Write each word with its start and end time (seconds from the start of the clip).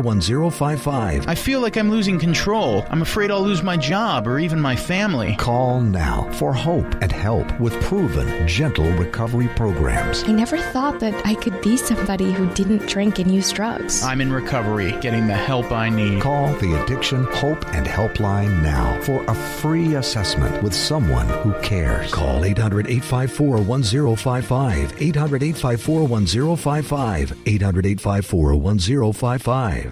1055. 0.00 1.28
I 1.28 1.34
feel 1.34 1.60
like 1.60 1.76
I'm 1.76 1.90
losing 1.90 2.18
control. 2.18 2.84
I'm 2.90 3.02
afraid 3.02 3.30
I'll 3.30 3.42
lose 3.42 3.62
my 3.62 3.76
job 3.76 4.26
or 4.26 4.38
even 4.38 4.60
my 4.60 4.76
family. 4.76 5.36
Call 5.36 5.80
now 5.80 6.28
for 6.32 6.52
hope 6.52 6.92
and 7.02 7.12
help 7.12 7.60
with 7.60 7.80
proven, 7.82 8.46
gentle 8.48 8.90
recovery 8.92 9.48
programs. 9.56 10.24
I 10.24 10.32
never 10.32 10.58
thought 10.58 11.00
that 11.00 11.14
I 11.26 11.34
could 11.34 11.60
be 11.62 11.76
somebody 11.76 12.32
who 12.32 12.48
didn't 12.54 12.86
drink 12.86 13.18
and 13.18 13.30
use 13.30 13.52
drugs. 13.52 14.02
I'm 14.02 14.20
in 14.20 14.32
recovery, 14.32 14.92
getting 15.00 15.26
the 15.26 15.34
help 15.34 15.70
I 15.72 15.88
need. 15.88 16.22
Call 16.22 16.52
the 16.54 16.82
Addiction 16.82 17.24
Hope 17.24 17.64
and 17.74 17.86
Helpline 17.86 18.62
now 18.62 19.00
for 19.02 19.24
a 19.24 19.34
free 19.34 19.94
assessment 19.96 20.62
with 20.62 20.74
someone 20.74 21.28
who 21.28 21.52
cares. 21.60 22.12
Call 22.12 22.44
800 22.44 22.86
854 22.86 23.58
1055. 23.58 25.02
800 25.02 25.42
854 25.42 26.00
1055. 26.06 27.38
800 27.46 27.86
854 27.86 28.54
1055. 28.56 29.89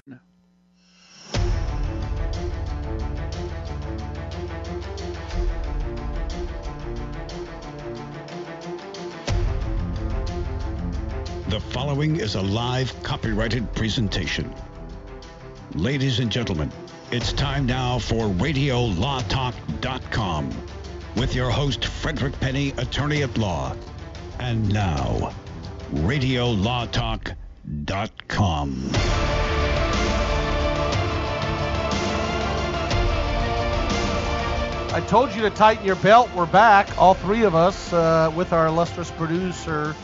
The 11.49 11.59
following 11.59 12.15
is 12.17 12.35
a 12.35 12.41
live 12.43 12.93
copyrighted 13.01 13.73
presentation. 13.73 14.53
Ladies 15.73 16.19
and 16.19 16.31
gentlemen, 16.31 16.71
it's 17.09 17.33
time 17.33 17.65
now 17.65 17.97
for 17.97 18.27
RadioLawTalk.com 18.27 20.51
with 21.15 21.33
your 21.33 21.49
host, 21.49 21.85
Frederick 21.85 22.39
Penney, 22.39 22.75
attorney 22.77 23.23
at 23.23 23.35
law. 23.39 23.75
And 24.39 24.71
now, 24.71 25.33
RadioLawTalk.com. 25.91 28.91
I 34.91 35.01
told 35.07 35.33
you 35.33 35.41
to 35.41 35.49
tighten 35.49 35.83
your 35.83 35.95
belt. 35.95 36.29
We're 36.35 36.45
back, 36.45 36.95
all 36.99 37.15
three 37.15 37.41
of 37.41 37.55
us, 37.55 37.91
uh, 37.91 38.31
with 38.35 38.53
our 38.53 38.67
illustrious 38.67 39.09
producer, 39.09 39.95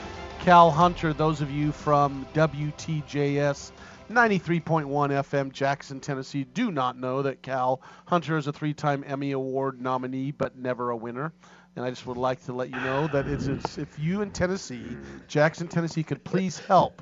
Cal 0.45 0.69
Hunter. 0.69 1.11
Those 1.11 1.41
of 1.41 1.49
you 1.49 1.71
from 1.71 2.27
WTJS 2.35 3.71
93.1 4.11 4.85
FM, 4.85 5.51
Jackson, 5.51 5.99
Tennessee, 5.99 6.43
do 6.43 6.69
not 6.69 6.99
know 6.99 7.23
that 7.23 7.41
Cal 7.41 7.81
Hunter 8.05 8.37
is 8.37 8.45
a 8.45 8.53
three 8.53 8.71
time 8.71 9.03
Emmy 9.07 9.31
Award 9.31 9.81
nominee, 9.81 10.29
but 10.29 10.55
never 10.55 10.91
a 10.91 10.95
winner. 10.95 11.33
And 11.75 11.83
I 11.83 11.89
just 11.89 12.05
would 12.05 12.17
like 12.17 12.45
to 12.45 12.53
let 12.53 12.69
you 12.69 12.79
know 12.81 13.07
that 13.07 13.27
it's, 13.27 13.47
it's, 13.47 13.79
if 13.79 13.97
you 13.97 14.21
in 14.21 14.29
Tennessee, 14.29 14.85
Jackson, 15.27 15.67
Tennessee, 15.67 16.03
could 16.03 16.23
please 16.23 16.59
help 16.59 17.01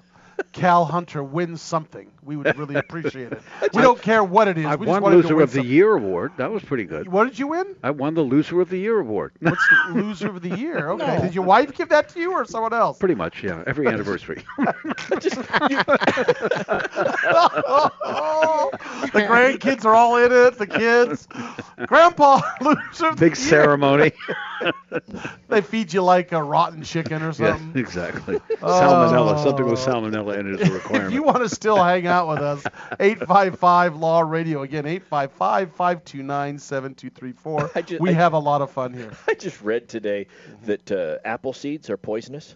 Cal 0.52 0.86
Hunter 0.86 1.23
wins 1.23 1.62
something, 1.62 2.09
we 2.23 2.36
would 2.36 2.58
really 2.58 2.76
appreciate 2.76 3.31
it. 3.31 3.42
We 3.73 3.81
don't 3.81 4.02
care 4.02 4.23
what 4.23 4.48
it 4.48 4.58
is. 4.58 4.66
I 4.66 4.76
we 4.76 4.86
won 4.88 5.02
want 5.02 5.16
Loser 5.16 5.36
win 5.36 5.44
of 5.44 5.52
the 5.52 5.56
something. 5.58 5.72
Year 5.72 5.94
award. 5.94 6.31
That 6.38 6.52
was 6.52 6.62
pretty 6.64 6.84
good. 6.86 7.08
What 7.08 7.26
did 7.26 7.39
you 7.39 7.48
win? 7.48 7.76
I 7.84 7.89
won 7.92 8.14
the 8.14 8.22
Loser 8.22 8.61
of 8.61 8.70
the 8.70 8.78
Year 8.78 9.00
award. 9.00 9.31
What's 9.39 9.67
the 9.67 9.94
loser 9.94 10.28
of 10.30 10.42
the 10.42 10.56
year? 10.58 10.89
Okay. 10.93 11.22
Did 11.22 11.33
your 11.36 11.43
wife 11.43 11.73
give 11.76 11.89
that 11.89 12.10
to 12.10 12.20
you 12.20 12.32
or 12.33 12.45
someone 12.45 12.73
else? 12.73 12.98
Pretty 12.99 13.16
much, 13.16 13.43
yeah. 13.43 13.64
Every 13.66 13.88
anniversary. 13.88 14.43
Oh, 18.05 18.70
the 19.14 19.22
grandkids 19.22 19.86
are 19.86 19.93
all 19.95 20.17
in 20.17 20.32
it. 20.32 20.58
The 20.58 20.67
kids, 20.67 21.27
Grandpa, 21.88 22.42
loser 22.61 23.08
of 23.08 23.16
the 23.17 23.20
Big 23.30 23.38
year. 23.38 23.48
ceremony. 23.48 24.11
They 25.49 25.61
feed 25.61 25.92
you 25.93 26.02
like 26.04 26.32
a 26.32 26.42
rotten 26.42 26.83
chicken 26.83 27.22
or 27.23 27.33
something. 27.33 27.45
yeah, 27.45 27.58
something. 27.58 27.82
exactly. 27.82 28.39
Oh. 28.61 28.67
Salmonella. 28.82 29.43
Something 29.43 29.66
with 29.66 29.80
Oh. 29.80 29.89
salmonella 29.92 30.23
in 30.32 30.54
it 30.54 30.61
is 30.61 30.70
a 30.70 30.73
requirement. 30.73 31.08
If 31.10 31.14
you 31.14 31.23
want 31.23 31.38
to 31.39 31.50
still 31.50 31.82
hang 31.82 32.08
out 32.08 32.28
with 32.28 32.39
us, 32.39 32.64
855 33.00 33.95
Law 33.98 34.22
Radio. 34.22 34.61
Again, 34.64 34.86
855 34.86 35.72
529 35.76 36.60
7234. 36.60 38.00
We 38.00 38.10
I- 38.10 38.14
have 38.14 38.34
a 38.34 38.39
lot 38.39 38.61
of 38.61 38.72
fun 38.72 38.94
here. 38.94 39.11
I 39.28 39.34
just 39.34 39.61
read 39.61 39.88
today 39.88 40.28
that 40.66 40.92
uh, 40.92 41.17
apple 41.26 41.54
seeds 41.54 41.89
are 41.89 41.98
poisonous, 41.98 42.56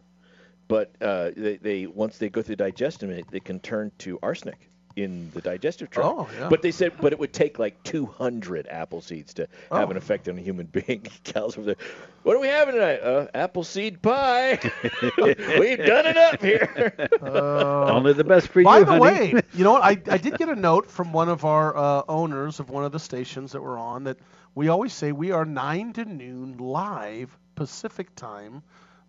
but 0.68 0.96
uh, 1.02 1.32
they, 1.36 1.58
they 1.58 1.86
once 1.88 2.18
they 2.18 2.30
go 2.30 2.42
through 2.42 2.58
digestion, 2.58 3.10
they, 3.10 3.24
they 3.30 3.40
can 3.40 3.60
turn 3.60 3.92
to 4.00 4.20
arsenic 4.22 4.67
in 4.98 5.32
the 5.34 5.42
digestive 5.42 5.90
tract. 5.90 6.08
Oh, 6.10 6.28
yeah. 6.40 6.50
But 6.50 6.62
they 6.62 6.72
said, 6.72 6.94
but 7.00 7.14
it 7.14 7.20
would 7.20 7.32
take 7.34 7.60
like 7.60 7.82
200 7.84 8.68
apple 8.68 9.02
seeds 9.02 9.34
to 9.36 9.44
have 9.72 9.88
Oh. 9.88 9.92
an 9.92 9.98
effect 9.98 10.28
on 10.28 10.38
a 10.38 10.42
human 10.42 10.66
being. 10.66 11.02
Cal's 11.24 11.58
over 11.58 11.68
there. 11.68 11.76
What 12.24 12.36
are 12.36 12.40
we 12.40 12.48
having 12.48 12.76
tonight? 12.76 13.00
Uh, 13.02 13.28
apple 13.34 13.64
seed 13.64 14.02
pie. 14.02 14.60
We've 15.18 15.78
done 15.86 16.06
it 16.08 16.18
up 16.18 16.42
here. 16.42 17.10
Only 17.22 18.14
the 18.14 18.24
best 18.24 18.50
for 18.50 18.64
By 18.64 18.80
you, 18.80 18.86
the 18.86 18.92
honey. 18.92 19.02
way, 19.34 19.42
you 19.54 19.64
know 19.64 19.74
what? 19.74 19.84
I, 19.84 20.02
I 20.12 20.18
did 20.18 20.38
get 20.38 20.50
a 20.50 20.56
note 20.56 20.90
from 20.90 21.14
one 21.14 21.30
of 21.30 21.46
our 21.46 21.78
uh, 21.78 22.04
owners 22.10 22.60
of 22.60 22.70
one 22.70 22.84
of 22.84 22.92
the 22.92 23.00
stations 23.00 23.52
that 23.54 23.62
we're 23.62 23.78
on 23.80 24.06
that 24.06 24.18
we 24.56 24.68
always 24.70 24.92
say 24.94 25.12
we 25.12 25.32
are 25.32 25.46
9 25.46 25.94
to 25.94 26.06
noon 26.06 26.58
live 26.58 27.38
Pacific 27.56 28.14
time, 28.16 28.64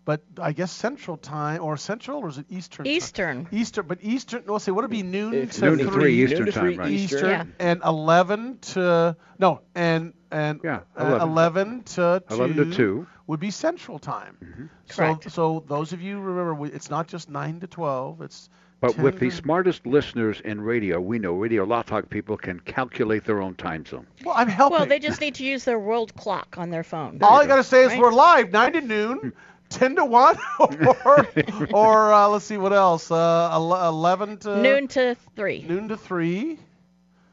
but 0.09 0.21
I 0.41 0.53
guess 0.53 0.71
Central 0.71 1.17
time, 1.17 1.61
or 1.61 1.77
Central, 1.77 2.21
or 2.23 2.29
is 2.29 2.39
it 2.39 2.47
Eastern? 2.49 2.85
time? 2.85 2.93
Eastern. 2.95 3.47
Eastern, 3.51 3.85
but 3.85 3.99
Eastern, 4.01 4.43
no, 4.47 4.57
say, 4.57 4.71
what 4.71 4.81
would 4.81 4.85
it 4.91 4.97
be 5.01 5.03
noon 5.03 5.35
It's 5.35 5.57
to 5.59 5.65
Noon 5.65 5.77
to 5.77 5.83
3? 5.85 5.93
three 5.93 6.23
Eastern 6.23 6.37
Noon 6.39 6.45
to 6.47 6.51
three 6.51 6.71
time, 6.71 6.79
right. 6.79 6.91
Eastern. 6.91 7.17
Eastern, 7.19 7.29
Yeah. 7.29 7.45
and 7.71 7.81
11 7.85 8.57
to, 8.73 9.15
no, 9.37 9.61
and, 9.75 10.13
and 10.31 10.61
Yeah, 10.63 10.79
uh, 10.99 11.05
11. 11.05 11.29
11 11.29 11.83
to 11.83 12.23
2. 12.27 12.33
11 12.33 12.55
to 12.55 12.75
2. 12.75 13.07
Would 13.27 13.39
be 13.39 13.51
Central 13.51 13.99
time. 13.99 14.71
So, 14.89 14.95
Correct. 14.95 15.29
so 15.31 15.63
those 15.67 15.93
of 15.93 16.01
you 16.01 16.19
remember, 16.19 16.55
we, 16.55 16.69
it's 16.71 16.89
not 16.89 17.07
just 17.07 17.29
9 17.29 17.59
to 17.59 17.67
12. 17.67 18.21
It's 18.23 18.49
But 18.81 18.97
with 18.97 19.19
the 19.19 19.29
smartest 19.29 19.85
listeners 19.85 20.41
in 20.41 20.59
radio, 20.61 20.99
we 20.99 21.19
know 21.19 21.33
Radio 21.33 21.65
Law 21.65 21.83
Talk 21.83 22.09
people 22.09 22.37
can 22.37 22.59
calculate 22.61 23.25
their 23.25 23.41
own 23.43 23.53
time 23.53 23.85
zone. 23.85 24.07
Well, 24.25 24.33
I'm 24.35 24.47
helping. 24.47 24.79
Well, 24.79 24.87
they 24.87 24.97
just 24.97 25.21
need 25.21 25.35
to 25.35 25.43
use 25.45 25.65
their 25.65 25.77
world 25.77 26.15
clock 26.15 26.55
on 26.57 26.71
their 26.71 26.83
phone. 26.83 27.19
All 27.21 27.39
I 27.41 27.45
got 27.45 27.57
to 27.57 27.63
say 27.63 27.83
is 27.83 27.89
Right. 27.89 27.99
we're 27.99 28.11
live, 28.13 28.51
9 28.51 28.73
to 28.73 28.81
noon, 28.81 29.33
10 29.69 29.95
to 29.97 30.05
1, 30.05 30.37
or, 31.05 31.27
or 31.73 32.13
uh, 32.13 32.27
let's 32.27 32.45
see, 32.45 32.57
what 32.57 32.73
else? 32.73 33.11
Uh, 33.11 33.49
11 33.53 34.37
to 34.39 34.61
Noon 34.61 34.87
to 34.89 35.15
three. 35.35 35.63
noon 35.67 35.87
to 35.89 35.97
3. 35.97 36.57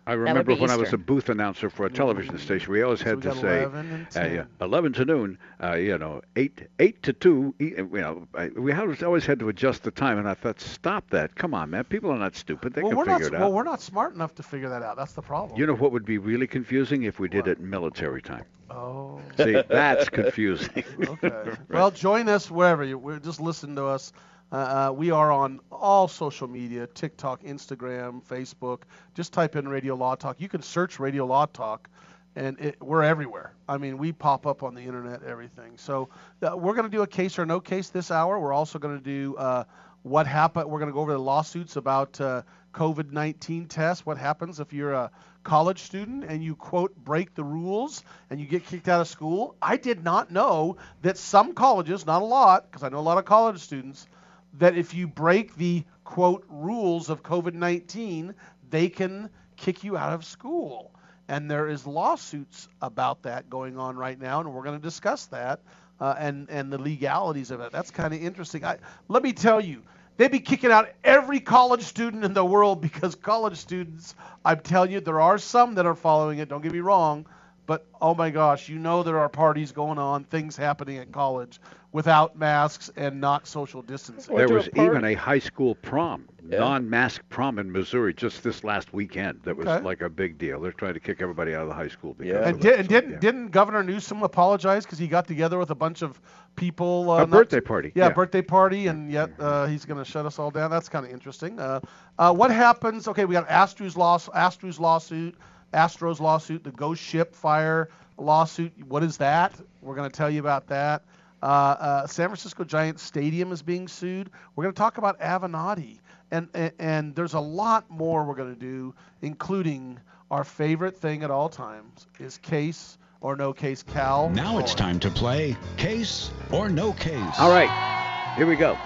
I 0.07 0.13
remember 0.15 0.55
be 0.55 0.55
when 0.55 0.71
I 0.71 0.77
was 0.77 0.93
a 0.93 0.99
booth 0.99 1.29
announcer 1.29 1.69
for 1.69 1.85
a 1.87 1.91
television 1.91 2.39
station, 2.39 2.73
we 2.73 2.83
always 2.83 3.01
So 3.01 3.05
had 3.05 3.17
we 3.17 3.23
to 3.23 3.33
say 3.33 3.63
11 3.63 4.07
uh, 4.17 4.21
yeah, 4.27 4.45
11 4.61 4.93
to 4.95 5.05
noon, 5.05 5.39
uh, 5.63 5.75
you 5.75 5.99
know, 5.99 6.23
8 6.37 6.63
8 6.79 7.03
to 7.03 7.13
2. 7.13 7.55
e- 7.61 7.75
You 7.77 7.87
know, 7.93 8.27
I, 8.35 8.49
we 8.49 8.73
always 8.73 9.03
always 9.03 9.27
had 9.27 9.39
to 9.41 9.49
adjust 9.49 9.83
the 9.83 9.91
time, 9.91 10.19
and 10.19 10.29
I 10.29 10.35
thought, 10.35 10.61
stop 10.61 11.11
that. 11.11 11.35
Come 11.35 11.55
on, 11.55 11.71
man. 11.71 11.85
People 11.85 12.11
are 12.11 12.19
not 12.19 12.35
stupid. 12.37 12.73
They 12.75 12.83
well, 12.83 12.91
can 12.91 12.99
we're 12.99 13.05
figure 13.05 13.31
not, 13.31 13.33
it 13.33 13.35
out. 13.35 13.41
well, 13.41 13.53
we're 13.53 13.63
not 13.65 13.81
smart 13.81 14.15
enough 14.15 14.35
to 14.37 14.43
figure 14.43 14.69
that 14.69 14.83
out. 14.83 14.97
That's 14.97 15.13
the 15.15 15.23
problem. 15.23 15.59
You 15.59 15.67
know 15.67 15.75
what 15.75 15.93
would 15.93 16.05
be 16.05 16.19
really 16.19 16.47
confusing 16.47 17.03
if 17.05 17.19
we 17.19 17.29
did 17.29 17.47
What? 17.47 17.49
it 17.49 17.59
in 17.59 17.69
military 17.69 18.23
time. 18.23 18.45
oh. 18.71 19.21
See, 19.37 19.63
that's 19.69 20.09
confusing. 20.09 20.85
Okay. 21.09 21.53
Well, 21.69 21.91
join 21.91 22.29
us 22.29 22.51
wherever 22.51 22.85
you. 22.85 22.99
We're 22.99 23.19
just 23.19 23.41
listen 23.41 23.75
to 23.77 23.87
us. 23.87 24.13
Uh, 24.53 24.57
uh, 24.57 24.93
we 24.93 25.11
are 25.11 25.33
on 25.33 25.61
all 25.73 26.07
social 26.07 26.47
media: 26.47 26.87
TikTok, 26.87 27.43
Instagram, 27.43 28.23
Facebook. 28.25 28.83
Just 29.15 29.33
type 29.33 29.57
in 29.57 29.69
Radio 29.69 29.95
Law 29.97 30.15
Talk. 30.15 30.41
You 30.41 30.49
can 30.49 30.63
search 30.63 31.01
Radio 31.01 31.27
Law 31.27 31.47
Talk, 31.47 31.89
and 32.37 32.59
it, 32.61 32.81
we're 32.81 33.03
everywhere. 33.03 33.53
I 33.69 33.79
mean, 33.79 33.99
we 33.99 34.13
pop 34.13 34.47
up 34.47 34.63
on 34.63 34.75
the 34.75 34.83
internet, 34.83 35.25
everything. 35.25 35.73
So 35.77 36.11
uh, 36.43 36.57
we're 36.57 36.75
going 36.75 36.89
to 36.89 36.97
do 36.97 37.03
a 37.03 37.07
case 37.07 37.39
or 37.39 37.47
no 37.47 37.59
case 37.59 37.89
this 37.89 38.11
hour. 38.13 38.39
We're 38.39 38.53
also 38.53 38.79
going 38.79 38.97
to 38.97 39.03
do 39.03 39.35
uh, 39.37 39.65
what 40.03 40.29
happened. 40.29 40.71
We're 40.71 40.79
going 40.79 40.91
to 40.91 40.95
go 40.95 41.01
over 41.01 41.13
the 41.13 41.19
lawsuits 41.19 41.75
about 41.75 42.21
uh, 42.21 42.43
COVID-19 42.73 43.69
tests. 43.69 44.07
What 44.07 44.17
happens 44.17 44.61
if 44.61 44.73
you're 44.73 44.93
a 44.93 45.11
college 45.43 45.81
student 45.81 46.25
and 46.25 46.45
you 46.45 46.55
quote 46.55 46.95
break 46.97 47.35
the 47.35 47.43
rules 47.43 48.05
and 48.31 48.39
you 48.39 48.47
get 48.47 48.65
kicked 48.65 48.89
out 48.89 49.01
of 49.01 49.09
school? 49.09 49.57
I 49.61 49.77
did 49.77 50.05
not 50.05 50.31
know 50.31 50.77
that 51.03 51.19
some 51.19 51.55
colleges, 51.55 52.07
not 52.07 52.23
a 52.23 52.25
lot, 52.25 52.71
because 52.71 52.85
I 52.85 52.91
know 52.91 52.99
a 52.99 53.01
lot 53.01 53.19
of 53.19 53.25
college 53.25 53.59
students, 53.59 54.07
that 54.55 54.77
if 54.77 54.95
you 54.95 55.07
break 55.07 55.55
the 55.57 55.85
quote 56.05 56.45
rules 56.49 57.11
of 57.11 57.23
COVID-19, 57.23 58.35
they 58.71 58.89
can 58.89 59.31
kick 59.57 59.85
you 59.85 59.97
out 59.97 60.13
of 60.13 60.25
school. 60.25 60.93
And 61.29 61.51
there 61.51 61.69
is 61.69 61.87
lawsuits 61.87 62.69
about 62.81 63.23
that 63.25 63.51
going 63.51 63.79
on 63.79 63.97
right 63.97 64.19
now, 64.19 64.41
and 64.41 64.55
we're 64.55 64.63
going 64.63 64.79
to 64.79 64.83
discuss 64.83 65.27
that 65.27 65.61
uh, 66.01 66.15
and 66.19 66.49
and 66.51 66.73
the 66.73 66.79
legalities 66.79 67.51
of 67.51 67.61
it. 67.61 67.73
That's 67.73 67.91
kind 67.91 68.15
of 68.15 68.23
interesting. 68.23 68.65
I, 68.65 68.79
let 69.09 69.23
me 69.23 69.33
tell 69.33 69.61
you, 69.61 69.83
they'd 70.17 70.31
be 70.31 70.41
kicking 70.41 70.71
out 70.71 70.91
every 71.03 71.41
college 71.41 71.83
student 71.83 72.25
in 72.25 72.35
the 72.35 72.45
world 72.45 72.81
because 72.81 73.15
college 73.15 73.57
students, 73.57 74.15
I'm 74.45 74.61
telling 74.61 74.93
you, 74.93 75.01
there 75.01 75.21
are 75.21 75.39
some 75.39 75.75
that 75.75 75.87
are 75.87 75.95
following 75.95 76.39
it. 76.39 76.49
Don't 76.49 76.63
get 76.63 76.73
me 76.73 76.81
wrong, 76.81 77.27
but 77.67 77.87
oh 78.01 78.15
my 78.15 78.31
gosh, 78.31 78.69
you 78.69 78.79
know 78.79 79.03
there 79.03 79.19
are 79.19 79.29
parties 79.29 79.73
going 79.73 79.99
on, 79.99 80.25
things 80.25 80.57
happening 80.57 80.99
at 80.99 81.13
college 81.13 81.61
without 81.97 82.37
masks 82.39 82.91
and 82.97 83.19
not 83.19 83.47
social 83.47 83.81
distancing. 83.81 84.37
There 84.37 84.47
to 84.47 84.53
a 84.53 84.57
was 84.59 84.69
even 84.77 85.03
a 85.03 85.15
high 85.15 85.39
school 85.39 85.75
prom, 85.77 86.29
Yeah. 86.47 86.59
non-mask 86.59 87.23
prom 87.31 87.59
in 87.59 87.73
Missouri 87.73 88.13
just 88.13 88.43
this 88.45 88.63
last 88.63 88.93
weekend. 88.93 89.41
That 89.45 89.57
was 89.57 89.67
Okay. 89.67 89.83
like 89.83 90.03
a 90.03 90.11
big 90.11 90.37
deal. 90.37 90.61
They're 90.61 90.73
trying 90.73 90.93
to 90.93 91.01
kick 91.01 91.23
everybody 91.23 91.55
out 91.55 91.63
of 91.63 91.69
the 91.69 91.75
high 91.75 91.89
school 91.89 92.13
because 92.13 92.35
Yeah. 92.35 92.49
And, 92.49 92.61
did, 92.61 92.75
and 92.81 92.85
so, 92.85 92.89
didn't 92.91 93.11
yeah. 93.13 93.19
didn't 93.19 93.49
Governor 93.49 93.83
Newsom 93.83 94.23
apologize 94.23 94.85
because 94.85 94.99
he 94.99 95.07
got 95.09 95.27
together 95.27 95.57
with 95.57 95.71
a 95.71 95.75
bunch 95.75 96.03
of 96.03 96.21
people? 96.55 97.11
Uh, 97.11 97.17
a 97.17 97.19
not- 97.21 97.31
birthday 97.31 97.61
party? 97.61 97.93
Yeah, 97.95 98.11
birthday 98.11 98.43
party, 98.43 98.89
and 98.89 99.11
yet 99.11 99.31
uh, 99.39 99.65
he's 99.65 99.87
going 99.87 99.99
to 99.99 100.05
shut 100.05 100.27
us 100.27 100.39
all 100.39 100.51
down. 100.51 100.71
That's 100.71 100.91
kind 100.91 101.07
of 101.07 101.11
interesting. 101.11 101.59
Uh, 101.59 101.81
uh, 102.19 102.31
what 102.35 102.51
happens? 102.51 103.09
Okay, 103.09 103.25
we 103.25 103.33
got 103.33 103.49
Astros 103.49 103.97
loss, 103.97 104.29
Astros 104.29 104.79
lawsuit, 104.79 105.35
Astros 105.73 106.21
lawsuit, 106.21 106.63
the 106.63 106.73
Ghost 106.73 107.03
Ship 107.03 107.35
fire 107.35 107.89
lawsuit. 108.19 108.73
What 108.87 109.03
is 109.03 109.17
that? 109.17 109.55
We're 109.81 109.95
going 109.95 110.11
to 110.11 110.15
tell 110.15 110.29
you 110.29 110.41
about 110.41 110.67
that. 110.67 111.03
Uh, 111.43 111.47
uh, 111.47 112.07
San 112.07 112.29
Francisco 112.29 112.65
Giants 112.65 113.03
Stadium 113.03 113.53
is 113.53 113.63
being 113.63 113.89
sued. 113.89 114.31
We're 114.55 114.65
going 114.65 114.75
to 114.75 114.79
talk 114.79 114.99
about 114.99 115.21
Avenatti, 115.21 115.99
and, 116.31 116.49
and 116.55 116.73
and 116.79 117.15
there's 117.15 117.35
a 117.35 117.41
lot 117.41 117.89
more 117.91 118.25
we're 118.25 118.35
going 118.35 118.55
to 118.55 118.61
do, 118.61 118.95
including 119.23 120.01
our 120.31 120.45
favorite 120.45 120.97
thing 120.97 121.23
at 121.23 121.31
all 121.31 121.49
times 121.49 122.07
is 122.19 122.39
case 122.39 122.99
or 123.21 123.37
no 123.37 123.53
case 123.53 123.83
Cal. 123.83 124.31
Now 124.31 124.59
it's 124.59 124.75
time 124.75 124.99
to 125.01 125.11
play 125.11 125.57
Case 125.77 126.31
or 126.51 126.69
No 126.69 126.93
Case. 126.95 127.39
All 127.39 127.51
right, 127.51 128.35
here 128.37 128.47
we 128.47 128.57
go. 128.57 128.77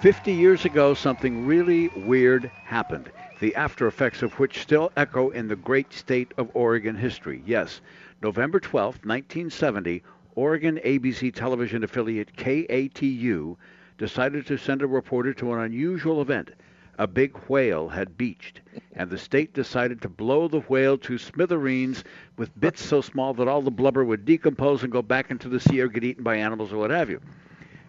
50 0.00 0.32
years 0.32 0.64
ago, 0.64 0.92
something 0.92 1.46
really 1.46 1.88
weird 1.88 2.50
happened, 2.64 3.10
the 3.40 3.54
after 3.54 3.86
effects 3.86 4.22
of 4.22 4.38
which 4.38 4.60
still 4.60 4.92
echo 4.96 5.30
in 5.30 5.48
the 5.48 5.56
great 5.56 5.92
state 5.92 6.32
of 6.36 6.50
Oregon 6.54 6.94
history. 6.94 7.42
Yes, 7.46 7.80
November 8.22 8.60
12, 8.60 8.96
1970, 9.04 10.02
Oregon 10.36 10.80
ABC 10.84 11.32
television 11.32 11.84
affiliate 11.84 12.34
KATU 12.36 13.56
decided 13.98 14.46
to 14.46 14.58
send 14.58 14.82
a 14.82 14.86
reporter 14.86 15.32
to 15.34 15.52
an 15.52 15.60
unusual 15.60 16.20
event. 16.20 16.50
A 16.98 17.06
big 17.06 17.36
whale 17.48 17.88
had 17.88 18.16
beached, 18.16 18.60
and 18.94 19.10
the 19.10 19.18
state 19.18 19.52
decided 19.52 20.02
to 20.02 20.08
blow 20.08 20.48
the 20.48 20.60
whale 20.60 20.98
to 20.98 21.18
smithereens 21.18 22.02
with 22.36 22.58
bits 22.58 22.84
so 22.84 23.00
small 23.00 23.34
that 23.34 23.46
all 23.46 23.62
the 23.62 23.70
blubber 23.70 24.04
would 24.04 24.24
decompose 24.24 24.82
and 24.82 24.92
go 24.92 25.02
back 25.02 25.30
into 25.30 25.48
the 25.48 25.60
sea 25.60 25.80
or 25.80 25.88
get 25.88 26.04
eaten 26.04 26.24
by 26.24 26.36
animals 26.36 26.72
or 26.72 26.78
what 26.78 26.90
have 26.90 27.10
you 27.10 27.20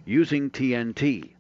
using 0.06 0.52
TNT. 0.52 1.32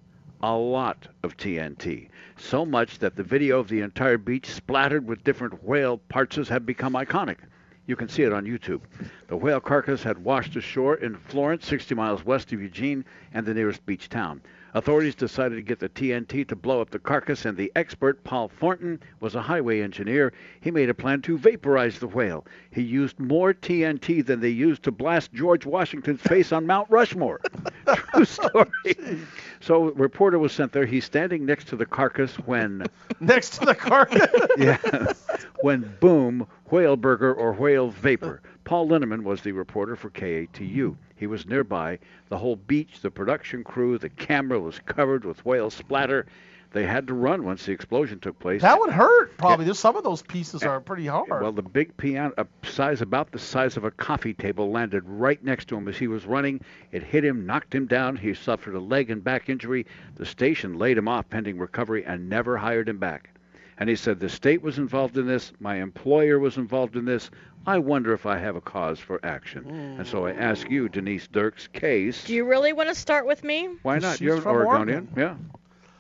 A 0.41 0.55
lot 0.55 1.07
of 1.23 1.37
TNT. 1.37 2.09
So 2.37 2.65
much 2.65 2.99
that 2.99 3.15
the 3.15 3.23
video 3.23 3.59
of 3.59 3.67
the 3.67 3.81
entire 3.81 4.17
beach 4.17 4.47
splattered 4.47 5.07
with 5.07 5.23
different 5.23 5.63
whale 5.63 5.97
parts 5.97 6.35
has 6.35 6.49
become 6.59 6.93
iconic. 6.93 7.37
You 7.87 7.95
can 7.95 8.09
see 8.09 8.23
it 8.23 8.33
on 8.33 8.45
YouTube. 8.45 8.81
The 9.27 9.37
whale 9.37 9.59
carcass 9.59 10.01
had 10.03 10.23
washed 10.23 10.55
ashore 10.55 10.95
in 10.95 11.15
Florence, 11.15 11.67
60 11.67 11.93
miles 11.93 12.25
west 12.25 12.51
of 12.51 12.61
Eugene 12.61 13.05
and 13.33 13.45
the 13.45 13.53
nearest 13.53 13.85
beach 13.85 14.09
town. 14.09 14.41
Authorities 14.75 15.15
decided 15.15 15.55
to 15.55 15.61
get 15.61 15.79
the 15.79 15.87
TNT 15.87 16.45
to 16.49 16.55
blow 16.55 16.81
up 16.81 16.89
the 16.89 16.99
carcass, 16.99 17.45
and 17.45 17.55
the 17.55 17.71
expert, 17.77 18.21
Paul 18.25 18.49
Thornton, 18.49 18.99
was 19.21 19.33
a 19.33 19.41
highway 19.41 19.79
engineer. 19.79 20.33
He 20.59 20.69
made 20.69 20.89
a 20.89 20.93
plan 20.93 21.21
to 21.21 21.37
vaporize 21.37 21.97
the 21.97 22.07
whale. 22.07 22.45
He 22.71 22.81
used 22.81 23.17
more 23.17 23.53
TNT 23.53 24.25
than 24.25 24.41
they 24.41 24.49
used 24.49 24.83
to 24.83 24.91
blast 24.91 25.31
George 25.31 25.65
Washington's 25.65 26.19
face 26.19 26.51
on 26.51 26.67
Mount 26.67 26.89
Rushmore. 26.89 27.39
True 27.95 28.25
story. 28.25 29.21
So, 29.61 29.87
a 29.87 29.91
reporter 29.93 30.39
was 30.39 30.51
sent 30.51 30.73
there. 30.73 30.85
He's 30.85 31.05
standing 31.05 31.45
next 31.45 31.69
to 31.69 31.77
the 31.77 31.85
carcass 31.85 32.35
when, 32.39 32.85
next 33.21 33.59
to 33.59 33.65
the 33.67 33.75
carcass. 33.75 34.27
yeah, 34.57 35.13
when 35.61 35.89
boom, 36.01 36.47
whale 36.69 36.97
burger 36.97 37.33
or 37.33 37.53
whale 37.53 37.91
vapor. 37.91 38.41
Paul 38.65 38.87
Linnman 38.89 39.23
was 39.23 39.41
the 39.41 39.51
reporter 39.51 39.95
for 39.95 40.09
KATU. 40.09 40.95
He 41.15 41.27
was 41.27 41.45
nearby. 41.45 41.99
The 42.29 42.37
whole 42.37 42.55
beach, 42.55 42.99
the 43.01 43.11
production 43.11 43.63
crew, 43.63 43.97
the 43.97 44.09
camera 44.09 44.59
was 44.59 44.79
covered 44.79 45.23
with 45.23 45.45
whale 45.45 45.69
splatter. 45.69 46.25
They 46.71 46.85
had 46.85 47.07
to 47.07 47.13
run 47.13 47.45
once 47.45 47.65
the 47.65 47.71
explosion 47.71 48.19
took 48.19 48.37
place. 48.39 48.61
That 48.63 48.79
would 48.79 48.91
hurt 48.91 49.37
probably. 49.37 49.63
There's 49.65 49.79
some 49.79 49.95
of 49.95 50.03
those 50.03 50.23
pieces 50.23 50.63
are 50.63 50.81
pretty 50.81 51.05
hard. 51.05 51.29
Well, 51.29 51.53
the 51.53 51.61
big 51.61 51.95
piano, 51.95 52.33
a 52.37 52.47
size 52.67 53.01
about 53.01 53.31
the 53.31 53.39
size 53.39 53.77
of 53.77 53.85
a 53.85 53.91
coffee 53.91 54.33
table, 54.33 54.71
landed 54.71 55.03
right 55.05 55.41
next 55.41 55.69
to 55.69 55.77
him 55.77 55.87
as 55.87 55.95
he 55.95 56.07
was 56.07 56.25
running. 56.25 56.59
It 56.91 57.03
hit 57.03 57.23
him, 57.23 57.45
knocked 57.45 57.73
him 57.73 57.85
down. 57.85 58.17
He 58.17 58.33
suffered 58.33 58.75
a 58.75 58.79
leg 58.79 59.09
and 59.09 59.23
back 59.23 59.47
injury. 59.47 59.85
The 60.15 60.25
station 60.25 60.77
laid 60.77 60.97
him 60.97 61.07
off 61.07 61.29
pending 61.29 61.59
recovery 61.59 62.03
and 62.03 62.27
never 62.27 62.57
hired 62.57 62.89
him 62.89 62.97
back. 62.97 63.29
And 63.77 63.89
he 63.89 63.95
said, 63.95 64.19
The 64.19 64.29
state 64.29 64.61
was 64.61 64.77
involved 64.77 65.17
in 65.17 65.27
this. 65.27 65.51
My 65.59 65.75
employer 65.75 66.39
was 66.39 66.57
involved 66.57 66.95
in 66.95 67.05
this. 67.05 67.29
I 67.67 67.79
wonder 67.79 68.13
if 68.13 68.25
I 68.25 68.37
have 68.37 68.55
a 68.55 68.61
cause 68.61 68.99
for 68.99 69.19
action. 69.25 69.67
And 69.97 70.07
so 70.07 70.27
I 70.27 70.33
mm. 70.33 70.39
ask 70.39 70.69
you, 70.69 70.87
Denise 70.87 71.27
Dirks' 71.27 71.67
case. 71.67 72.23
Do 72.25 72.33
you 72.33 72.45
really 72.45 72.73
want 72.73 72.89
to 72.89 72.95
start 72.95 73.25
with 73.25 73.43
me? 73.43 73.69
why 73.81 73.97
not? 73.97 74.13
She's 74.13 74.21
You're 74.21 74.37
an 74.37 74.45
Oregonian. 74.45 75.09
Oregon. 75.15 75.17
Yeah. 75.17 75.35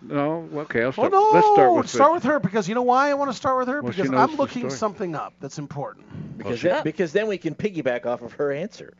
No, 0.07 0.47
okay, 0.53 0.83
I'll 0.83 0.91
start. 0.91 1.11
Oh 1.15 1.31
start. 1.31 1.33
no! 1.33 1.39
Let's 1.39 1.47
start 1.47 1.73
with 1.73 1.89
start 1.89 2.09
the- 2.09 2.13
with 2.13 2.23
her 2.25 2.39
because 2.39 2.69
you 2.69 2.75
know 2.75 2.83
why 2.83 3.09
I 3.09 3.15
want 3.15 3.31
to 3.31 3.35
start 3.35 3.57
with 3.57 3.67
her 3.69 3.81
Well, 3.81 3.91
because 3.91 4.11
I'm 4.11 4.35
looking 4.35 4.69
something 4.69 5.15
up 5.15 5.33
that's 5.39 5.57
important. 5.57 6.37
Because, 6.37 6.59
she- 6.59 6.67
then, 6.67 6.83
because 6.83 7.11
then 7.11 7.27
we 7.27 7.39
can 7.39 7.55
piggyback 7.55 8.05
off 8.05 8.21
of 8.21 8.33
her 8.33 8.51
answer. 8.51 8.93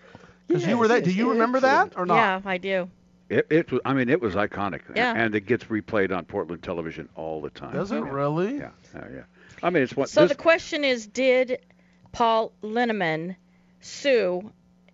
Because 0.48 0.66
you 0.66 0.78
were 0.78 0.88
there. 0.88 1.02
Do 1.02 1.12
you 1.12 1.32
remember 1.32 1.60
that 1.60 1.94
or 1.96 2.06
not? 2.06 2.16
Yeah, 2.16 2.42
I 2.46 2.58
do. 2.58 2.90
It, 3.30 3.48
it 3.50 3.72
was. 3.72 3.82
I 3.86 3.94
mean, 3.94 4.10
it 4.10 4.22
was 4.22 4.36
iconic. 4.36 4.82
Yeah. 4.96 5.14
And 5.16 5.34
it 5.36 5.46
gets 5.48 5.66
replayed 5.66 6.16
on 6.16 6.26
Portland 6.26 6.62
television 6.62 7.10
all 7.16 7.42
the 7.42 7.50
time. 7.50 7.74
Does 7.74 7.92
it 7.92 7.98
oh, 7.98 8.06
yeah. 8.06 8.12
really? 8.12 8.58
Yeah. 8.58 8.70
Yeah. 8.94 9.08
yeah. 9.14 9.22
I 9.64 9.70
mean, 9.72 9.84
it's 9.84 9.96
what. 9.96 10.10
So 10.10 10.22
this, 10.22 10.30
the 10.30 10.36
question 10.36 10.84
is, 10.84 11.08
did 11.08 11.60
Paul 12.12 12.52
Linnman 12.62 13.36
sue 13.82 14.52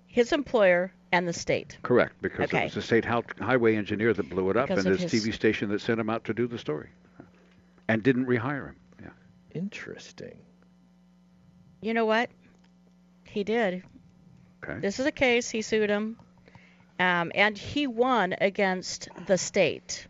his 0.08 0.32
employer 0.32 0.94
and 1.12 1.28
the 1.28 1.34
state? 1.34 1.78
correct 1.84 2.22
because 2.22 2.46
Okay. 2.46 2.62
it 2.62 2.64
was 2.66 2.74
the 2.76 2.82
state 2.82 3.04
hou- 3.04 3.24
highway 3.40 3.76
engineer 3.76 4.14
that 4.14 4.30
blew 4.30 4.50
it 4.50 4.56
up, 4.56 4.70
Because 4.70 4.86
and 4.86 4.94
of 4.96 5.02
this 5.02 5.12
his- 5.12 5.26
TV 5.26 5.34
station 5.34 5.70
that 5.70 5.82
sent 5.82 6.00
him 6.00 6.10
out 6.10 6.24
to 6.26 6.34
do 6.34 6.48
the 6.48 6.58
story, 6.58 6.90
and 7.90 8.02
didn't 8.02 8.28
rehire 8.28 8.68
him. 8.68 8.76
Yeah. 9.02 9.10
Interesting. 9.54 10.38
You 11.82 11.94
know 11.94 12.06
what? 12.06 12.30
He 13.26 13.44
did. 13.44 13.84
Okay. 14.64 14.80
This 14.80 15.00
is 15.00 15.06
a 15.06 15.12
case. 15.12 15.50
He 15.50 15.62
sued 15.64 15.90
him, 15.90 16.18
um, 17.02 17.32
and 17.34 17.58
he 17.58 17.88
won 17.88 18.36
against 18.40 19.10
the 19.26 19.38
state, 19.38 20.08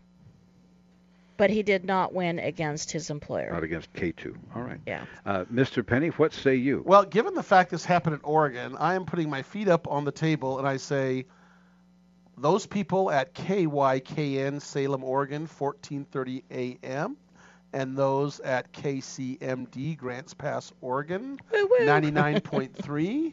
but 1.38 1.48
he 1.48 1.62
did 1.62 1.84
not 1.84 2.12
win 2.12 2.38
against 2.38 2.92
his 2.92 3.08
employer. 3.08 3.50
Not 3.50 3.64
against 3.64 3.92
K2. 3.94 4.36
All 4.54 4.62
right. 4.62 4.78
Yeah. 4.86 5.06
Uh, 5.24 5.44
Mr. 5.52 5.84
Penney, 5.84 6.08
what 6.08 6.34
say 6.34 6.56
you? 6.56 6.82
Well, 6.84 7.04
given 7.04 7.34
the 7.34 7.42
fact 7.42 7.70
this 7.70 7.84
happened 7.84 8.16
in 8.16 8.20
Oregon, 8.22 8.76
I 8.78 8.94
am 8.94 9.06
putting 9.06 9.30
my 9.30 9.40
feet 9.42 9.68
up 9.68 9.88
on 9.88 10.04
the 10.04 10.12
table 10.12 10.58
and 10.58 10.68
I 10.68 10.76
say, 10.76 11.24
those 12.36 12.66
people 12.66 13.10
at 13.10 13.34
KYKN 13.34 14.60
Salem, 14.60 15.04
Oregon, 15.04 15.46
14:30 15.46 16.42
a.m., 16.50 17.16
and 17.72 17.96
those 17.96 18.40
at 18.40 18.72
KCMD 18.72 19.96
Grants 19.96 20.34
Pass, 20.34 20.72
Oregon, 20.82 21.38
99.3. 21.52 23.32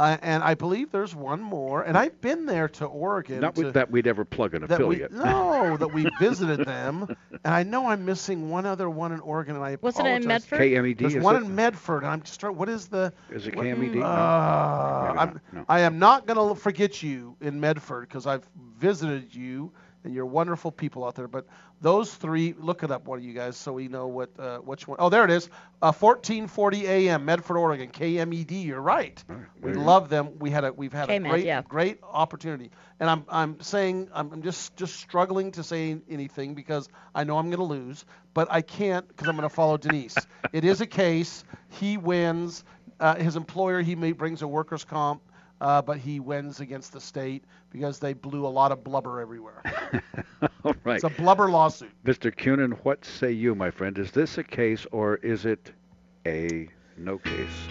Uh, 0.00 0.16
and 0.22 0.42
I 0.42 0.54
believe 0.54 0.90
there's 0.90 1.14
one 1.14 1.42
more, 1.42 1.82
and 1.82 1.94
I've 1.94 2.18
been 2.22 2.46
there 2.46 2.68
to 2.68 2.86
Oregon. 2.86 3.40
Not 3.40 3.54
to, 3.56 3.64
with 3.64 3.74
that 3.74 3.90
we'd 3.90 4.06
ever 4.06 4.24
plug 4.24 4.54
an 4.54 4.66
that 4.66 4.78
we, 4.78 5.02
affiliate. 5.02 5.12
no, 5.12 5.76
that 5.76 5.88
we 5.88 6.08
visited 6.18 6.64
them, 6.64 7.06
and 7.44 7.52
I 7.52 7.64
know 7.64 7.86
I'm 7.86 8.06
missing 8.06 8.48
one 8.48 8.64
other 8.64 8.88
one 8.88 9.12
in 9.12 9.20
Oregon, 9.20 9.56
and 9.56 9.64
I 9.64 9.76
Wasn't 9.82 10.08
it 10.08 10.22
in. 10.22 10.26
Medford? 10.26 10.58
KMED. 10.58 10.98
There's 11.00 11.16
is 11.16 11.22
one 11.22 11.36
it? 11.36 11.42
in 11.42 11.54
Medford, 11.54 12.02
and 12.02 12.12
I'm 12.12 12.22
just 12.22 12.40
trying. 12.40 12.56
What 12.56 12.70
is 12.70 12.88
the? 12.88 13.12
Is 13.30 13.46
it 13.46 13.54
what- 13.54 13.66
KMED? 13.66 13.96
No. 13.96 14.06
Uh, 14.06 15.04
Maybe 15.06 15.18
I'm, 15.18 15.40
no. 15.52 15.64
I 15.68 15.80
am 15.80 15.98
not 15.98 16.26
going 16.26 16.48
to 16.48 16.58
forget 16.58 17.02
you 17.02 17.36
in 17.42 17.60
Medford 17.60 18.08
because 18.08 18.26
I've 18.26 18.48
visited 18.78 19.34
you, 19.34 19.70
and 20.04 20.14
you're 20.14 20.26
wonderful 20.26 20.72
people 20.72 21.04
out 21.04 21.14
there. 21.14 21.28
But 21.28 21.46
those 21.80 22.14
three, 22.14 22.54
look 22.58 22.82
it 22.82 22.90
up, 22.90 23.06
one 23.06 23.18
of 23.18 23.24
you 23.24 23.32
guys, 23.32 23.56
so 23.56 23.72
we 23.72 23.88
know 23.88 24.06
what 24.06 24.30
uh, 24.38 24.58
which 24.58 24.86
one. 24.88 24.96
Oh, 25.00 25.08
there 25.08 25.24
it 25.24 25.30
is. 25.30 25.48
Uh, 25.82 25.92
14:40 25.92 26.82
a.m. 26.82 27.24
Medford, 27.24 27.56
Oregon. 27.56 27.90
KMED. 27.90 28.64
You're 28.64 28.80
right. 28.80 29.22
All 29.28 29.36
right, 29.36 29.46
We 29.60 29.72
you 29.72 29.78
love 29.78 30.08
them. 30.08 30.38
We 30.38 30.50
had 30.50 30.64
a 30.64 30.72
we've 30.72 30.92
had 30.92 31.10
a 31.10 31.18
great 31.18 31.44
yeah. 31.46 31.62
great 31.62 31.98
opportunity. 32.02 32.70
And 32.98 33.08
I'm 33.08 33.24
I'm 33.28 33.60
saying 33.60 34.08
I'm, 34.12 34.32
I'm 34.32 34.42
just 34.42 34.76
just 34.76 34.96
struggling 34.96 35.52
to 35.52 35.62
say 35.62 35.98
anything 36.08 36.54
because 36.54 36.88
I 37.14 37.24
know 37.24 37.38
I'm 37.38 37.46
going 37.50 37.58
to 37.58 37.64
lose, 37.64 38.04
but 38.34 38.48
I 38.50 38.62
can't 38.62 39.06
because 39.08 39.28
I'm 39.28 39.36
going 39.36 39.48
to 39.48 39.54
follow 39.54 39.76
Denise. 39.76 40.16
it 40.52 40.64
is 40.64 40.80
a 40.80 40.86
case. 40.86 41.44
He 41.68 41.96
wins. 41.96 42.64
Uh, 42.98 43.14
his 43.14 43.34
employer 43.34 43.80
he 43.80 43.96
may, 43.96 44.12
brings 44.12 44.42
a 44.42 44.46
workers' 44.46 44.84
comp, 44.84 45.22
uh, 45.60 45.82
but 45.82 45.98
he 45.98 46.20
wins 46.20 46.60
against 46.60 46.92
the 46.92 47.00
state 47.00 47.44
because 47.70 47.98
they 47.98 48.12
blew 48.12 48.46
a 48.46 48.48
lot 48.48 48.72
of 48.72 48.82
blubber 48.82 49.20
everywhere. 49.20 49.62
All 50.64 50.74
right. 50.84 50.96
It's 50.96 51.04
a 51.04 51.10
blubber 51.10 51.50
lawsuit. 51.50 51.90
Mr. 52.04 52.34
Cunin, 52.34 52.72
what 52.84 53.04
say 53.04 53.30
you, 53.32 53.54
my 53.54 53.70
friend? 53.70 53.98
Is 53.98 54.10
this 54.10 54.38
a 54.38 54.44
case 54.44 54.86
or 54.92 55.16
is 55.16 55.44
it 55.44 55.72
a 56.26 56.68
no 56.96 57.18
case? 57.18 57.68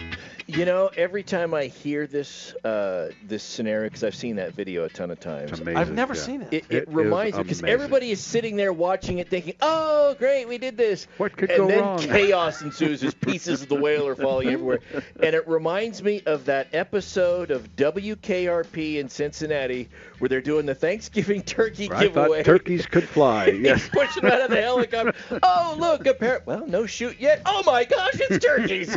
You 0.52 0.64
know, 0.64 0.90
every 0.96 1.22
time 1.22 1.54
I 1.54 1.66
hear 1.66 2.06
this 2.06 2.54
uh, 2.64 3.10
this 3.24 3.42
scenario, 3.42 3.86
because 3.88 4.02
I've 4.04 4.14
seen 4.14 4.36
that 4.36 4.52
video 4.54 4.84
a 4.84 4.88
ton 4.88 5.10
of 5.10 5.20
times, 5.20 5.50
It's 5.52 5.60
amazing. 5.60 5.76
I've 5.78 5.92
never 5.92 6.14
yeah. 6.14 6.20
seen 6.20 6.42
it. 6.42 6.52
it, 6.52 6.64
It 6.68 6.74
it 6.74 6.88
is 6.88 6.94
reminds 6.94 7.36
me 7.36 7.42
because 7.44 7.62
everybody 7.62 8.10
is 8.10 8.20
sitting 8.20 8.56
there 8.56 8.72
watching 8.72 9.18
it, 9.18 9.28
thinking, 9.28 9.54
"Oh, 9.62 10.14
great, 10.18 10.48
we 10.48 10.58
did 10.58 10.76
this." 10.76 11.06
What 11.18 11.36
could 11.36 11.50
and 11.50 11.58
go 11.58 11.68
then 11.68 11.98
chaos 12.08 12.62
ensues 12.62 13.04
as 13.04 13.14
pieces 13.14 13.62
of 13.62 13.68
the 13.68 13.76
whale 13.76 14.06
are 14.08 14.16
falling 14.16 14.48
everywhere. 14.52 14.80
And 15.22 15.34
it 15.36 15.46
reminds 15.46 16.02
me 16.02 16.22
of 16.26 16.44
that 16.46 16.66
episode 16.72 17.50
of 17.50 17.76
WKRP 17.76 18.96
in 18.96 19.08
Cincinnati 19.08 19.88
where 20.18 20.28
they're 20.28 20.40
doing 20.40 20.66
the 20.66 20.74
Thanksgiving 20.74 21.42
turkey 21.42 21.90
I 21.90 22.02
giveaway. 22.04 22.38
thought 22.38 22.44
turkeys 22.46 22.86
could 22.86 23.08
fly. 23.08 23.46
Yes. 23.60 23.82
He's 23.82 23.90
pushing 23.90 24.24
out 24.24 24.40
of 24.40 24.50
the 24.50 24.60
helicopter. 24.60 25.14
Oh, 25.42 25.76
look, 25.78 26.06
a 26.06 26.14
pair. 26.14 26.42
Well, 26.46 26.66
no 26.66 26.86
shoot 26.86 27.16
yet. 27.20 27.42
Oh 27.46 27.62
my 27.66 27.84
gosh, 27.84 28.14
it's 28.28 28.44
turkeys. 28.44 28.96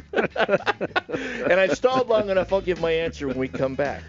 And 1.50 1.60
I've 1.60 1.76
stalled 1.78 2.08
long 2.10 2.30
enough. 2.30 2.52
I'll 2.54 2.62
give 2.62 2.80
my 2.82 2.92
answer 2.92 3.28
when 3.28 3.38
we 3.38 3.48
come 3.48 3.74
back. 3.76 4.04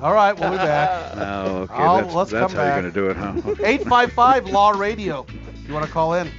All 0.00 0.12
right, 0.12 0.38
we'll 0.38 0.50
be 0.50 0.56
back. 0.58 1.14
Oh, 1.46 1.62
okay. 1.62 1.72
I'll- 1.74 2.02
that's 2.02 2.14
let's 2.14 2.30
that's 2.30 2.52
come 2.52 2.58
how 2.58 2.64
back. 2.66 2.82
you're 2.82 2.92
going 2.92 2.92
to 2.92 3.00
do 3.00 3.08
it, 3.10 3.16
huh? 3.16 3.32
855 3.66 4.50
Law 4.50 4.70
Radio. 4.70 5.24
You 5.66 5.72
want 5.74 5.86
to 5.86 5.90
call 5.92 6.14
in? 6.14 6.30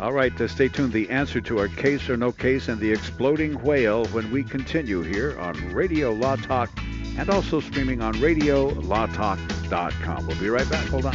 All 0.00 0.12
right, 0.12 0.32
uh, 0.40 0.48
stay 0.48 0.68
tuned. 0.68 0.92
The 0.92 1.08
answer 1.10 1.40
to 1.42 1.58
our 1.58 1.68
case 1.68 2.08
or 2.08 2.16
no 2.16 2.32
case 2.32 2.68
and 2.68 2.80
the 2.80 2.90
exploding 2.90 3.62
whale 3.62 4.06
when 4.06 4.30
we 4.32 4.42
continue 4.42 5.02
here 5.02 5.38
on 5.38 5.54
Radio 5.74 6.12
Law 6.12 6.36
Talk 6.36 6.70
and 7.18 7.28
also 7.28 7.60
streaming 7.60 8.00
on 8.00 8.14
radiolawtalk.com. 8.14 10.26
We'll 10.26 10.40
be 10.40 10.48
right 10.48 10.68
back. 10.70 10.86
Hold 10.88 11.04
on. 11.06 11.14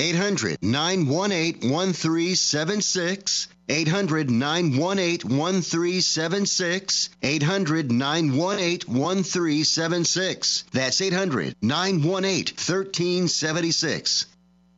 800 0.00 0.62
918 0.62 1.70
1376. 1.70 3.48
800 3.68 4.30
918 4.30 5.36
1376. 5.36 7.10
800 7.22 7.92
918 7.92 8.94
1376. 8.98 10.64
That's 10.72 11.00
800 11.02 11.56
918 11.60 12.54
1376. 12.56 14.26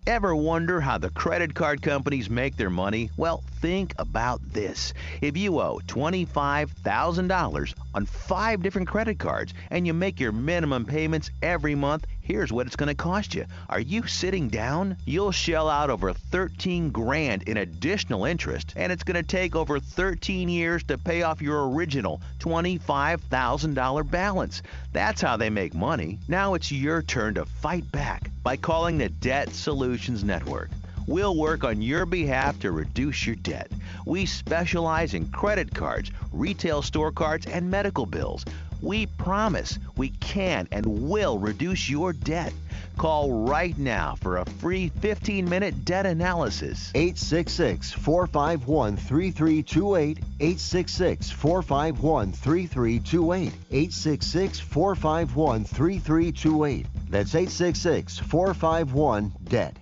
Ever 0.05 0.35
wonder 0.35 0.81
how 0.81 0.99
the 0.99 1.11
credit 1.11 1.55
card 1.55 1.81
companies 1.81 2.29
make 2.29 2.57
their 2.57 2.71
money? 2.71 3.09
Well, 3.17 3.45
think 3.61 3.95
about 3.99 4.41
this. 4.53 4.93
If 5.21 5.37
you 5.37 5.61
owe 5.61 5.79
$25,000 5.87 7.75
on 7.95 8.07
five 8.07 8.63
different 8.65 8.89
credit 8.89 9.21
cards 9.21 9.55
and 9.71 9.87
you 9.87 9.95
make 9.95 10.19
your 10.19 10.33
minimum 10.33 10.87
payments 10.87 11.31
every 11.41 11.77
month, 11.77 12.07
here's 12.33 12.51
what 12.51 12.67
it's 12.67 12.77
going 12.77 12.89
to 12.89 12.95
cost 12.95 13.35
you. 13.35 13.45
Are 13.69 13.79
you 13.79 14.07
sitting 14.07 14.49
down? 14.49 14.97
You'll 15.05 15.33
shell 15.33 15.69
out 15.69 15.91
over 15.91 16.15
13 16.15 16.89
grand 16.89 17.43
in 17.43 17.59
additional 17.59 18.25
interest, 18.25 18.73
and 18.75 18.91
it's 18.91 19.05
going 19.05 19.23
to 19.23 19.23
take 19.23 19.55
over 19.55 19.79
13 19.79 20.49
years 20.49 20.83
to 20.85 20.97
pay 20.97 21.25
off 21.25 21.43
your 21.43 21.69
original 21.69 22.23
$25,000 22.39 24.11
balance. 24.11 24.63
That's 24.95 25.21
how 25.21 25.37
they 25.37 25.51
make 25.51 25.75
money. 25.75 26.21
Now 26.27 26.55
it's 26.55 26.73
your 26.73 27.03
turn 27.03 27.35
to 27.35 27.45
fight 27.45 27.93
back 27.93 28.31
by 28.43 28.57
calling 28.57 28.97
the 28.97 29.11
Debt 29.11 29.51
Solutions 29.51 30.25
Network. 30.25 30.71
We'll 31.07 31.37
work 31.37 31.65
on 31.65 31.83
your 31.83 32.07
behalf 32.07 32.59
to 32.61 32.71
reduce 32.71 33.27
your 33.27 33.37
debt. 33.37 33.71
We 34.07 34.25
specialize 34.25 35.13
in 35.13 35.29
credit 35.29 35.75
cards, 35.75 36.11
retail 36.33 36.81
store 36.81 37.13
cards, 37.13 37.45
and 37.45 37.71
medical 37.71 38.07
bills. 38.07 38.47
We 38.83 39.07
promise 39.07 39.79
we 39.97 40.09
can 40.09 40.67
and 40.73 41.09
will 41.09 41.39
reduce 41.39 41.89
your 41.89 42.13
debt. 42.13 42.53
Call 42.99 43.47
right 43.47 43.79
now 43.79 44.17
for 44.21 44.39
a 44.39 44.45
free 44.45 44.89
15 45.01 45.49
minute 45.49 45.85
debt 45.85 46.05
analysis. 46.05 46.91
866 46.95 47.93
451 47.93 48.97
3328. 48.97 50.19
866 50.41 51.31
451 51.31 52.33
3328. 52.33 53.53
866 53.71 54.61
451 54.61 55.65
3328. 55.65 56.87
That's 57.09 57.35
866 57.35 58.19
451 58.19 59.33
DEBT. 59.45 59.82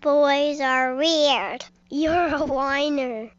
Boys 0.00 0.60
are 0.60 0.94
weird. 0.96 1.64
You're 1.90 2.34
a 2.34 2.44
whiner. 2.46 3.30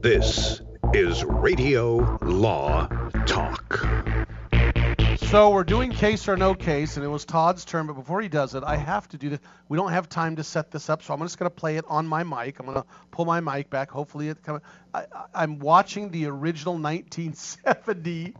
This 0.00 0.62
is 0.94 1.24
Radio 1.24 2.16
Law 2.22 2.86
Talk. 3.26 3.86
So 5.16 5.50
we're 5.50 5.64
doing 5.64 5.90
case 5.90 6.26
or 6.26 6.38
no 6.38 6.54
case, 6.54 6.96
and 6.96 7.04
it 7.04 7.08
was 7.08 7.26
Todd's 7.26 7.66
turn. 7.66 7.86
But 7.86 7.94
before 7.94 8.22
he 8.22 8.28
does 8.28 8.54
it, 8.54 8.64
I 8.64 8.76
have 8.76 9.06
to 9.08 9.18
do 9.18 9.28
this. 9.28 9.40
We 9.68 9.76
don't 9.76 9.92
have 9.92 10.08
time 10.08 10.36
to 10.36 10.44
set 10.44 10.70
this 10.70 10.88
up, 10.88 11.02
so 11.02 11.12
I'm 11.12 11.20
just 11.20 11.38
going 11.38 11.50
to 11.50 11.54
play 11.54 11.76
it 11.76 11.84
on 11.86 12.06
my 12.06 12.24
mic. 12.24 12.58
I'm 12.60 12.66
going 12.66 12.78
to 12.80 12.86
pull 13.10 13.26
my 13.26 13.40
mic 13.40 13.68
back. 13.68 13.90
Hopefully, 13.90 14.28
it 14.30 14.42
come. 14.42 14.62
I, 14.94 15.00
I- 15.00 15.24
I'm 15.34 15.58
watching 15.58 16.10
the 16.10 16.26
original 16.26 16.78
1970 16.78 18.34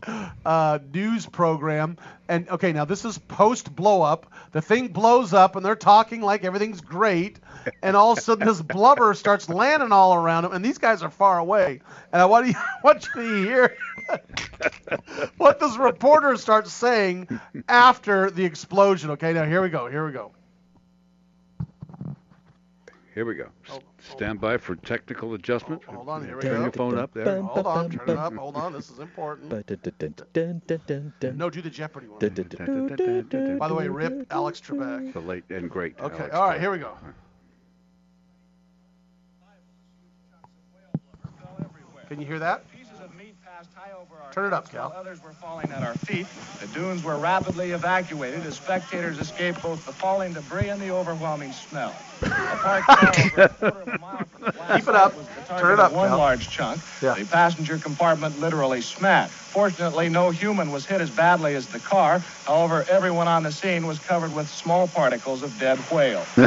uh, 0.45 0.79
news 0.91 1.27
program, 1.27 1.97
and 2.29 2.47
okay, 2.47 2.71
now 2.71 2.85
this 2.85 3.03
is 3.05 3.17
post 3.17 3.75
blow 3.75 4.03
up. 4.03 4.31
The 4.51 4.61
thing 4.61 4.89
blows 4.89 5.33
up, 5.33 5.55
and 5.55 5.65
they're 5.65 5.75
talking 5.75 6.21
like 6.21 6.45
everything's 6.45 6.79
great, 6.79 7.39
and 7.81 7.97
all 7.97 8.11
of 8.11 8.19
a 8.19 8.21
sudden 8.21 8.47
this 8.47 8.61
blubber 8.61 9.15
starts 9.15 9.49
landing 9.49 9.91
all 9.91 10.13
around 10.13 10.43
them, 10.43 10.53
and 10.53 10.63
these 10.63 10.77
guys 10.77 11.01
are 11.01 11.09
far 11.09 11.39
away. 11.39 11.81
And 12.13 12.21
I 12.21 12.25
want 12.25 12.47
you, 12.47 12.53
want 12.83 13.07
you 13.15 13.21
to 13.21 13.43
hear 13.43 13.75
what 15.37 15.59
this 15.59 15.75
reporter 15.77 16.37
starts 16.37 16.71
saying 16.71 17.27
after 17.67 18.29
the 18.29 18.45
explosion. 18.45 19.09
Okay, 19.11 19.33
now 19.33 19.45
here 19.45 19.63
we 19.63 19.69
go. 19.69 19.89
Here 19.89 20.05
we 20.05 20.11
go. 20.11 20.31
Here 23.15 23.25
we 23.25 23.33
go. 23.33 23.47
S- 23.67 23.79
Stand 24.01 24.39
by 24.39 24.57
for 24.57 24.75
technical 24.75 25.33
adjustment. 25.33 25.83
Hold 25.83 26.09
on, 26.09 26.25
here 26.25 26.35
we 26.37 26.41
Turn 26.41 26.57
go. 26.57 26.61
your 26.63 26.71
phone 26.71 26.97
up 26.97 27.13
there. 27.13 27.41
Hold 27.41 27.65
on, 27.67 27.89
turn 27.89 28.09
it 28.09 28.17
up. 28.17 28.33
Hold 28.35 28.55
on, 28.55 28.73
this 28.73 28.89
is 28.89 28.99
important. 28.99 29.51
No, 29.51 29.61
do 31.49 31.61
the 31.61 31.69
Jeopardy 31.69 32.07
one. 32.07 32.19
By 33.57 33.67
the 33.67 33.75
way, 33.75 33.87
rip 33.87 34.27
Alex 34.31 34.61
Trebek. 34.61 35.13
The 35.13 35.19
late 35.19 35.43
and 35.49 35.69
great. 35.69 35.99
Okay, 35.99 36.15
Alex 36.17 36.35
all 36.35 36.47
right, 36.47 36.57
Trebek. 36.57 36.61
here 36.61 36.71
we 36.71 36.77
go. 36.79 36.97
Can 42.07 42.19
you 42.19 42.25
hear 42.25 42.39
that? 42.39 42.65
Turn 44.31 44.45
it 44.45 44.53
up, 44.53 44.71
Cal. 44.71 44.93
Others 44.95 45.23
were 45.23 45.33
falling 45.33 45.71
at 45.71 45.83
our 45.83 45.95
feet. 45.95 46.27
The 46.61 46.67
dunes 46.67 47.03
were 47.03 47.17
rapidly 47.17 47.71
evacuated 47.71 48.45
as 48.45 48.55
spectators 48.55 49.19
escaped 49.19 49.61
both 49.61 49.85
the 49.85 49.91
falling 49.91 50.33
debris 50.33 50.69
and 50.69 50.81
the 50.81 50.91
overwhelming 50.91 51.51
smell. 51.51 51.95
A 54.41 54.51
parked 54.51 54.55
car 54.55 54.75
over 54.75 54.75
a 54.75 54.75
quarter 54.75 54.75
of 54.75 54.75
a 54.75 54.75
mile 54.75 54.75
from 54.75 54.75
the 54.75 54.75
blast 54.75 54.75
Keep 54.79 54.87
it 54.89 54.95
up. 54.95 55.11
site 55.11 55.15
was 55.15 55.27
the 55.29 55.41
Turn 55.57 55.73
it 55.73 55.79
up, 55.79 55.91
one 55.93 56.09
Cal. 56.09 56.17
large 56.17 56.49
chunk. 56.49 56.81
Yeah. 57.01 57.15
The 57.15 57.25
passenger 57.25 57.77
compartment 57.77 58.39
literally 58.39 58.81
smashed. 58.81 59.33
Fortunately, 59.33 60.09
no 60.09 60.29
human 60.29 60.71
was 60.71 60.85
hit 60.85 61.01
as 61.01 61.09
badly 61.09 61.55
as 61.55 61.67
the 61.67 61.79
car. 61.79 62.19
However, 62.45 62.85
everyone 62.89 63.27
on 63.27 63.43
the 63.43 63.51
scene 63.51 63.87
was 63.87 63.99
covered 63.99 64.33
with 64.33 64.47
small 64.49 64.87
particles 64.87 65.41
of 65.43 65.57
dead 65.59 65.79
whale. 65.91 66.23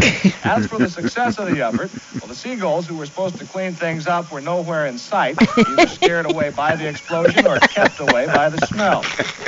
As 0.45 0.67
for 0.67 0.79
the 0.79 0.89
success 0.89 1.39
of 1.39 1.49
the 1.53 1.63
effort, 1.63 1.91
well, 2.21 2.29
the 2.29 2.35
seagulls 2.35 2.87
who 2.87 2.97
were 2.97 3.07
supposed 3.07 3.39
to 3.39 3.47
clean 3.47 3.75
things 3.75 4.07
up 4.07 4.31
were 4.31 4.41
nowhere 4.41 4.87
in 4.87 4.99
sight, 4.99 5.37
either 5.57 5.87
scared 5.89 6.31
away 6.31 6.51
by 6.51 6.77
the 6.77 6.87
explosion 6.89 7.47
or 7.47 7.59
kept 7.59 7.99
away 8.01 8.27
by 8.27 8.49
the 8.49 8.65
smell. 8.67 9.03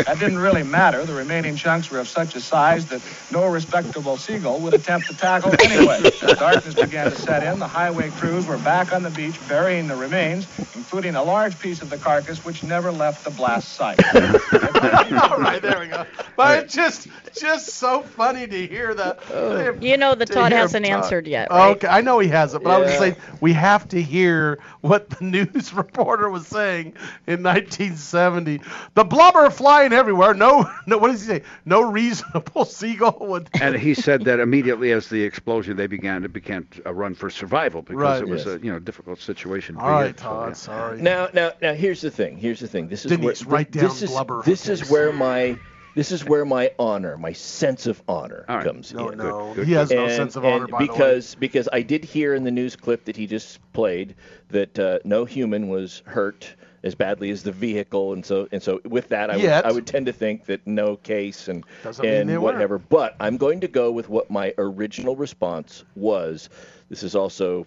That 0.07 0.19
didn't 0.19 0.39
really 0.39 0.63
matter. 0.65 1.05
The 1.05 1.15
remaining 1.15 1.57
chunks 1.57 1.91
were 1.91 2.01
of 2.01 2.09
such 2.09 2.35
a 2.35 2.41
size 2.41 2.87
that 2.87 3.03
no 3.31 3.47
respectable 3.47 4.17
seagull 4.17 4.61
would 4.61 4.75
attempt 4.75 5.09
to 5.09 5.17
tackle 5.17 5.55
anyway. 5.63 6.01
As 6.23 6.39
darkness 6.39 6.75
began 6.75 7.11
to 7.11 7.17
set 7.17 7.43
in, 7.45 7.59
the 7.61 7.69
highway 7.69 8.11
crews 8.35 8.49
were 8.49 8.59
back 8.59 8.93
on 8.93 9.05
the 9.05 9.11
beach 9.11 9.39
burying 9.47 9.87
the 9.87 9.95
remains, 9.95 10.49
including 10.75 11.15
a 11.15 11.23
large 11.23 11.57
piece 11.61 11.81
of 11.83 11.89
the 11.89 11.97
carcass 11.97 12.45
which 12.45 12.65
never 12.65 12.91
left 12.91 13.23
the 13.23 13.31
blast 13.31 13.77
site. 13.77 13.97
All 14.15 15.39
right, 15.39 15.63
there 15.63 15.79
we 15.79 15.87
go. 15.87 16.05
But 16.37 16.65
it's 16.65 16.75
just, 16.75 17.07
just 17.39 17.67
so 17.71 18.03
funny 18.03 18.47
to 18.47 18.67
hear 18.67 18.95
that. 18.95 19.19
Oh. 19.33 19.73
You 19.81 19.97
know 19.97 20.15
that 20.15 20.27
to 20.27 20.33
Todd 20.33 20.53
hasn't 20.53 20.87
talk. 20.87 20.95
answered 21.05 21.27
yet, 21.27 21.49
oh, 21.51 21.57
right? 21.57 21.77
Okay, 21.77 21.89
I 21.89 22.01
know 22.01 22.19
he 22.19 22.29
hasn't, 22.29 22.65
but 22.65 22.71
I 22.71 22.79
was 22.79 22.89
just 22.89 22.99
saying 22.99 23.17
we 23.41 23.53
have 23.53 23.89
to 23.89 24.01
hear 24.03 24.59
what 24.81 25.11
the 25.11 25.25
news 25.25 25.73
reporter 25.73 26.29
was 26.31 26.47
saying 26.47 26.95
in 27.27 27.43
1970. 27.43 28.61
The 28.95 29.05
blubber 29.05 29.51
flying 29.51 29.93
everywhere. 29.93 30.35
No, 30.35 30.71
no. 30.87 30.99
What 30.99 31.11
does 31.11 31.21
he 31.23 31.27
say? 31.29 31.43
No 31.65 31.83
reasonable 31.83 32.65
seagull 32.65 33.17
would. 33.21 33.49
And 33.61 33.75
he 33.77 33.95
said 33.95 34.25
that 34.25 34.41
immediately 34.41 34.93
as 34.93 35.09
the 35.09 35.23
explosion, 35.23 35.77
they 35.77 35.87
began 35.87 36.23
to 36.23 36.29
began 36.29 36.67
a 36.85 36.93
run 36.93 37.15
for 37.15 37.31
survival 37.31 37.83
because 37.83 37.95
Right. 38.01 38.23
it 38.23 38.29
was 38.29 38.45
Yes. 38.47 38.57
a 38.57 38.65
you 38.65 38.73
know 38.73 38.79
difficult 38.79 39.21
situation. 39.21 39.77
All 39.77 39.91
right, 39.91 40.17
Todd. 40.17 40.49
yeah. 40.51 40.53
Sorry. 40.55 41.01
Now, 41.01 41.29
now, 41.33 41.53
now, 41.63 41.73
here's 41.75 42.01
the 42.01 42.11
thing. 42.11 42.37
Here's 42.37 42.61
the 42.61 42.69
thing. 42.69 42.89
This 42.89 43.05
is 43.05 43.11
Denise, 43.11 43.45
where 43.47 43.55
write 43.55 43.73
this 43.73 44.01
down 44.01 44.29
is 44.41 44.45
this 44.45 44.69
is 44.69 44.91
where 44.91 45.13
my 45.13 45.59
this 45.95 46.13
is 46.13 46.25
where 46.25 46.45
my 46.45 46.71
honor, 46.79 47.17
my 47.17 47.33
sense 47.33 47.87
of 47.87 48.03
honor 48.09 48.45
comes 48.49 48.93
No, 48.93 49.09
in. 49.11 49.19
no, 49.19 49.53
he 49.55 49.73
has 49.73 49.91
no 49.91 50.09
sense 50.09 50.37
of 50.37 50.45
honor, 50.45 50.67
by 50.67 50.79
the 50.79 50.85
way. 50.85 50.87
because 50.89 51.35
because 51.37 51.69
I 51.73 51.83
did 51.83 52.05
hear 52.05 52.35
in 52.35 52.45
the 52.45 52.51
news 52.51 52.77
clip 52.77 53.05
that 53.05 53.17
he 53.17 53.27
just 53.27 53.61
played 53.73 54.15
that 54.49 54.79
uh, 54.79 54.99
no 55.05 55.25
human 55.25 55.69
was 55.69 56.03
hurt 56.07 56.55
as 56.83 56.95
badly 56.95 57.31
as 57.31 57.43
the 57.43 57.53
vehicle, 57.53 58.13
and 58.13 58.25
so 58.27 58.47
and 58.53 58.63
so 58.63 58.81
with 58.85 59.09
that, 59.09 59.31
I 59.31 59.37
would, 59.37 59.47
I 59.47 59.73
would 59.73 59.87
tend 59.87 60.07
to 60.07 60.13
think 60.13 60.45
that 60.47 60.67
no 60.67 60.97
case 60.97 61.49
and 61.49 61.65
Doesn't 61.83 62.05
and 62.05 62.29
they 62.29 62.35
weren't. 62.37 62.55
whatever. 62.57 62.79
But 62.79 63.17
I'm 63.21 63.37
going 63.39 63.61
to 63.61 63.69
go 63.69 63.91
with 63.91 64.09
what 64.09 64.31
my 64.31 64.53
original 64.59 65.17
response 65.17 65.85
was. 65.97 66.51
This 66.91 67.03
is 67.03 67.15
also 67.15 67.67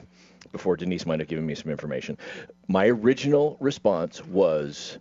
before 0.52 0.78
Denise 0.78 1.06
might 1.06 1.20
have 1.20 1.28
given 1.28 1.46
me 1.46 1.56
some 1.56 1.72
information. 1.72 2.18
My 2.68 2.88
original 2.88 3.58
response 3.60 4.24
was, 4.26 4.98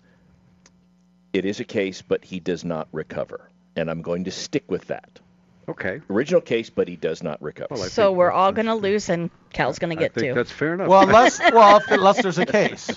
"It 1.36 1.44
is 1.44 1.60
a 1.60 1.64
case, 1.64 2.00
but 2.00 2.24
he 2.24 2.40
does 2.40 2.64
not 2.64 2.88
recover," 2.92 3.50
and 3.76 3.90
I'm 3.90 4.00
going 4.00 4.24
to 4.24 4.30
stick 4.30 4.64
with 4.68 4.86
that. 4.86 5.20
Okay. 5.68 6.00
Original 6.08 6.40
case, 6.40 6.70
but 6.70 6.88
he 6.88 6.96
does 6.96 7.22
not 7.22 7.42
recover. 7.42 7.76
so 7.76 8.10
we're 8.12 8.30
all 8.30 8.52
gonna 8.52 8.74
lose, 8.74 9.10
and 9.10 9.30
Cal's 9.52 9.78
gonna 9.78 9.96
get 9.96 10.14
two. 10.14 10.32
that's 10.32 10.50
fair 10.50 10.74
enough. 10.74 10.88
Well, 10.88 11.02
unless 11.02 11.38
well, 11.52 11.82
unless 11.88 12.22
there's 12.22 12.38
a 12.38 12.46
case. 12.46 12.90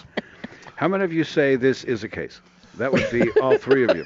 How 0.75 0.87
many 0.87 1.03
of 1.03 1.11
you 1.11 1.25
say 1.25 1.57
this 1.57 1.83
is 1.83 2.05
a 2.05 2.07
case? 2.07 2.39
That 2.77 2.93
would 2.93 3.09
be 3.11 3.29
all 3.41 3.57
three 3.57 3.83
of 3.83 3.97
you. 3.97 4.05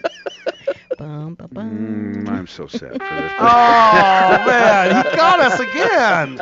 Bum, 1.04 1.36
ba, 1.36 1.50
Mm, 1.50 2.30
I'm 2.30 2.48
so 2.48 2.66
sad 2.66 2.94
for 2.94 2.98
this. 2.98 3.32
Oh 3.40 4.46
man, 4.48 5.06
he 5.06 5.16
got 5.18 5.40
us 5.42 5.60
again. 5.60 6.38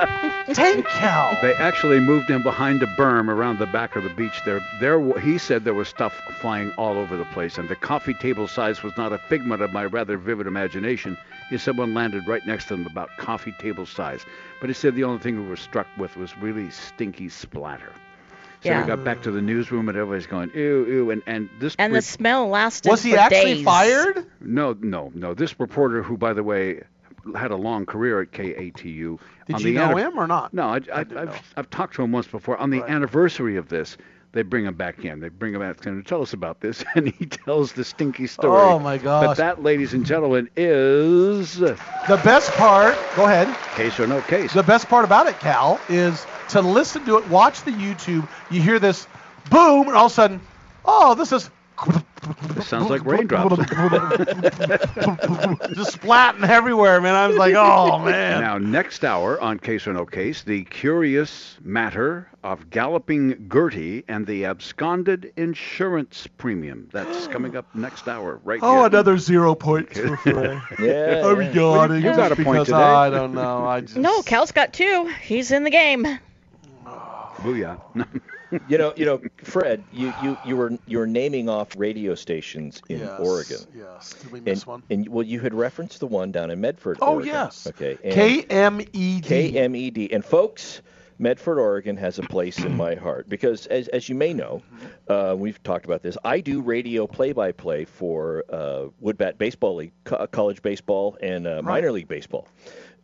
Tank 0.54 0.86
Cal. 0.86 1.36
They 1.42 1.56
actually 1.56 2.00
moved 2.00 2.30
him 2.30 2.44
behind 2.44 2.84
a 2.84 2.86
berm 2.96 3.28
around 3.30 3.58
the 3.58 3.66
back 3.66 3.96
of 3.96 4.04
the 4.04 4.12
beach. 4.12 4.40
There, 4.46 4.62
there. 4.80 5.20
He 5.20 5.40
said 5.40 5.64
there 5.64 5.74
was 5.74 5.88
stuff 5.88 6.14
flying 6.40 6.72
all 6.74 6.98
over 6.98 7.18
the 7.18 7.26
place, 7.26 7.58
and 7.58 7.70
the 7.70 7.76
coffee 7.76 8.14
table 8.14 8.48
size 8.48 8.84
was 8.84 8.96
not 8.98 9.12
a 9.12 9.18
figment 9.18 9.64
of 9.64 9.74
my 9.74 9.86
rather 9.86 10.16
vivid 10.18 10.46
imagination. 10.46 11.18
He 11.50 11.58
said 11.58 11.76
one 11.78 11.96
landed 11.96 12.28
right 12.28 12.46
next 12.46 12.68
to 12.68 12.76
them, 12.76 12.86
about 12.86 13.10
coffee 13.18 13.54
table 13.60 13.88
size. 13.88 14.26
But 14.60 14.70
he 14.70 14.74
said 14.76 14.94
the 14.94 15.06
only 15.06 15.20
thing 15.24 15.42
we 15.42 15.48
were 15.50 15.56
struck 15.56 15.88
with 15.98 16.16
was 16.18 16.38
really 16.38 16.70
stinky 16.70 17.30
splatter. 17.30 17.92
So 18.64 18.70
Yeah. 18.70 18.82
we 18.82 18.88
got 18.88 19.04
back 19.04 19.22
to 19.24 19.32
the 19.32 19.42
newsroom, 19.42 19.90
and 19.90 19.98
everybody's 19.98 20.28
going 20.28 20.52
ew, 20.54 20.86
ew, 20.88 21.12
and 21.12 21.22
and 21.26 21.50
this. 21.60 21.76
and 21.80 21.92
re- 21.94 21.98
the 22.00 22.04
smell 22.04 22.48
lasted 22.48 22.90
Was 22.90 23.02
he 23.02 23.12
for 23.14 23.18
actually 23.20 23.56
days. 23.56 23.66
fired? 23.66 24.26
no, 24.40 24.76
no, 24.82 25.12
no. 25.16 25.34
This 25.34 25.60
reporter, 25.60 26.04
who 26.04 26.16
by 26.18 26.34
the 26.34 26.44
way 26.44 26.82
had 27.36 27.52
a 27.52 27.56
long 27.56 27.86
career 27.86 28.22
at 28.22 28.32
KATU. 28.32 29.20
Did 29.48 29.56
on 29.56 29.62
you 29.62 29.66
the 29.68 29.74
know 29.74 29.92
anni- 29.92 30.02
him 30.04 30.20
or 30.20 30.28
not? 30.28 30.54
No, 30.54 30.64
I, 30.70 30.80
I, 30.94 31.00
I've, 31.02 31.54
I've 31.58 31.70
talked 31.70 31.96
to 31.96 32.04
him 32.04 32.12
once 32.12 32.28
before. 32.28 32.58
On 32.58 32.70
the 32.70 32.84
anniversary 32.84 33.58
of 33.58 33.70
this, 33.70 33.98
they 34.34 34.44
bring 34.44 34.66
him 34.66 34.76
back 34.76 35.04
in. 35.04 35.20
They 35.20 35.30
bring 35.30 35.54
him 35.54 35.62
out 35.62 35.82
to 35.82 36.02
tell 36.04 36.22
us 36.22 36.34
about 36.34 36.62
this, 36.62 36.84
and 36.96 37.10
he 37.10 37.26
tells 37.26 37.74
the 37.74 37.84
stinky 37.84 38.28
story. 38.28 38.62
Oh, 38.62 38.80
my 38.80 38.98
gosh! 38.98 39.26
But 39.26 39.38
that, 39.38 39.64
ladies 39.64 39.94
and 39.94 40.06
gentlemen, 40.06 40.50
is 40.56 41.56
The 41.56 41.76
best 42.24 42.52
part. 42.52 42.98
Go 43.16 43.26
ahead. 43.26 43.56
case 43.76 44.00
or 44.00 44.08
no 44.08 44.22
case. 44.22 44.54
The 44.54 44.64
best 44.64 44.88
part 44.88 45.06
about 45.06 45.28
it, 45.28 45.40
Cal, 45.40 45.80
is 45.90 46.26
to 46.50 46.62
listen 46.62 47.06
to 47.06 47.18
it, 47.18 47.28
watch 47.30 47.64
the 47.64 47.72
YouTube. 47.72 48.28
You 48.50 48.62
hear 48.62 48.80
this 48.80 49.08
boom, 49.50 49.88
and 49.88 49.98
all 49.98 50.06
of 50.06 50.12
a 50.12 50.16
sudden, 50.16 50.42
oh, 50.86 51.16
this 51.16 51.32
is 51.32 51.50
This 52.56 52.68
sounds 52.68 52.90
like 52.90 53.04
raindrops. 53.06 53.58
Just 55.74 56.00
splatting 56.00 56.48
everywhere, 56.48 57.02
man. 57.02 57.16
I 57.16 57.28
was 57.28 57.38
like, 57.38 57.56
oh 57.56 57.98
man. 58.00 58.42
Now, 58.42 58.58
next 58.58 59.04
hour 59.04 59.42
on 59.42 59.58
Case 59.58 59.88
or 59.88 59.94
No 59.94 60.06
Case, 60.06 60.44
the 60.44 60.64
curious 60.66 61.58
matter 61.64 62.30
of 62.44 62.70
galloping 62.70 63.50
Gertie 63.52 64.04
and 64.08 64.28
the 64.28 64.46
absconded 64.46 65.34
insurance 65.38 66.28
premium. 66.38 66.90
That's 66.92 67.28
coming 67.28 67.56
up 67.56 67.74
next 67.76 68.08
hour, 68.08 68.40
right 68.44 68.60
here. 68.60 68.70
Oh, 68.70 68.78
here. 68.78 68.86
another 68.88 69.18
zero 69.18 69.56
points 69.56 69.98
for 69.98 70.18
Frey. 70.18 70.60
Yeah, 70.80 71.26
I'm 71.26 71.42
yeah. 71.42 71.52
yawning. 71.52 72.04
You 72.04 72.12
got 72.16 72.32
a 72.32 72.36
point 72.36 72.48
because 72.48 72.68
today. 72.68 72.78
I 72.78 73.10
don't 73.10 73.34
know. 73.34 73.66
I 73.66 73.82
just 73.82 73.98
No, 73.98 74.22
Cal's 74.22 74.52
got 74.52 74.74
two. 74.74 75.12
He's 75.22 75.52
in 75.52 75.64
the 75.64 75.72
game. 75.72 76.06
Booyah. 76.86 77.80
You 78.68 78.78
know, 78.78 78.94
you 78.98 79.06
know, 79.06 79.22
Fred, 79.44 79.84
you, 79.94 80.14
you, 80.22 80.38
you 80.46 80.58
were 80.58 80.78
you 80.86 80.98
were 80.98 81.08
naming 81.08 81.48
off 81.48 81.70
radio 81.78 82.16
stations 82.16 82.82
in 82.90 83.00
Yes, 83.00 83.20
Oregon. 83.20 83.58
Yes. 83.76 84.14
Did 84.22 84.32
we 84.32 84.42
miss 84.42 84.62
And, 84.64 84.68
one? 84.68 84.84
and 84.90 85.08
well, 85.08 85.26
you 85.26 85.40
had 85.40 85.54
referenced 85.54 86.00
the 86.02 86.08
one 86.08 86.32
down 86.32 86.52
in 86.52 86.60
Medford. 86.60 86.98
Oh, 87.02 87.14
Oregon. 87.14 87.28
yes. 87.34 87.68
Okay. 87.68 87.98
and- 88.04 88.14
KMED. 88.14 89.22
KMED. 89.24 90.14
And 90.14 90.24
folks, 90.26 90.82
Medford, 91.18 91.60
Oregon 91.60 91.96
has 91.98 92.18
a 92.20 92.24
place 92.24 92.58
in 92.60 92.76
my 92.76 92.96
heart 93.06 93.30
because, 93.30 93.68
as, 93.68 93.88
as 93.90 94.10
you 94.10 94.16
may 94.16 94.34
know, 94.34 94.62
uh, 95.08 95.36
we've 95.38 95.62
talked 95.64 95.86
about 95.86 96.02
this. 96.02 96.18
I 96.24 96.40
do 96.42 96.62
radio 96.62 97.06
play-by-play 97.08 97.86
for 97.86 98.44
uh, 98.50 98.86
Woodbat 99.04 99.38
Baseball 99.38 99.76
League, 99.76 99.94
co- 100.04 100.26
college 100.28 100.62
baseball, 100.62 101.18
and 101.22 101.46
uh, 101.48 101.62
minor 101.62 101.92
league 101.92 102.08
baseball 102.08 102.48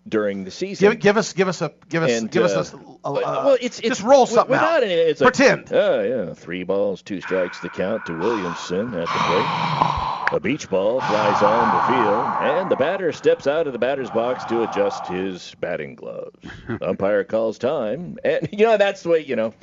during 0.07 0.43
the 0.43 0.51
season. 0.51 0.91
Give, 0.91 0.99
give 0.99 1.17
us, 1.17 1.33
give 1.33 1.47
us 1.47 1.61
a, 1.61 1.71
give 1.89 2.03
us, 2.03 2.11
And, 2.11 2.31
give 2.31 2.43
uh, 2.43 2.59
us 2.59 2.73
a, 2.73 2.77
a, 2.77 2.81
a 3.03 3.11
well, 3.13 3.57
it's, 3.59 3.79
it's 3.79 3.87
just 3.87 4.03
roll 4.03 4.25
something 4.25 4.55
out. 4.55 4.83
Any, 4.83 4.93
it's 4.93 5.21
like, 5.21 5.33
Pretend. 5.33 5.71
Oh 5.71 6.01
yeah, 6.01 6.33
three 6.33 6.63
balls, 6.63 7.01
two 7.01 7.21
strikes, 7.21 7.59
the 7.59 7.69
count 7.69 8.05
to 8.07 8.17
Williamson 8.17 8.93
at 8.93 9.07
the 9.07 9.07
plate. 9.07 10.13
A 10.33 10.39
beach 10.41 10.69
ball 10.69 10.99
flies 10.99 11.41
on 11.41 11.73
the 11.73 11.93
field, 11.93 12.59
and 12.59 12.69
the 12.69 12.75
batter 12.75 13.13
steps 13.13 13.47
out 13.47 13.65
of 13.65 13.71
the 13.73 13.79
batter's 13.79 14.09
box 14.09 14.43
to 14.45 14.63
adjust 14.69 15.07
his 15.07 15.55
batting 15.61 15.95
gloves. 15.95 16.37
Umpire 16.81 17.23
calls 17.23 17.57
time, 17.57 18.17
and 18.25 18.49
you 18.51 18.65
know 18.65 18.75
that's 18.77 19.03
the 19.03 19.09
way 19.09 19.19
you 19.23 19.37
know. 19.37 19.53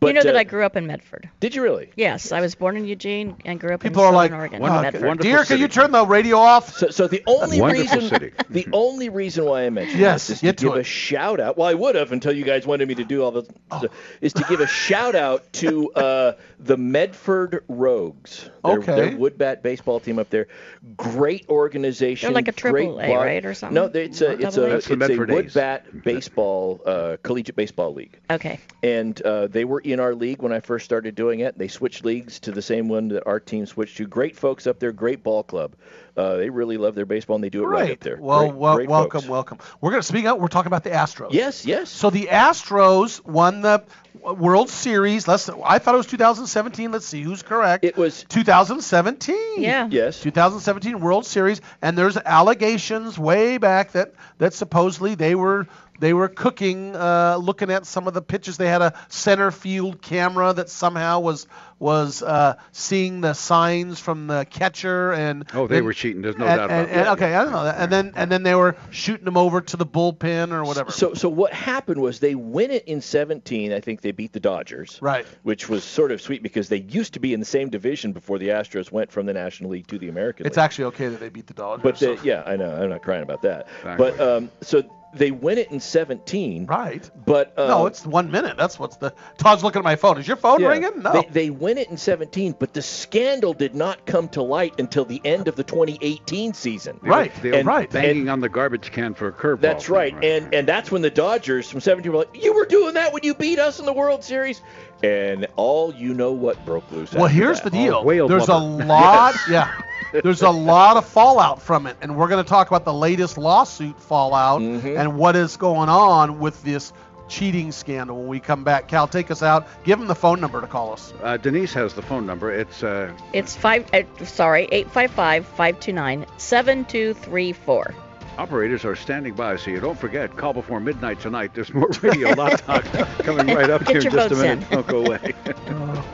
But, 0.00 0.06
you 0.08 0.12
know 0.14 0.22
that 0.22 0.36
uh, 0.36 0.38
I 0.38 0.44
grew 0.44 0.64
up 0.64 0.76
in 0.76 0.86
Medford. 0.86 1.28
Did 1.40 1.56
you 1.56 1.62
really? 1.62 1.90
Yes, 1.96 2.30
I 2.30 2.40
was 2.40 2.54
born 2.54 2.76
in 2.76 2.84
Eugene 2.86 3.36
and 3.44 3.58
grew 3.58 3.74
up 3.74 3.84
in 3.84 3.88
Oregon. 3.88 3.92
People 3.92 4.02
in 4.04 4.08
are 4.08 4.12
like, 4.12 4.30
Southern 4.30 4.40
Oregon. 4.40 4.62
"Oh, 4.62 4.82
Medford. 4.82 5.18
dear, 5.20 5.44
can 5.44 5.58
you 5.58 5.66
turn 5.66 5.90
the 5.90 6.06
radio 6.06 6.36
off? 6.38 6.72
So, 6.72 6.88
so 6.90 7.08
the 7.08 7.22
only 7.26 7.60
reason, 7.60 8.02
city. 8.02 8.32
the 8.48 8.66
only 8.72 9.08
reason 9.08 9.44
why 9.44 9.66
I 9.66 9.70
mentioned 9.70 9.98
Yes, 10.00 10.28
this 10.28 10.36
is 10.36 10.40
to 10.40 10.46
get 10.46 10.58
to 10.58 10.64
give 10.66 10.76
it. 10.76 10.80
a 10.80 10.84
shout 10.84 11.40
out. 11.40 11.58
Well, 11.58 11.66
I 11.68 11.74
would 11.74 11.96
have 11.96 12.12
until 12.12 12.32
you 12.32 12.44
guys 12.44 12.64
wanted 12.64 12.86
me 12.86 12.94
to 12.94 13.04
do 13.04 13.22
all 13.24 13.32
the, 13.32 13.42
Oh. 13.72 13.84
is 14.20 14.32
to 14.34 14.44
give 14.48 14.60
a 14.60 14.68
shout 14.68 15.16
out 15.16 15.52
to 15.54 15.90
uh, 15.92 16.32
the 16.60 16.76
Medford 16.76 17.64
Rogues. 17.68 18.48
Their, 18.64 18.78
Okay. 18.78 18.94
their 18.94 19.10
Woodbat 19.18 19.62
baseball 19.62 19.97
team 20.00 20.18
up 20.18 20.30
there. 20.30 20.48
Great 20.96 21.48
organization. 21.48 22.28
They're 22.28 22.34
like 22.34 22.48
a 22.48 22.52
great 22.52 22.72
triple 22.72 23.00
A, 23.00 23.06
bar- 23.08 23.24
right, 23.24 23.44
or 23.44 23.54
something? 23.54 23.74
No, 23.74 23.84
it's 23.86 24.20
a 24.20 24.32
it's 24.32 24.56
A? 24.56 24.64
a 24.64 24.68
That's 24.70 24.90
it's 24.90 25.08
a 25.10 25.16
wood 25.16 25.30
A's. 25.30 25.54
Woodbat 25.54 26.04
baseball 26.04 26.80
uh, 26.84 27.16
collegiate 27.22 27.56
baseball 27.56 27.92
league 27.94 28.18
Okay. 28.30 28.58
and 28.82 29.20
uh, 29.22 29.46
they 29.46 29.64
were 29.64 29.80
in 29.80 30.00
our 30.00 30.14
league 30.14 30.42
when 30.42 30.52
I 30.52 30.60
first 30.60 30.84
started 30.84 31.14
doing 31.14 31.40
it. 31.40 31.56
They 31.58 31.68
switched 31.68 32.04
leagues 32.04 32.40
to 32.40 32.52
the 32.52 32.62
same 32.62 32.88
one 32.88 33.08
that 33.08 33.26
our 33.26 33.40
team 33.40 33.66
switched 33.66 33.96
to. 33.98 34.06
Great 34.06 34.36
folks 34.36 34.66
up 34.66 34.78
there, 34.78 34.92
great 34.92 35.22
ball 35.22 35.42
club. 35.42 35.74
Uh, 36.18 36.36
they 36.36 36.50
really 36.50 36.76
love 36.76 36.94
their 36.96 37.06
baseball 37.06 37.36
and 37.36 37.44
they 37.44 37.48
do 37.48 37.62
it 37.62 37.66
right 37.66 37.92
up 37.92 38.00
there. 38.00 38.16
Well, 38.20 38.48
Great- 38.48 38.54
well 38.54 38.74
great 38.76 38.88
welcome, 38.88 39.20
folks. 39.20 39.28
welcome. 39.30 39.58
We're 39.80 39.90
gonna 39.92 40.02
speak 40.02 40.24
out. 40.24 40.40
We're 40.40 40.48
talking 40.48 40.66
about 40.66 40.82
the 40.84 40.90
Astros. 40.90 41.32
Yes, 41.32 41.64
yes. 41.64 41.88
So 41.90 42.10
the 42.10 42.28
Astros 42.30 43.24
won 43.24 43.60
the 43.62 43.84
World 44.20 44.68
Series. 44.68 45.28
Let's. 45.28 45.48
I 45.48 45.78
thought 45.78 45.94
it 45.94 45.98
was 45.98 46.06
2017. 46.08 46.90
Let's 46.90 47.06
see 47.06 47.22
who's 47.22 47.42
correct. 47.44 47.84
It 47.84 47.96
was 47.96 48.24
2017. 48.28 49.36
Yeah. 49.62 49.86
yes. 49.90 50.20
2017 50.20 51.00
World 51.00 51.24
Series, 51.24 51.60
and 51.82 51.96
there's 51.96 52.16
allegations 52.16 53.18
way 53.18 53.58
back 53.58 53.92
that 53.92 54.12
that 54.38 54.54
supposedly 54.54 55.14
they 55.14 55.34
were 55.34 55.66
they 55.98 56.12
were 56.14 56.28
cooking, 56.28 56.94
uh, 56.94 57.36
looking 57.40 57.70
at 57.70 57.86
some 57.86 58.06
of 58.06 58.14
the 58.14 58.22
pitches. 58.22 58.56
They 58.56 58.68
had 58.68 58.82
a 58.82 58.94
center 59.08 59.50
field 59.50 60.00
camera 60.02 60.52
that 60.52 60.68
somehow 60.70 61.20
was 61.20 61.46
was 61.80 62.24
uh, 62.24 62.56
seeing 62.72 63.20
the 63.20 63.32
signs 63.34 64.00
from 64.00 64.26
the 64.26 64.44
catcher, 64.50 65.12
and 65.12 65.44
Oh, 65.54 65.68
they 65.68 65.76
and- 65.76 65.86
were 65.86 65.92
cheating. 65.92 66.22
There's 66.22 66.36
no 66.36 66.44
and, 66.46 66.56
doubt 66.58 66.64
about 66.66 66.88
and- 66.88 66.98
that. 66.98 67.08
Okay, 67.12 67.34
I 67.34 67.44
don't 67.44 67.52
know 67.52 67.64
that. 67.64 67.76
And 67.78 67.92
then 67.92 68.12
and 68.16 68.32
then 68.32 68.42
they 68.42 68.54
were 68.56 68.74
shooting 68.90 69.24
them 69.24 69.36
over 69.36 69.60
to 69.60 69.76
the 69.76 69.86
bullpen 69.86 70.50
or 70.52 70.64
whatever. 70.64 70.90
So, 70.90 71.14
so 71.14 71.28
what 71.28 71.52
happened 71.52 72.00
was 72.00 72.18
they 72.18 72.34
win 72.34 72.72
it 72.72 72.84
in 72.86 73.00
17. 73.00 73.72
I 73.72 73.78
think 73.80 74.00
they 74.00 74.10
beat 74.10 74.32
the 74.32 74.40
Dodgers, 74.40 74.98
Right. 75.00 75.24
which 75.44 75.68
was 75.68 75.84
sort 75.84 76.10
of 76.10 76.20
sweet 76.20 76.42
because 76.42 76.68
they 76.68 76.78
used 76.78 77.14
to 77.14 77.20
be 77.20 77.32
in 77.32 77.38
the 77.40 77.46
same 77.46 77.68
division 77.70 78.12
before 78.12 78.38
the 78.38 78.48
Astros 78.48 78.90
went 78.90 79.12
from 79.12 79.26
the 79.26 79.32
National 79.32 79.70
League 79.70 79.86
to 79.88 79.98
the 79.98 80.08
American 80.08 80.46
it's 80.46 80.56
League. 80.56 80.64
actually 80.64 80.84
okay 80.86 81.06
that 81.08 81.20
they 81.20 81.28
beat 81.28 81.46
the 81.46 81.54
Dodgers. 81.54 81.82
But 81.84 81.98
so- 81.98 82.16
yeah, 82.24 82.42
I 82.44 82.56
know. 82.56 82.72
I'm 82.74 82.88
not 82.90 83.02
crying 83.02 83.22
about 83.22 83.42
that. 83.42 83.68
Exactly. 83.78 84.10
But 84.10 84.20
um, 84.20 84.50
so 84.62 84.82
they 85.14 85.30
win 85.30 85.58
it 85.58 85.70
in 85.70 85.80
17. 85.80 86.66
right. 86.66 87.10
But 87.24 87.52
uh, 87.58 87.66
no, 87.66 87.86
it's 87.86 88.06
one 88.06 88.30
minute. 88.30 88.56
That's 88.56 88.78
what's 88.78 88.96
the. 88.96 89.12
Todd's 89.38 89.62
looking 89.64 89.80
at 89.80 89.84
my 89.84 89.96
phone. 89.96 90.18
Is 90.18 90.26
your 90.28 90.36
phone 90.36 90.60
Yeah. 90.60 90.68
ringing? 90.68 91.02
No. 91.02 91.12
They, 91.12 91.28
they 91.30 91.50
win 91.50 91.78
it 91.78 91.88
in 91.90 91.96
17, 91.96 92.56
but 92.58 92.72
the 92.74 92.82
scandal 92.82 93.52
did 93.54 93.74
not 93.74 94.06
come 94.06 94.28
to 94.30 94.42
light 94.42 94.74
until 94.78 95.04
the 95.04 95.20
end 95.24 95.48
of 95.48 95.56
the 95.56 95.64
2018 95.64 96.52
season. 96.54 96.98
Right, 97.02 97.32
They 97.42 97.50
were 97.50 97.56
And- 97.58 97.66
right. 97.66 97.90
Banging 97.90 98.28
on 98.28 98.40
the 98.40 98.48
garbage 98.48 98.90
can 98.92 99.14
for 99.14 99.28
a 99.28 99.32
curveball. 99.32 99.60
That's 99.60 99.88
right. 99.88 100.14
And 100.22 100.54
and 100.54 100.66
that's 100.68 100.90
when 100.90 101.02
the 101.02 101.10
Dodgers 101.10 101.68
from 101.70 101.80
17 101.80 102.10
were 102.12 102.18
like, 102.18 102.42
"You 102.42 102.54
were 102.54 102.66
doing 102.66 102.94
that 102.94 103.12
when 103.12 103.22
you 103.24 103.34
beat 103.34 103.58
us 103.58 103.78
in 103.80 103.86
the 103.86 103.92
World 103.92 104.22
Series." 104.24 104.62
And 105.02 105.46
all 105.56 105.94
you 105.94 106.12
know 106.14 106.32
what 106.32 106.64
broke 106.66 106.90
loose. 106.90 107.12
Well, 107.12 107.26
here's 107.26 107.60
that. 107.60 107.70
the 107.72 107.84
deal. 107.84 108.02
whale 108.04 108.26
There's 108.28 108.44
a 108.44 108.46
blubber. 108.46 108.84
lot, 108.84 109.34
yeah. 109.50 109.72
There's 110.12 110.42
a 110.42 110.50
lot 110.50 110.96
of 110.96 111.06
fallout 111.06 111.60
from 111.62 111.86
it, 111.86 111.96
and 112.00 112.16
we're 112.16 112.28
going 112.28 112.42
to 112.42 112.48
talk 112.48 112.66
about 112.68 112.84
the 112.84 112.94
latest 112.94 113.36
lawsuit 113.38 114.00
fallout 114.00 114.60
Mhm. 114.62 114.98
and 114.98 115.16
what 115.18 115.36
is 115.36 115.56
going 115.56 115.88
on 115.88 116.38
with 116.38 116.60
this 116.64 116.92
cheating 117.28 117.70
scandal 117.72 118.16
when 118.16 118.26
we 118.26 118.40
come 118.40 118.64
back. 118.64 118.88
Cal, 118.88 119.06
take 119.06 119.30
us 119.30 119.42
out. 119.42 119.68
Give 119.84 119.98
them 119.98 120.08
the 120.08 120.14
phone 120.14 120.40
number 120.40 120.62
to 120.62 120.66
call 120.66 120.94
us. 120.94 121.12
Uh, 121.22 121.36
Denise 121.36 121.74
has 121.74 121.92
the 121.92 122.00
phone 122.00 122.24
number. 122.26 122.50
It's 122.50 122.82
uh, 122.82 123.12
It's 123.34 123.54
five. 123.54 123.86
Uh, 123.92 124.02
sorry, 124.24 124.66
eight 124.72 124.90
five 124.90 125.10
five 125.10 125.46
five 125.46 125.78
two 125.78 125.92
nine 125.92 126.24
seven 126.38 126.86
two 126.86 127.12
three 127.12 127.52
four. 127.52 127.94
Operators 128.38 128.84
are 128.84 128.96
standing 128.96 129.34
by, 129.34 129.56
so 129.56 129.70
you 129.70 129.80
don't 129.80 129.98
forget. 129.98 130.34
Call 130.36 130.54
before 130.54 130.80
midnight 130.80 131.20
tonight. 131.20 131.52
There's 131.54 131.74
more 131.74 131.90
radio 132.00 132.30
lot 132.34 132.58
talk 132.60 132.84
coming 133.18 133.54
right 133.54 133.68
up 133.68 133.80
Get 133.86 134.02
here 134.02 134.06
in 134.06 134.10
just 134.10 134.32
a 134.32 134.36
minute. 134.36 134.62
in. 134.62 134.68
Don't 134.70 134.86
go 134.86 135.04
away. 135.04 135.34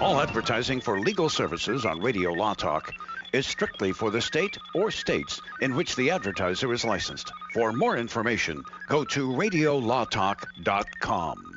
All 0.00 0.20
advertising 0.20 0.80
for 0.80 0.98
legal 0.98 1.28
services 1.28 1.84
on 1.84 2.00
Radio 2.00 2.32
Law 2.32 2.54
Talk 2.54 2.92
is 3.32 3.46
strictly 3.46 3.92
for 3.92 4.10
the 4.10 4.20
state 4.20 4.58
or 4.74 4.90
states 4.90 5.40
in 5.60 5.76
which 5.76 5.94
the 5.94 6.10
advertiser 6.10 6.72
is 6.72 6.84
licensed. 6.84 7.30
For 7.52 7.72
more 7.72 7.96
information, 7.96 8.64
go 8.88 9.04
to 9.04 9.28
radiolawtalk.com. 9.28 11.49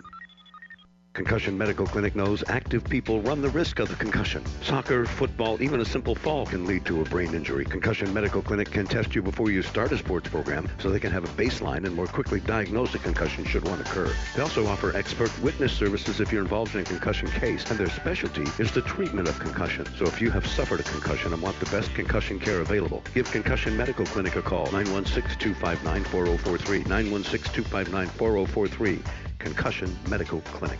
Concussion 1.13 1.55
Medical 1.55 1.85
Clinic 1.85 2.15
knows 2.15 2.43
active 2.47 2.83
people 2.85 3.21
run 3.21 3.39
the 3.39 3.49
risk 3.49 3.77
of 3.77 3.87
the 3.87 3.95
concussion. 3.95 4.43
Soccer, 4.63 5.05
football, 5.05 5.61
even 5.61 5.79
a 5.79 5.85
simple 5.85 6.15
fall 6.15 6.43
can 6.43 6.65
lead 6.65 6.85
to 6.85 7.01
a 7.01 7.03
brain 7.03 7.35
injury. 7.35 7.65
Concussion 7.65 8.11
Medical 8.11 8.41
Clinic 8.41 8.71
can 8.71 8.87
test 8.87 9.13
you 9.13 9.21
before 9.21 9.51
you 9.51 9.61
start 9.61 9.91
a 9.91 9.97
sports 9.99 10.27
program 10.27 10.67
so 10.79 10.89
they 10.89 10.99
can 10.99 11.11
have 11.11 11.23
a 11.23 11.27
baseline 11.39 11.85
and 11.85 11.95
more 11.95 12.07
quickly 12.07 12.39
diagnose 12.39 12.95
a 12.95 12.97
concussion 12.97 13.45
should 13.45 13.63
one 13.63 13.79
occur. 13.79 14.11
They 14.35 14.41
also 14.41 14.65
offer 14.65 14.97
expert 14.97 15.31
witness 15.43 15.71
services 15.71 16.19
if 16.19 16.31
you're 16.31 16.41
involved 16.41 16.73
in 16.73 16.81
a 16.81 16.83
concussion 16.83 17.29
case, 17.29 17.69
and 17.69 17.79
their 17.79 17.91
specialty 17.91 18.47
is 18.57 18.71
the 18.71 18.81
treatment 18.81 19.27
of 19.27 19.37
concussion. 19.37 19.85
So 19.99 20.07
if 20.07 20.19
you 20.19 20.31
have 20.31 20.47
suffered 20.47 20.79
a 20.79 20.83
concussion 20.83 21.31
and 21.31 21.43
want 21.43 21.59
the 21.59 21.69
best 21.69 21.93
concussion 21.93 22.39
care 22.39 22.61
available, 22.61 23.03
give 23.13 23.31
Concussion 23.31 23.77
Medical 23.77 24.07
Clinic 24.07 24.35
a 24.35 24.41
call, 24.41 24.65
916-259-4043, 24.69 26.85
916-259-4043. 26.85 28.99
Concussion 29.37 29.95
Medical 30.07 30.41
Clinic. 30.41 30.79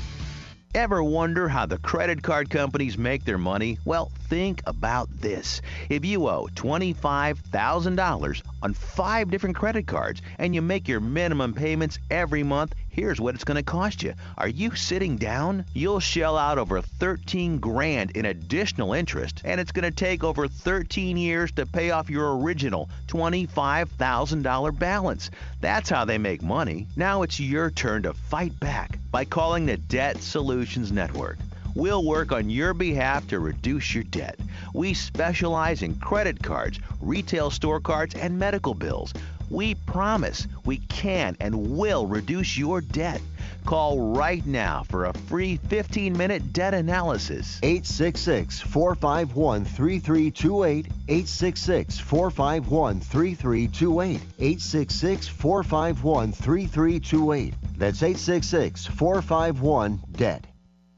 Ever 0.73 1.03
wonder 1.03 1.49
how 1.49 1.65
the 1.65 1.77
credit 1.77 2.23
card 2.23 2.49
companies 2.49 2.97
make 2.97 3.25
their 3.25 3.37
money? 3.37 3.77
Well, 3.83 4.09
think 4.29 4.61
about 4.65 5.09
this. 5.19 5.61
If 5.89 6.05
you 6.05 6.29
owe 6.29 6.47
$25,000 6.55 8.41
on 8.61 8.73
five 8.73 9.29
different 9.29 9.57
credit 9.57 9.85
cards 9.85 10.21
and 10.37 10.55
you 10.55 10.61
make 10.61 10.87
your 10.87 11.01
minimum 11.01 11.53
payments 11.53 11.99
every 12.09 12.43
month 12.43 12.73
Here's 12.91 13.21
what 13.21 13.35
it's 13.35 13.45
going 13.45 13.55
to 13.55 13.63
cost 13.63 14.03
you. 14.03 14.13
Are 14.37 14.49
you 14.49 14.75
sitting 14.75 15.15
down? 15.15 15.63
You'll 15.73 16.01
shell 16.01 16.37
out 16.37 16.57
over 16.57 16.81
13 16.81 17.57
grand 17.59 18.11
in 18.11 18.25
additional 18.25 18.91
interest, 18.91 19.41
and 19.45 19.61
it's 19.61 19.71
going 19.71 19.89
to 19.89 19.91
take 19.91 20.25
over 20.25 20.49
13 20.49 21.15
years 21.15 21.53
to 21.53 21.65
pay 21.65 21.91
off 21.91 22.09
your 22.09 22.37
original 22.37 22.89
$25,000 23.07 24.77
balance. 24.77 25.31
That's 25.61 25.89
how 25.89 26.03
they 26.03 26.17
make 26.17 26.43
money. 26.43 26.85
Now 26.97 27.21
it's 27.21 27.39
your 27.39 27.71
turn 27.71 28.03
to 28.03 28.13
fight 28.13 28.59
back 28.59 28.99
by 29.09 29.23
calling 29.23 29.65
the 29.65 29.77
Debt 29.77 30.21
Solutions 30.21 30.91
Network. 30.91 31.37
We'll 31.73 32.03
work 32.03 32.33
on 32.33 32.49
your 32.49 32.73
behalf 32.73 33.25
to 33.29 33.39
reduce 33.39 33.95
your 33.95 34.03
debt. 34.03 34.37
We 34.73 34.93
specialize 34.93 35.81
in 35.81 35.95
credit 35.95 36.43
cards, 36.43 36.81
retail 36.99 37.51
store 37.51 37.79
cards, 37.79 38.15
and 38.15 38.37
medical 38.37 38.73
bills. 38.73 39.13
We 39.51 39.75
promise 39.75 40.47
we 40.63 40.77
can 40.77 41.35
and 41.41 41.77
will 41.77 42.07
reduce 42.07 42.57
your 42.57 42.79
debt. 42.79 43.21
Call 43.65 44.13
right 44.15 44.45
now 44.45 44.83
for 44.83 45.05
a 45.05 45.13
free 45.13 45.57
15 45.57 46.17
minute 46.17 46.53
debt 46.53 46.73
analysis. 46.73 47.59
866 47.61 48.61
451 48.61 49.65
3328. 49.65 50.87
866 50.87 51.99
451 51.99 52.99
3328. 53.01 54.21
866 54.39 55.27
451 55.27 56.31
3328. 56.31 57.53
That's 57.77 58.01
866 58.01 58.85
451 58.85 59.99
DEBT. 60.13 60.43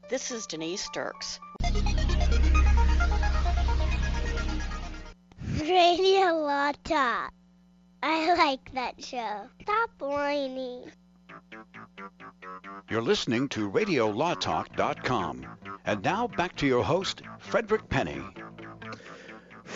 This 0.08 0.30
is 0.30 0.46
Denise 0.46 0.88
Dirks. 0.94 1.40
Radio 5.60 6.34
Law 6.38 6.70
Talk. 6.84 7.32
I 8.04 8.34
like 8.38 8.72
that 8.74 9.02
show. 9.02 9.48
Stop 9.62 9.90
whining. 9.98 10.90
You're 12.90 13.02
listening 13.02 13.48
to 13.50 13.70
RadioLawTalk.com. 13.70 15.46
And 15.86 16.02
now 16.02 16.28
back 16.28 16.54
to 16.56 16.66
your 16.66 16.84
host, 16.84 17.22
Frederick 17.38 17.88
Penney. 17.88 18.20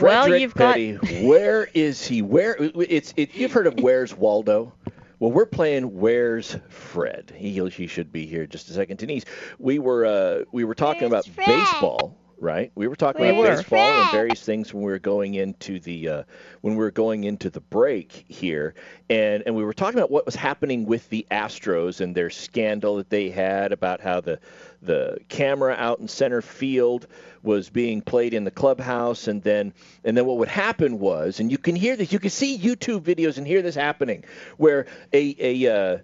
Well, 0.00 0.24
Frederick 0.24 0.42
you've 0.42 0.54
got- 0.54 0.78
where 1.24 1.68
is 1.72 2.06
he? 2.06 2.20
Where 2.20 2.56
it's 2.58 3.14
it, 3.16 3.34
you've 3.34 3.52
heard 3.52 3.66
of 3.66 3.74
Where's 3.80 4.14
Waldo? 4.14 4.74
Well, 5.18 5.32
we're 5.32 5.46
playing 5.46 5.98
Where's 5.98 6.56
Fred. 6.68 7.32
He 7.34 7.52
he 7.70 7.86
should 7.86 8.12
be 8.12 8.26
here 8.26 8.46
just 8.46 8.68
a 8.68 8.74
second. 8.74 8.98
Denise, 8.98 9.24
we 9.58 9.78
were 9.78 10.04
uh, 10.04 10.44
we 10.52 10.64
were 10.64 10.74
talking 10.74 11.04
about 11.04 11.26
Fred? 11.26 11.46
baseball, 11.46 12.14
right? 12.40 12.70
We 12.74 12.88
were 12.88 12.96
talking 12.96 13.24
about 13.24 13.36
Where's 13.36 13.60
baseball 13.60 14.02
and 14.02 14.10
various 14.10 14.42
things 14.42 14.72
when 14.72 14.82
we 14.82 14.90
were 14.90 14.98
going 14.98 15.34
into 15.34 15.78
the 15.80 16.08
uh, 16.08 16.22
when 16.60 16.74
we 16.74 16.78
were 16.78 16.90
going 16.90 17.24
into 17.24 17.50
the 17.50 17.60
break 17.60 18.24
here, 18.28 18.74
and 19.10 19.42
and 19.46 19.54
we 19.54 19.64
were 19.64 19.72
talking 19.74 19.98
about 19.98 20.10
what 20.10 20.26
was 20.26 20.34
happening 20.34 20.86
with 20.86 21.08
the 21.08 21.26
Astros 21.30 22.00
and 22.00 22.14
their 22.14 22.30
scandal 22.30 22.96
that 22.96 23.10
they 23.10 23.30
had 23.30 23.72
about 23.72 24.00
how 24.00 24.20
the 24.20 24.38
the 24.82 25.18
camera 25.28 25.74
out 25.76 25.98
in 25.98 26.08
center 26.08 26.40
field 26.40 27.06
was 27.42 27.68
being 27.68 28.00
played 28.00 28.34
in 28.34 28.44
the 28.44 28.50
clubhouse. 28.50 29.28
And 29.28 29.42
then 29.42 29.72
and 30.04 30.16
then 30.16 30.26
what 30.26 30.38
would 30.38 30.48
happen 30.48 30.98
was 30.98 31.40
and 31.40 31.50
you 31.50 31.58
can 31.58 31.76
hear 31.76 31.96
this 31.96 32.12
you 32.12 32.18
can 32.18 32.30
see 32.30 32.58
YouTube 32.58 33.00
videos 33.00 33.38
and 33.38 33.46
hear 33.46 33.62
this 33.62 33.74
happening 33.74 34.24
where 34.56 34.86
a 35.12 35.36
a 35.38 35.66
uh, 35.66 35.98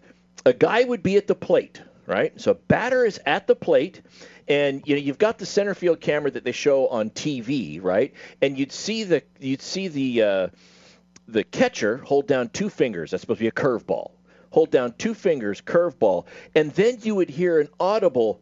a 0.47 0.53
guy 0.53 0.85
would 0.85 1.03
be 1.03 1.17
at 1.17 1.27
the 1.27 1.35
plate 1.35 1.81
right? 2.07 2.39
So 2.41 2.55
batter 2.55 3.05
is 3.05 3.21
at 3.27 3.47
the 3.47 3.57
plate 3.57 4.03
and 4.47 4.83
you 4.87 4.95
know 4.95 5.01
you've 5.01 5.19
got 5.19 5.39
the 5.39 5.47
center 5.47 5.75
field 5.75 6.01
camera 6.01 6.31
that 6.31 6.45
they 6.45 6.53
show 6.53 6.89
on 6.89 7.11
TV 7.11 7.83
right? 7.83 8.13
And 8.43 8.59
you'd 8.59 8.73
see 8.73 9.05
the 9.05 9.23
you'd 9.41 9.63
see 9.63 9.89
the 9.89 10.23
uh, 10.23 10.49
the 11.29 11.45
catcher 11.45 11.99
hold 11.99 12.27
down 12.27 12.49
two 12.51 12.69
fingers. 12.69 13.11
That's 13.11 13.23
supposed 13.23 13.39
to 13.39 13.45
be 13.45 13.49
a 13.49 13.53
curveball. 13.53 14.13
Hold 14.51 14.71
down 14.71 14.95
two 14.99 15.15
fingers 15.15 15.61
curveball. 15.61 16.27
And 16.55 16.71
then 16.73 16.99
you 17.03 17.17
would 17.17 17.29
hear 17.29 17.59
an 17.59 17.69
audible 17.81 18.41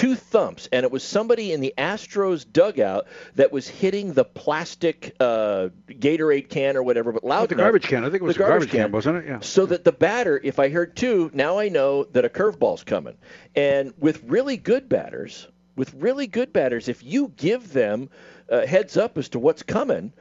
two 0.00 0.14
thumps, 0.14 0.68
and 0.72 0.84
it 0.84 0.90
was 0.90 1.02
somebody 1.04 1.52
in 1.52 1.60
the 1.60 1.74
Astros 1.76 2.44
dugout 2.50 3.06
that 3.34 3.52
was 3.52 3.68
hitting 3.68 4.12
the 4.12 4.24
plastic 4.24 5.14
uh, 5.20 5.68
Gatorade 5.88 6.48
can 6.48 6.76
or 6.76 6.82
whatever, 6.82 7.12
but 7.12 7.24
loud 7.24 7.42
Oh, 7.42 7.46
the 7.46 7.54
enough- 7.54 7.64
garbage 7.64 7.86
can. 7.88 8.04
I 8.04 8.10
think 8.10 8.22
it 8.22 8.24
was 8.24 8.36
the 8.36 8.44
a 8.44 8.48
garbage 8.48 8.70
can, 8.70 8.90
wasn't 8.92 9.18
it? 9.18 9.26
Yeah. 9.26 9.40
So 9.40 9.66
that 9.66 9.84
the 9.84 9.92
batter, 9.92 10.40
if 10.42 10.58
I 10.58 10.68
heard 10.68 10.96
two, 10.96 11.30
now 11.34 11.58
I 11.58 11.68
know 11.68 12.04
that 12.04 12.24
a 12.24 12.28
curveball's 12.28 12.84
coming. 12.84 13.16
And 13.54 13.92
with 13.98 14.22
really 14.24 14.56
good 14.56 14.88
batters, 14.88 15.48
with 15.76 15.92
really 15.94 16.26
good 16.26 16.52
batters, 16.52 16.88
if 16.88 17.02
you 17.04 17.32
give 17.36 17.72
them 17.72 18.10
a 18.48 18.66
heads 18.66 18.96
up 18.96 19.18
as 19.18 19.28
to 19.30 19.38
what's 19.38 19.62
coming, 19.62 20.12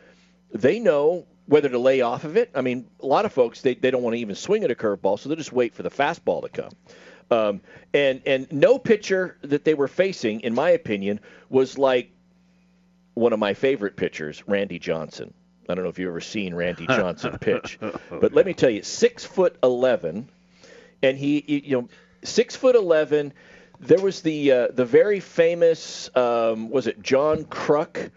they 0.52 0.80
know 0.80 1.26
whether 1.46 1.70
to 1.70 1.80
lay 1.80 2.02
off 2.02 2.26
of 2.26 2.38
it. 2.38 2.52
I 2.54 2.62
mean, 2.62 2.88
a 3.00 3.06
lot 3.06 3.26
of 3.26 3.34
folks 3.34 3.62
they, 3.62 3.74
they 3.76 3.90
don't 3.92 4.04
want 4.04 4.16
to 4.16 4.20
even 4.20 4.36
swing 4.36 4.64
at 4.64 4.72
a 4.72 4.76
curveball, 4.76 5.18
so 5.20 5.30
they'll 5.30 5.36
just 5.36 5.52
wait 5.52 5.74
for 5.74 5.84
the 5.84 5.90
fastball 5.90 6.42
to 6.44 6.50
come. 6.50 6.72
Um, 7.32 7.62
and 7.94 8.22
and 8.26 8.52
no 8.52 8.80
pitcher 8.80 9.38
that 9.42 9.64
they 9.64 9.74
were 9.74 9.88
facing, 9.88 10.42
in 10.42 10.54
my 10.54 10.72
opinion, 10.72 11.20
was 11.50 11.78
like 11.78 12.12
one 13.14 13.34
of 13.34 13.40
my 13.40 13.54
favorite 13.54 13.96
pitchers, 13.96 14.44
Randy 14.48 14.80
Johnson. 14.80 15.34
I 15.68 15.76
don't 15.76 15.84
know 15.84 15.90
if 15.90 16.00
you've 16.00 16.10
ever 16.10 16.22
seen 16.22 16.56
Randy 16.56 16.88
Johnson 16.88 17.38
pitch, 17.40 17.78
but 18.10 18.34
let 18.34 18.46
me 18.46 18.54
tell 18.54 18.70
you, 18.70 18.82
six 18.82 19.26
foot 19.26 19.58
eleven, 19.62 20.28
and 21.04 21.18
he, 21.18 21.44
you 21.48 21.82
know, 21.82 21.90
six 22.24 22.56
foot 22.56 22.76
eleven. 22.76 23.34
There 23.80 24.02
was 24.02 24.22
the 24.22 24.52
uh, 24.52 24.68
the 24.74 24.86
very 24.86 25.20
famous 25.20 26.10
um, 26.16 26.70
was 26.70 26.88
it 26.88 27.02
John 27.02 27.46
Kruk 27.46 28.12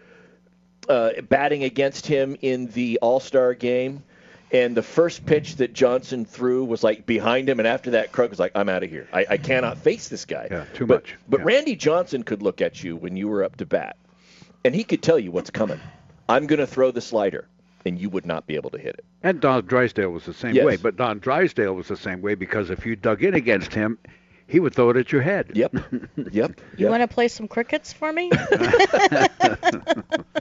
uh, 0.89 1.21
batting 1.29 1.63
against 1.63 2.07
him 2.07 2.35
in 2.41 2.67
the 2.67 2.99
All 3.01 3.19
Star 3.19 3.53
game. 3.53 4.03
And 4.53 4.77
the 4.77 4.83
first 4.83 5.25
pitch 5.25 5.55
that 5.55 5.73
Johnson 5.73 6.25
threw 6.25 6.63
was 6.63 6.83
like 6.83 7.05
behind 7.07 7.49
him, 7.49 7.59
and 7.59 7.67
after 7.67 7.91
that, 7.91 8.11
Kruk 8.11 8.29
was 8.29 8.37
like, 8.39 8.51
"I'm 8.53 8.69
out 8.69 8.83
of 8.83 8.89
here. 8.91 9.07
I, 9.11 9.25
I 9.31 9.37
cannot 9.37 9.79
face 9.79 10.09
this 10.09 10.25
guy." 10.25 10.47
Yeah, 10.51 10.65
too 10.75 10.85
But- 10.85 11.01
much. 11.03 11.15
But 11.27 11.43
Randy 11.43 11.75
Johnson 11.75 12.21
could 12.23 12.43
look 12.43 12.61
at 12.61 12.83
you 12.83 12.95
when 12.95 13.17
you 13.17 13.27
were 13.27 13.43
up 13.43 13.55
to 13.57 13.65
bat, 13.65 13.97
and 14.63 14.75
he 14.75 14.83
could 14.83 15.01
tell 15.01 15.17
you 15.17 15.31
what's 15.31 15.49
coming. 15.49 15.79
I'm 16.29 16.45
going 16.45 16.59
to 16.59 16.67
throw 16.67 16.91
the 16.91 17.01
slider, 17.01 17.47
and 17.83 17.99
you 17.99 18.09
would 18.11 18.27
not 18.27 18.45
be 18.45 18.55
able 18.55 18.69
to 18.69 18.77
hit 18.77 18.93
it. 18.95 19.05
And 19.23 19.41
Don 19.41 19.65
Drysdale 19.65 20.11
was 20.11 20.25
the 20.25 20.33
same 20.35 20.53
Yes. 20.55 20.65
way. 20.65 20.77
But 20.77 20.97
Don 20.97 21.17
Drysdale 21.17 21.73
was 21.73 21.87
the 21.87 21.97
same 21.97 22.21
way 22.21 22.35
because 22.35 22.69
if 22.69 22.85
you 22.85 22.95
dug 22.95 23.23
in 23.23 23.33
against 23.33 23.73
him, 23.73 23.97
he 24.45 24.59
would 24.59 24.75
throw 24.75 24.91
it 24.91 24.97
at 24.97 25.11
your 25.11 25.21
head. 25.23 25.51
Yep. 25.55 25.75
Yep. 26.31 26.61
You 26.77 26.87
want 26.89 27.01
to 27.01 27.07
play 27.07 27.27
some 27.27 27.47
crickets 27.47 27.91
for 27.91 28.13
me? 28.13 28.29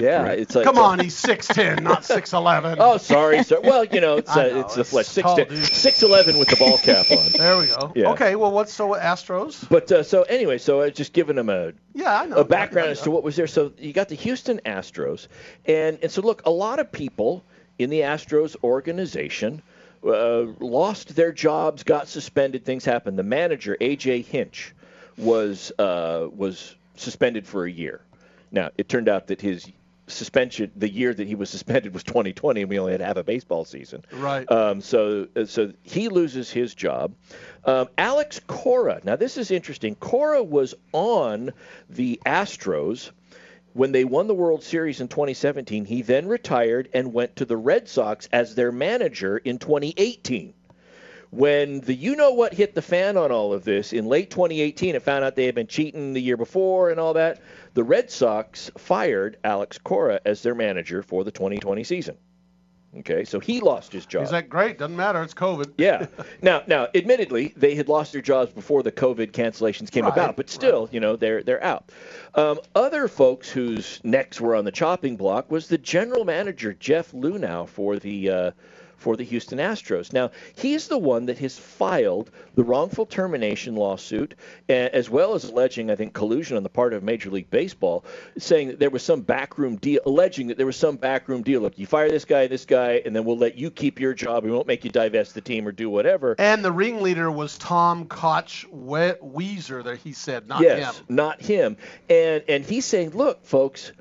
Yeah, 0.00 0.26
it's 0.28 0.54
like 0.54 0.64
Come 0.64 0.78
on, 0.78 0.98
he's 0.98 1.20
6'10", 1.22 1.82
not 1.82 2.02
6'11". 2.02 2.76
Oh, 2.78 2.96
sorry, 2.98 3.42
sir. 3.42 3.60
Well, 3.60 3.84
you 3.84 4.00
know, 4.00 4.16
it's 4.16 4.30
I 4.30 4.50
uh, 4.50 4.52
know, 4.52 4.60
it's 4.60 4.74
the 4.74 4.80
it's 4.82 4.90
flesh. 4.90 5.06
Six 5.06 5.24
tall, 5.24 5.36
to, 5.36 5.44
dude. 5.44 6.38
with 6.38 6.48
the 6.48 6.56
ball 6.58 6.78
cap 6.78 7.10
on. 7.10 7.18
There 7.36 7.58
we 7.58 7.66
go. 7.66 7.92
Yeah. 7.94 8.10
Okay, 8.10 8.34
well, 8.36 8.50
what's 8.50 8.72
so 8.72 8.88
with 8.88 9.00
Astros? 9.00 9.68
But 9.68 9.90
uh, 9.92 10.02
so 10.02 10.22
anyway, 10.22 10.58
so 10.58 10.80
I 10.80 10.86
was 10.86 10.94
just 10.94 11.12
giving 11.12 11.36
them 11.36 11.48
a 11.48 11.72
Yeah, 11.94 12.20
I 12.20 12.26
know. 12.26 12.36
a 12.36 12.44
background 12.44 12.90
as 12.90 13.02
to 13.02 13.10
what 13.10 13.22
was 13.22 13.36
there. 13.36 13.46
So 13.46 13.72
you 13.78 13.92
got 13.92 14.08
the 14.08 14.14
Houston 14.16 14.60
Astros, 14.64 15.28
and 15.66 15.98
and 16.02 16.10
so 16.10 16.22
look, 16.22 16.46
a 16.46 16.50
lot 16.50 16.78
of 16.78 16.90
people 16.90 17.44
in 17.78 17.90
the 17.90 18.00
Astros 18.00 18.56
organization 18.64 19.62
uh, 20.04 20.46
lost 20.60 21.14
their 21.16 21.32
jobs, 21.32 21.82
got 21.82 22.08
suspended, 22.08 22.64
things 22.64 22.84
happened. 22.84 23.18
The 23.18 23.22
manager 23.22 23.76
AJ 23.80 24.24
Hinch 24.26 24.74
was 25.16 25.72
uh, 25.78 26.28
was 26.34 26.74
suspended 26.96 27.46
for 27.46 27.64
a 27.64 27.70
year. 27.70 28.00
Now 28.50 28.70
it 28.78 28.88
turned 28.88 29.08
out 29.08 29.28
that 29.28 29.40
his 29.40 29.70
suspension, 30.06 30.70
the 30.76 30.88
year 30.88 31.12
that 31.12 31.26
he 31.26 31.34
was 31.34 31.50
suspended 31.50 31.92
was 31.92 32.02
2020, 32.04 32.62
and 32.62 32.70
we 32.70 32.78
only 32.78 32.92
had 32.92 33.00
half 33.00 33.16
a 33.16 33.24
baseball 33.24 33.64
season. 33.64 34.04
Right. 34.12 34.50
Um, 34.50 34.80
so 34.80 35.28
uh, 35.36 35.46
so 35.46 35.72
he 35.82 36.08
loses 36.08 36.50
his 36.50 36.74
job. 36.74 37.14
Um, 37.64 37.88
Alex 37.98 38.40
Cora. 38.46 39.00
Now 39.04 39.16
this 39.16 39.36
is 39.36 39.50
interesting. 39.50 39.94
Cora 39.96 40.42
was 40.42 40.74
on 40.92 41.52
the 41.90 42.20
Astros 42.24 43.10
when 43.72 43.92
they 43.92 44.04
won 44.04 44.26
the 44.26 44.34
World 44.34 44.62
Series 44.62 45.00
in 45.00 45.08
2017. 45.08 45.84
He 45.84 46.02
then 46.02 46.28
retired 46.28 46.88
and 46.94 47.12
went 47.12 47.36
to 47.36 47.44
the 47.44 47.56
Red 47.56 47.88
Sox 47.88 48.28
as 48.32 48.54
their 48.54 48.72
manager 48.72 49.36
in 49.36 49.58
2018. 49.58 50.54
When 51.30 51.80
the 51.80 51.94
you 51.94 52.16
know 52.16 52.32
what 52.32 52.54
hit 52.54 52.74
the 52.74 52.82
fan 52.82 53.16
on 53.16 53.32
all 53.32 53.52
of 53.52 53.64
this 53.64 53.92
in 53.92 54.06
late 54.06 54.30
2018 54.30 54.94
and 54.94 55.02
found 55.02 55.24
out 55.24 55.34
they 55.34 55.46
had 55.46 55.54
been 55.54 55.66
cheating 55.66 56.12
the 56.12 56.22
year 56.22 56.36
before 56.36 56.90
and 56.90 57.00
all 57.00 57.14
that, 57.14 57.42
the 57.74 57.84
Red 57.84 58.10
Sox 58.10 58.70
fired 58.78 59.36
Alex 59.44 59.78
Cora 59.78 60.20
as 60.24 60.42
their 60.42 60.54
manager 60.54 61.02
for 61.02 61.24
the 61.24 61.30
2020 61.30 61.84
season. 61.84 62.16
Okay, 63.00 63.24
so 63.24 63.38
he 63.38 63.60
lost 63.60 63.92
his 63.92 64.06
job. 64.06 64.22
He's 64.22 64.32
like, 64.32 64.48
great, 64.48 64.78
doesn't 64.78 64.96
matter, 64.96 65.22
it's 65.22 65.34
COVID. 65.34 65.72
Yeah. 65.76 66.06
Now, 66.40 66.62
now, 66.66 66.88
admittedly, 66.94 67.52
they 67.56 67.74
had 67.74 67.88
lost 67.88 68.12
their 68.12 68.22
jobs 68.22 68.52
before 68.52 68.82
the 68.82 68.92
COVID 68.92 69.32
cancellations 69.32 69.90
came 69.90 70.04
Right, 70.04 70.12
about, 70.12 70.36
but 70.36 70.48
still, 70.48 70.88
you 70.92 71.00
know, 71.00 71.16
they're 71.16 71.42
they're 71.42 71.62
out. 71.62 71.90
Um, 72.34 72.60
other 72.74 73.08
folks 73.08 73.50
whose 73.50 74.00
necks 74.02 74.40
were 74.40 74.54
on 74.54 74.64
the 74.64 74.72
chopping 74.72 75.16
block 75.16 75.50
was 75.50 75.68
the 75.68 75.76
general 75.78 76.24
manager 76.24 76.72
Jeff 76.72 77.12
Luhnow 77.12 77.68
for 77.68 77.98
the 77.98 78.30
uh, 78.30 78.50
for 79.06 79.16
the 79.16 79.22
Houston 79.22 79.58
Astros. 79.60 80.12
Now, 80.12 80.32
he's 80.56 80.88
the 80.88 80.98
one 80.98 81.26
that 81.26 81.38
has 81.38 81.56
filed 81.56 82.28
the 82.56 82.64
wrongful 82.64 83.06
termination 83.06 83.76
lawsuit, 83.76 84.34
as 84.68 85.08
well 85.08 85.34
as 85.34 85.44
alleging, 85.44 85.92
I 85.92 85.94
think, 85.94 86.12
collusion 86.12 86.56
on 86.56 86.64
the 86.64 86.68
part 86.68 86.92
of 86.92 87.04
Major 87.04 87.30
League 87.30 87.48
Baseball, 87.48 88.04
saying 88.36 88.66
that 88.66 88.80
there 88.80 88.90
was 88.90 89.04
some 89.04 89.20
backroom 89.20 89.76
deal, 89.76 90.00
alleging 90.06 90.48
that 90.48 90.56
there 90.56 90.66
was 90.66 90.74
some 90.74 90.96
backroom 90.96 91.42
deal. 91.42 91.60
Look, 91.60 91.78
you 91.78 91.86
fire 91.86 92.08
this 92.08 92.24
guy, 92.24 92.48
this 92.48 92.64
guy, 92.64 93.00
and 93.06 93.14
then 93.14 93.24
we'll 93.24 93.38
let 93.38 93.56
you 93.56 93.70
keep 93.70 94.00
your 94.00 94.12
job. 94.12 94.42
We 94.42 94.50
won't 94.50 94.66
make 94.66 94.82
you 94.82 94.90
divest 94.90 95.34
the 95.34 95.40
team 95.40 95.68
or 95.68 95.70
do 95.70 95.88
whatever. 95.88 96.34
And 96.40 96.64
the 96.64 96.72
ringleader 96.72 97.30
was 97.30 97.56
Tom 97.58 98.06
Koch 98.06 98.66
we- 98.72 99.12
Weiser, 99.22 99.84
that 99.84 99.98
he 99.98 100.14
said, 100.14 100.48
not 100.48 100.62
yes, 100.62 100.98
him. 100.98 101.04
not 101.08 101.40
him. 101.40 101.76
And 102.10 102.42
and 102.48 102.64
he's 102.64 102.84
saying, 102.84 103.10
look, 103.10 103.46
folks, 103.46 103.92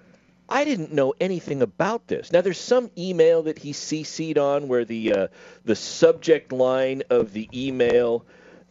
I 0.48 0.64
didn't 0.64 0.94
know 0.94 1.14
anything 1.20 1.62
about 1.62 2.08
this. 2.08 2.32
Now, 2.32 2.42
there's 2.42 2.60
some 2.60 2.92
email 2.98 3.44
that 3.44 3.58
he 3.58 3.72
CC'd 3.74 4.38
on 4.38 4.68
where 4.68 4.86
the 4.86 5.14
uh, 5.14 5.28
the 5.64 5.76
subject 5.76 6.52
line 6.52 7.04
of 7.10 7.34
the 7.34 7.50
email. 7.54 8.26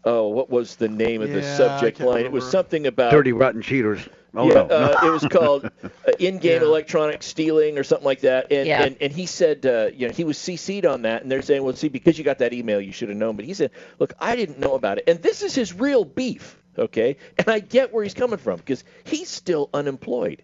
Oh, 0.06 0.28
what 0.28 0.50
was 0.50 0.76
the 0.76 0.88
name 0.88 1.22
of 1.22 1.30
the 1.30 1.40
Yeah, 1.40 1.44
I 1.44 1.56
subject 1.56 1.98
can't 1.98 2.10
line? 2.10 2.24
It 2.26 2.32
was 2.32 2.44
something 2.44 2.86
about 2.86 3.12
Dirty 3.12 3.32
rotten 3.32 3.62
cheaters. 3.62 4.06
Oh 4.34 4.48
yeah, 4.48 4.54
no. 4.54 4.66
uh, 4.66 4.98
it 5.02 5.10
was 5.10 5.24
called 5.30 5.64
uh, 5.64 5.88
in-game 6.18 6.60
Yeah. 6.60 6.68
electronic 6.68 7.22
stealing 7.22 7.78
or 7.78 7.84
something 7.84 8.04
like 8.04 8.20
that. 8.20 8.52
And 8.52 8.66
Yeah. 8.66 8.82
and, 8.82 8.96
and 9.00 9.12
he 9.12 9.26
said, 9.26 9.64
uh, 9.64 9.90
you 9.94 10.08
know, 10.08 10.12
he 10.12 10.24
was 10.24 10.36
CC'd 10.38 10.84
on 10.86 11.02
that, 11.02 11.22
and 11.22 11.30
they're 11.32 11.42
saying, 11.42 11.62
well, 11.62 11.74
see, 11.74 11.88
because 11.88 12.18
you 12.18 12.24
got 12.24 12.38
that 12.38 12.52
email, 12.52 12.80
you 12.80 12.92
should 12.92 13.08
have 13.08 13.16
known. 13.18 13.36
But 13.36 13.46
he 13.46 13.54
said, 13.54 13.70
look, 13.98 14.12
I 14.18 14.36
didn't 14.36 14.58
know 14.58 14.74
about 14.74 14.98
it, 14.98 15.04
and 15.06 15.22
this 15.22 15.42
is 15.42 15.54
his 15.54 15.72
real 15.72 16.04
beef, 16.04 16.60
okay? 16.78 17.16
And 17.38 17.48
I 17.48 17.60
get 17.60 17.92
where 17.92 18.02
he's 18.04 18.14
coming 18.14 18.38
from 18.38 18.58
because 18.58 18.84
he's 19.04 19.28
still 19.30 19.70
unemployed. 19.72 20.42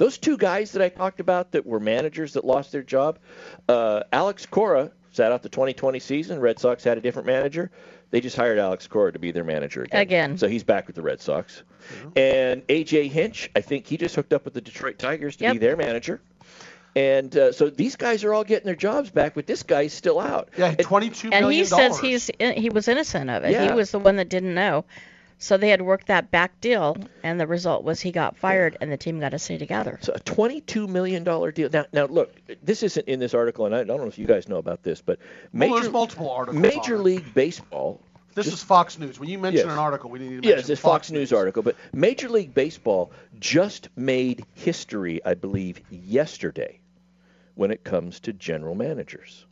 Those 0.00 0.16
two 0.16 0.38
guys 0.38 0.72
that 0.72 0.80
I 0.80 0.88
talked 0.88 1.20
about 1.20 1.52
that 1.52 1.66
were 1.66 1.78
managers 1.78 2.32
that 2.32 2.42
lost 2.42 2.72
their 2.72 2.82
job, 2.82 3.18
uh, 3.68 4.04
Alex 4.10 4.46
Cora 4.46 4.92
sat 5.12 5.30
out 5.30 5.42
the 5.42 5.50
2020 5.50 6.00
season. 6.00 6.40
Red 6.40 6.58
Sox 6.58 6.82
had 6.82 6.96
a 6.96 7.02
different 7.02 7.26
manager. 7.26 7.70
They 8.10 8.22
just 8.22 8.34
hired 8.34 8.58
Alex 8.58 8.86
Cora 8.86 9.12
to 9.12 9.18
be 9.18 9.30
their 9.30 9.44
manager 9.44 9.82
again. 9.82 10.00
Again. 10.00 10.38
So 10.38 10.48
he's 10.48 10.64
back 10.64 10.86
with 10.86 10.96
the 10.96 11.02
Red 11.02 11.20
Sox. 11.20 11.62
And 12.16 12.66
AJ 12.68 13.10
Hinch, 13.10 13.50
I 13.54 13.60
think 13.60 13.86
he 13.86 13.98
just 13.98 14.16
hooked 14.16 14.32
up 14.32 14.46
with 14.46 14.54
the 14.54 14.62
Detroit 14.62 14.98
Tigers 14.98 15.36
to 15.36 15.52
be 15.52 15.58
their 15.58 15.76
manager. 15.76 16.22
And 16.96 17.36
uh, 17.36 17.52
so 17.52 17.68
these 17.68 17.96
guys 17.96 18.24
are 18.24 18.32
all 18.32 18.42
getting 18.42 18.64
their 18.64 18.74
jobs 18.74 19.10
back, 19.10 19.34
but 19.34 19.46
this 19.46 19.64
guy's 19.64 19.92
still 19.92 20.18
out. 20.18 20.48
Yeah, 20.56 20.76
twenty-two 20.76 21.28
and 21.30 21.44
million 21.44 21.64
he 21.64 21.64
says 21.66 21.98
dollars. 21.98 22.00
he's 22.00 22.30
he 22.56 22.70
was 22.70 22.88
innocent 22.88 23.28
of 23.28 23.44
it. 23.44 23.52
Yeah. 23.52 23.68
He 23.68 23.72
was 23.72 23.90
the 23.90 23.98
one 23.98 24.16
that 24.16 24.30
didn't 24.30 24.54
know. 24.54 24.86
So 25.42 25.56
they 25.56 25.70
had 25.70 25.80
worked 25.80 26.08
that 26.08 26.30
back 26.30 26.60
deal, 26.60 26.98
and 27.22 27.40
the 27.40 27.46
result 27.46 27.82
was 27.82 27.98
he 27.98 28.12
got 28.12 28.36
fired, 28.36 28.76
and 28.82 28.92
the 28.92 28.98
team 28.98 29.18
got 29.20 29.30
to 29.30 29.38
stay 29.38 29.56
together. 29.56 29.98
So 30.02 30.12
a 30.14 30.18
twenty-two 30.20 30.86
million 30.86 31.24
dollar 31.24 31.50
deal. 31.50 31.70
Now, 31.72 31.86
now 31.94 32.04
look, 32.04 32.30
this 32.62 32.82
isn't 32.82 33.08
in 33.08 33.18
this 33.20 33.32
article, 33.32 33.64
and 33.64 33.74
I 33.74 33.82
don't 33.84 34.00
know 34.02 34.06
if 34.06 34.18
you 34.18 34.26
guys 34.26 34.48
know 34.50 34.58
about 34.58 34.82
this, 34.82 35.00
but 35.00 35.18
Well, 35.54 35.70
Major 35.70 35.80
there's 35.80 35.92
multiple 35.92 36.30
articles 36.30 36.60
Major 36.60 36.94
on 36.96 37.00
it. 37.00 37.04
League 37.04 37.34
Baseball. 37.34 38.02
This 38.34 38.48
is 38.48 38.62
Fox 38.62 38.98
News. 38.98 39.18
When 39.18 39.30
you 39.30 39.38
mention 39.38 39.66
Yes. 39.66 39.72
an 39.72 39.78
article, 39.78 40.10
we 40.10 40.18
need 40.18 40.26
to 40.26 40.34
mention 40.34 40.50
Yes, 40.58 40.68
it's 40.68 40.80
Fox, 40.80 41.10
News 41.10 41.32
article, 41.32 41.62
but 41.62 41.74
Major 41.94 42.28
League 42.28 42.52
Baseball 42.52 43.10
just 43.38 43.88
made 43.96 44.44
history, 44.54 45.24
I 45.24 45.32
believe, 45.34 45.80
yesterday 45.90 46.80
when 47.54 47.70
it 47.70 47.82
comes 47.82 48.20
to 48.20 48.34
general 48.34 48.74
managers. 48.74 49.46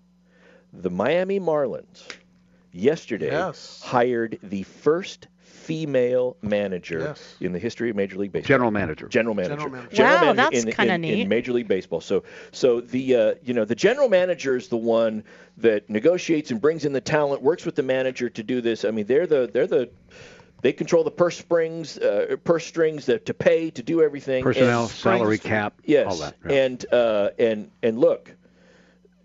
The 0.75 0.91
Miami 0.91 1.41
Marlins 1.41 2.07
yesterday 2.73 3.31
Yes. 3.31 3.81
hired 3.83 4.39
the 4.43 4.63
first 4.65 5.27
female 5.69 6.35
manager 6.41 7.01
Yes. 7.01 7.37
in 7.41 7.53
the 7.53 7.59
history 7.59 7.91
of 7.91 7.97
Major 7.97 8.17
League 8.17 8.33
Baseball. 8.33 8.49
General 8.49 8.71
manager. 8.71 9.07
General 9.09 9.35
manager. 9.35 9.57
General 9.57 9.71
manager. 9.71 9.97
General 9.97 10.15
Wow, 10.15 10.21
manager 10.33 10.51
that's 10.51 10.65
in- 10.65 10.73
kinda 10.73 10.99
neat. 10.99 11.21
In 11.21 11.29
Major 11.29 11.53
League 11.53 11.69
Baseball. 11.69 12.01
So, 12.01 12.25
so 12.53 12.81
the 12.81 13.15
uh, 13.15 13.35
you 13.45 13.53
know 13.53 13.67
the 13.67 13.75
general 13.75 14.09
manager 14.09 14.57
is 14.57 14.69
the 14.69 14.79
one 14.79 15.25
that 15.59 15.91
negotiates 15.91 16.51
and 16.51 16.59
brings 16.61 16.87
in 16.87 16.93
the 16.95 17.01
talent, 17.03 17.43
works 17.43 17.67
with 17.67 17.75
the 17.75 17.83
manager 17.83 18.31
to 18.31 18.43
do 18.43 18.63
this. 18.63 18.87
I 18.87 18.91
mean, 18.93 19.05
they're 19.07 19.27
the 19.27 19.51
they're 19.53 19.67
the 19.67 19.91
they 20.63 20.73
control 20.73 21.05
the 21.05 21.11
purse 21.11 21.37
strings, 21.39 21.99
uh, 21.99 22.37
purse 22.45 22.65
strings 22.67 23.07
that 23.07 23.27
to 23.27 23.35
pay 23.35 23.71
to 23.71 23.83
do 23.83 24.03
everything. 24.03 24.43
Personnel, 24.43 24.83
And- 24.85 24.91
salary 24.91 25.39
cap, 25.39 25.75
Yes, 25.85 26.07
all 26.11 26.17
that. 26.17 26.35
yeah. 26.49 26.65
and 26.65 26.87
uh, 26.91 27.31
and 27.39 27.71
and 27.83 27.99
look, 27.99 28.35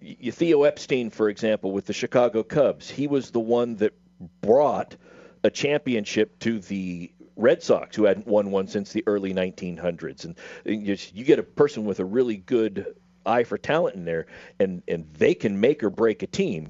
y- 0.01 0.17
Theo 0.31 0.63
Epstein, 0.63 1.09
for 1.09 1.29
example, 1.29 1.71
with 1.71 1.85
the 1.85 1.93
Chicago 1.93 2.43
Cubs, 2.43 2.89
he 2.89 3.07
was 3.07 3.31
the 3.31 3.39
one 3.39 3.77
that 3.77 3.93
brought 4.41 4.95
a 5.43 5.49
championship 5.49 6.37
to 6.39 6.59
the 6.59 7.11
Red 7.35 7.63
Sox, 7.63 7.95
who 7.95 8.03
hadn't 8.05 8.27
won 8.27 8.51
one 8.51 8.67
since 8.67 8.91
the 8.91 9.03
early 9.07 9.33
1900s. 9.33 10.25
And 10.25 10.35
you, 10.65 10.85
just- 10.95 11.15
you 11.15 11.23
get 11.25 11.39
a 11.39 11.43
person 11.43 11.85
with 11.85 11.99
a 11.99 12.05
really 12.05 12.37
good 12.37 12.95
eye 13.25 13.43
for 13.43 13.57
talent 13.57 13.95
in 13.95 14.05
there, 14.05 14.25
and 14.59 14.83
and 14.87 15.05
they 15.13 15.33
can 15.33 15.59
make 15.59 15.81
or 15.83 15.89
break 15.89 16.23
a 16.23 16.27
team. 16.27 16.69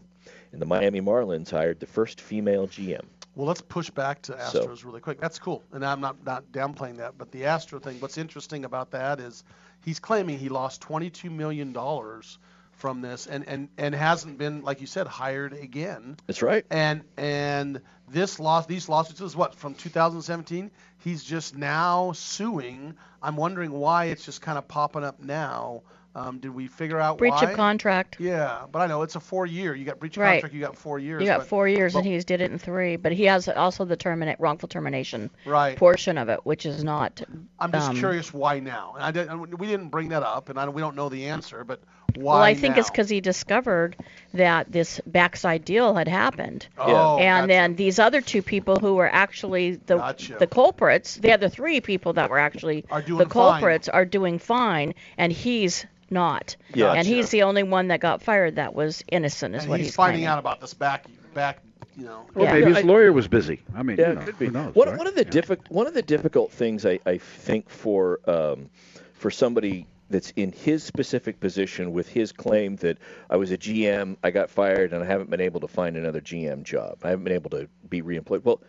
And 0.51 0.61
the 0.61 0.65
Miami 0.67 1.01
Marlins 1.01 1.49
hired 1.49 1.79
the 1.79 1.87
first 1.87 2.21
female 2.21 2.67
GM. 2.67 3.01
Well, 3.35 3.47
let's 3.47 3.61
push 3.61 3.89
back 3.89 4.21
to 4.23 4.49
So- 4.51 4.67
Astros 4.67 4.85
really 4.85 4.99
quick. 5.01 5.19
That's 5.19 5.39
cool, 5.39 5.63
and 5.71 5.83
I'm 5.83 5.99
not 5.99 6.23
not 6.23 6.43
downplaying 6.51 6.97
that. 6.97 7.17
But 7.17 7.31
the 7.31 7.45
Astro 7.45 7.79
thing, 7.79 7.99
what's 7.99 8.17
interesting 8.19 8.63
about 8.65 8.91
that 8.91 9.19
is 9.19 9.43
he's 9.83 9.99
claiming 9.99 10.37
he 10.37 10.49
lost 10.49 10.81
22 10.81 11.29
million 11.31 11.73
dollars 11.73 12.37
from 12.83 12.99
this, 12.99 13.27
and 13.27 13.47
and 13.47 13.69
and 13.77 13.95
hasn't 13.95 14.37
been 14.37 14.61
like 14.61 14.81
you 14.81 14.87
said 14.87 15.07
hired 15.07 15.53
again. 15.53 16.17
That's 16.27 16.41
right. 16.41 16.65
And 16.69 17.05
and 17.15 17.79
this 18.09 18.41
loss, 18.41 18.65
these 18.65 18.89
lawsuits 18.89 19.21
is 19.21 19.37
what 19.37 19.55
from 19.55 19.73
2017. 19.73 20.69
He's 20.97 21.23
just 21.23 21.55
now 21.55 22.11
suing. 22.11 22.95
I'm 23.21 23.37
wondering 23.37 23.71
why 23.71 24.05
it's 24.07 24.25
just 24.25 24.41
kind 24.41 24.57
of 24.57 24.67
popping 24.67 25.05
up 25.05 25.21
now. 25.23 25.83
Um, 26.15 26.39
did 26.39 26.53
we 26.53 26.67
figure 26.67 26.99
out 26.99 27.17
Breach 27.19 27.31
why? 27.31 27.51
of 27.51 27.55
contract. 27.55 28.17
Yeah, 28.19 28.65
but 28.69 28.79
I 28.79 28.87
know 28.87 29.01
it's 29.01 29.15
a 29.15 29.19
four 29.21 29.45
year. 29.45 29.73
You 29.73 29.85
got 29.85 29.97
breach 29.99 30.17
of 30.17 30.21
Right. 30.21 30.33
contract. 30.41 30.53
You 30.53 30.59
got 30.61 30.77
four 30.77 30.99
years. 30.99 31.21
You 31.21 31.27
got 31.27 31.39
but- 31.39 31.47
four 31.47 31.69
years, 31.69 31.95
and 31.95 32.03
but- 32.03 32.09
he's 32.09 32.25
did 32.25 32.41
it 32.41 32.51
in 32.51 32.59
three. 32.59 32.97
But 32.97 33.13
he 33.13 33.23
has 33.23 33.47
also 33.47 33.85
the 33.85 33.95
terminate 33.95 34.39
wrongful 34.39 34.67
termination 34.67 35.29
Right. 35.45 35.77
portion 35.77 36.17
of 36.17 36.27
it, 36.27 36.41
which 36.45 36.65
is 36.65 36.83
not. 36.83 37.21
I'm 37.59 37.71
just 37.71 37.89
um, 37.89 37.95
curious 37.95 38.33
why 38.33 38.59
now. 38.59 38.93
And 38.95 39.03
I 39.05 39.11
didn't, 39.11 39.57
we 39.57 39.67
didn't 39.67 39.87
bring 39.87 40.09
that 40.09 40.21
up, 40.21 40.49
and 40.49 40.59
I, 40.59 40.67
we 40.67 40.81
don't 40.81 40.95
know 40.97 41.07
the 41.09 41.27
answer, 41.27 41.63
but 41.63 41.81
why 42.15 42.23
Well, 42.33 42.41
I 42.41 42.53
think 42.53 42.75
now? 42.75 42.81
it's 42.81 42.89
because 42.89 43.09
he 43.09 43.21
discovered 43.21 43.95
that 44.33 44.71
this 44.71 44.99
backside 45.05 45.65
deal 45.65 45.95
had 45.95 46.07
happened. 46.07 46.67
Oh, 46.77 47.17
and 47.17 47.49
then 47.49 47.75
these 47.75 47.99
other 47.99 48.21
two 48.21 48.41
people 48.41 48.75
who 48.77 48.95
were 48.95 49.09
actually 49.11 49.75
the 49.85 49.97
Gotcha. 49.97 50.35
the 50.39 50.47
culprits, 50.47 51.15
the 51.15 51.31
other 51.31 51.49
three 51.49 51.81
people 51.81 52.13
that 52.13 52.29
were 52.29 52.39
actually 52.39 52.85
Are 52.91 53.01
doing 53.01 53.17
the 53.19 53.25
fine. 53.25 53.31
culprits 53.31 53.89
are 53.89 54.05
doing 54.05 54.39
fine, 54.39 54.93
and 55.17 55.31
he's 55.31 55.85
not. 56.09 56.55
Yeah. 56.73 56.91
And 56.93 57.07
he's 57.07 57.29
the 57.29 57.43
only 57.43 57.63
one 57.63 57.87
that 57.87 57.99
got 57.99 58.21
fired 58.21 58.55
that 58.57 58.75
was 58.75 59.03
innocent, 59.07 59.55
is 59.55 59.63
and 59.63 59.69
what 59.69 59.79
he's, 59.79 59.87
he's, 59.87 59.95
finding 59.95 60.17
claiming. 60.21 60.27
out 60.27 60.39
about 60.39 60.61
this 60.61 60.73
back, 60.75 61.05
back, 61.33 61.59
you 61.97 62.05
know. 62.05 62.25
Well, 62.35 62.45
Yeah. 62.45 62.53
maybe 62.53 62.67
his 62.73 62.77
I- 62.83 62.87
lawyer 62.87 63.11
was 63.11 63.27
busy. 63.27 63.61
I 63.75 63.81
mean, 63.81 63.97
Yeah, 63.97 64.09
you 64.09 64.15
know, 64.15 64.21
it 64.21 64.25
could 64.25 64.39
be. 64.39 64.45
who 64.47 64.51
knows? 64.51 64.75
One, 64.75 64.89
right? 64.89 64.97
one 64.97 65.07
of 65.07 65.15
the 65.15 65.25
diffi- 65.25 65.59
one 65.69 65.87
of 65.87 65.93
the 65.95 66.01
difficult 66.03 66.51
things 66.51 66.85
I, 66.85 66.99
I 67.05 67.17
think 67.17 67.69
for 67.69 68.19
um, 68.27 68.69
for 69.13 69.31
somebody 69.31 69.87
that's 70.13 70.31
in 70.35 70.51
his 70.51 70.83
specific 70.83 71.39
position 71.39 71.91
with 71.91 72.07
his 72.07 72.31
claim 72.31 72.75
that 72.77 72.99
I 73.31 73.35
was 73.35 73.51
a 73.51 73.57
GM, 73.57 74.15
I 74.23 74.29
got 74.29 74.51
fired, 74.51 74.93
and 74.93 75.03
I 75.03 75.07
haven't 75.07 75.31
been 75.31 75.41
able 75.41 75.59
to 75.61 75.67
find 75.67 75.97
another 75.97 76.21
GM 76.21 76.61
job. 76.63 76.99
I 77.03 77.09
haven't 77.09 77.23
been 77.23 77.33
able 77.33 77.49
to 77.49 77.67
be 77.89 78.03
reemployed. 78.03 78.43
Well, 78.43 78.61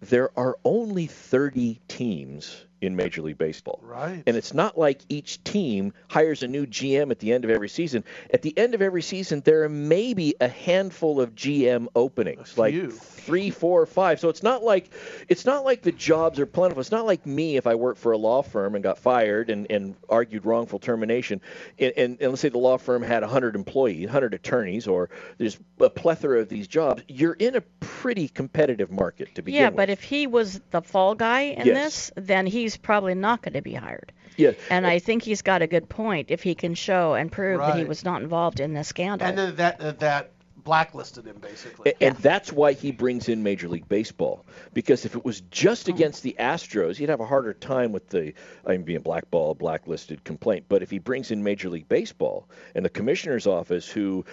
there 0.00 0.38
are 0.38 0.58
only 0.64 1.06
30 1.06 1.80
teams 1.88 2.66
in 2.82 2.96
Major 2.96 3.22
League 3.22 3.38
Baseball. 3.38 3.80
Right. 3.82 4.22
And 4.26 4.36
it's 4.36 4.52
not 4.52 4.76
like 4.78 5.00
each 5.08 5.42
team 5.44 5.92
hires 6.08 6.42
a 6.42 6.48
new 6.48 6.66
GM 6.66 7.10
at 7.10 7.18
the 7.20 7.32
end 7.32 7.44
of 7.44 7.50
every 7.50 7.68
season. 7.68 8.04
At 8.32 8.42
the 8.42 8.56
end 8.58 8.74
of 8.74 8.82
every 8.82 9.02
season, 9.02 9.40
there 9.44 9.62
are 9.62 9.68
maybe 9.68 10.34
a 10.40 10.48
handful 10.48 11.20
of 11.20 11.34
GM 11.34 11.86
openings, 11.94 12.58
like 12.58 12.74
three, 12.92 13.50
four. 13.50 13.86
So 13.92 14.28
it's 14.28 14.42
not 14.42 14.62
like 14.62 14.90
it's 15.28 15.44
not 15.44 15.64
like 15.64 15.82
the 15.82 15.92
jobs 15.92 16.38
are 16.40 16.46
plentiful. 16.46 16.80
It's 16.80 16.90
not 16.90 17.06
like 17.06 17.24
me 17.26 17.56
if 17.56 17.66
I 17.66 17.74
worked 17.74 18.00
for 18.00 18.12
a 18.12 18.18
law 18.18 18.42
firm 18.42 18.74
and 18.74 18.82
got 18.82 18.98
fired 18.98 19.50
and, 19.50 19.66
and 19.70 19.94
argued 20.08 20.44
wrongful 20.44 20.78
termination. 20.78 21.40
And, 21.78 21.92
and, 21.96 22.18
and 22.20 22.30
let's 22.30 22.40
say 22.42 22.48
the 22.48 22.58
law 22.58 22.78
firm 22.78 23.02
had 23.02 23.22
100 23.22 23.54
employees, 23.54 24.06
100 24.06 24.34
attorneys, 24.34 24.86
or 24.86 25.10
there's 25.38 25.58
a 25.80 25.90
plethora 25.90 26.40
of 26.40 26.48
these 26.48 26.66
jobs. 26.66 27.02
You're 27.08 27.34
in 27.34 27.56
a 27.56 27.60
pretty 27.80 28.28
competitive 28.28 28.90
market 28.90 29.34
to 29.36 29.42
begin 29.42 29.60
Yeah, 29.60 29.68
with. 29.68 29.76
but 29.76 29.90
if 29.90 30.02
he 30.02 30.26
was 30.26 30.60
the 30.70 30.82
fall 30.82 31.14
guy 31.14 31.42
in 31.42 31.66
Yes. 31.66 31.76
this, 31.76 32.12
then 32.26 32.46
he's 32.46 32.71
probably 32.76 33.14
not 33.14 33.42
going 33.42 33.54
to 33.54 33.62
be 33.62 33.74
hired. 33.74 34.12
Yeah. 34.36 34.52
And 34.70 34.86
I 34.86 34.98
think 34.98 35.22
he's 35.22 35.42
got 35.42 35.62
a 35.62 35.66
good 35.66 35.88
point 35.88 36.30
if 36.30 36.42
he 36.42 36.54
can 36.54 36.74
show 36.74 37.14
and 37.14 37.30
prove 37.30 37.58
that 37.60 37.76
he 37.76 37.84
was 37.84 38.04
not 38.04 38.22
involved 38.22 38.60
in 38.60 38.72
this 38.72 38.88
scandal. 38.88 39.28
And 39.28 39.36
then 39.38 39.56
that 39.56 39.80
uh, 39.80 39.92
that 39.92 40.30
blacklisted 40.64 41.26
him 41.26 41.36
basically. 41.40 41.90
A- 41.90 42.04
And 42.04 42.16
that's 42.18 42.52
why 42.52 42.72
he 42.72 42.92
brings 42.92 43.28
in 43.28 43.42
Major 43.42 43.68
League 43.68 43.88
Baseball. 43.88 44.46
Because 44.72 45.04
if 45.04 45.16
it 45.16 45.24
was 45.24 45.40
just 45.50 45.86
Hmm. 45.86 45.94
against 45.94 46.22
the 46.22 46.36
Astros, 46.38 46.96
he'd 46.96 47.08
have 47.08 47.20
a 47.20 47.26
harder 47.26 47.52
time 47.52 47.92
with 47.92 48.08
the 48.10 48.32
I 48.64 48.70
mean, 48.72 48.82
being 48.84 49.00
blackballed, 49.02 49.58
blacklisted 49.58 50.22
complaint. 50.24 50.66
But 50.68 50.82
if 50.82 50.90
he 50.90 50.98
brings 50.98 51.30
in 51.30 51.42
Major 51.42 51.68
League 51.68 51.88
Baseball 51.88 52.48
and 52.74 52.84
the 52.84 52.90
commissioner's 52.90 53.46
office, 53.46 53.88
who 53.88 54.24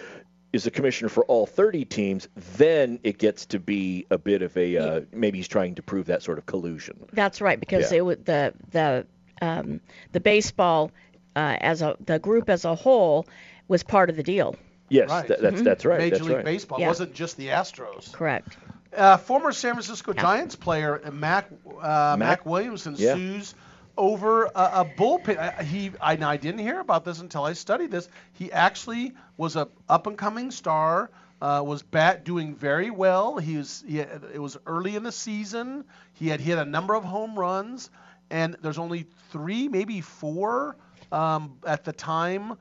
is 0.51 0.63
the 0.63 0.71
commissioner 0.71 1.09
for 1.09 1.23
all 1.25 1.45
30 1.45 1.85
teams, 1.85 2.27
then 2.57 2.99
it 3.03 3.17
gets 3.17 3.45
to 3.47 3.59
be 3.59 4.05
a 4.09 4.17
bit 4.17 4.41
of 4.41 4.55
a 4.57 4.77
uh, 4.77 5.01
maybe 5.11 5.37
he's 5.37 5.47
trying 5.47 5.75
to 5.75 5.83
prove 5.83 6.07
that 6.07 6.23
sort 6.23 6.37
of 6.37 6.45
collusion. 6.45 7.05
That's 7.13 7.39
right, 7.41 7.59
because 7.59 7.91
Yeah. 7.91 7.99
it 8.09 8.25
the 8.25 8.53
the 8.71 9.07
um, 9.41 9.79
the 10.11 10.19
baseball 10.19 10.91
uh, 11.35 11.57
as 11.61 11.81
a 11.81 11.95
the 12.05 12.19
group 12.19 12.49
as 12.49 12.65
a 12.65 12.75
whole 12.75 13.27
was 13.67 13.83
part 13.83 14.09
of 14.09 14.15
the 14.15 14.23
deal. 14.23 14.55
Yes, 14.89 15.09
Right. 15.09 15.27
tha- 15.27 15.37
that's 15.39 15.61
that's 15.61 15.85
right. 15.85 15.99
Major 15.99 16.15
that's 16.15 16.27
League 16.27 16.35
right. 16.37 16.45
Baseball. 16.45 16.81
It 16.81 16.87
wasn't 16.87 17.13
just 17.13 17.37
the 17.37 17.49
Astros. 17.49 18.11
Correct. 18.11 18.57
Uh, 18.95 19.17
former 19.17 19.51
San 19.51 19.73
Francisco 19.73 20.13
Giants 20.13 20.55
player 20.55 20.99
uh, 21.05 21.11
Mac 21.11 21.47
uh, 21.79 22.15
Mac, 22.17 22.17
Mac- 22.17 22.45
Williamson 22.47 22.95
yeah. 22.97 23.13
sues 23.13 23.53
over 23.99 24.45
a, 24.45 24.49
a 24.55 24.85
bullpen. 24.97 25.61
He 25.63 25.91
I, 26.01 26.13
I 26.13 26.37
didn't 26.37 26.59
hear 26.59 26.79
about 26.79 27.05
this 27.05 27.19
until 27.19 27.43
I 27.43 27.53
studied 27.53 27.91
this. 27.91 28.07
He 28.33 28.51
actually 28.51 29.13
was 29.37 29.55
a 29.55 29.67
up 29.87 30.07
and 30.07 30.17
coming 30.17 30.49
star. 30.49 31.11
Uh, 31.41 31.63
was 31.65 31.81
bat 31.81 32.25
doing 32.25 32.53
very 32.53 32.89
well. 32.89 33.37
He 33.37 33.55
was 33.55 33.83
he, 33.87 33.99
it 33.99 34.41
was 34.41 34.57
early 34.65 34.95
in 34.95 35.03
the 35.03 35.11
season. 35.11 35.85
He 36.13 36.27
had 36.27 36.41
hit 36.41 36.57
a 36.57 36.65
number 36.65 36.95
of 36.95 37.03
home 37.05 37.39
runs, 37.39 37.89
and 38.29 38.57
there's 38.61 38.77
only 38.77 39.05
three, 39.31 39.69
maybe 39.69 40.01
four 40.01 40.75
um, 41.13 41.57
at 41.65 41.85
the 41.85 41.93
time 41.93 42.57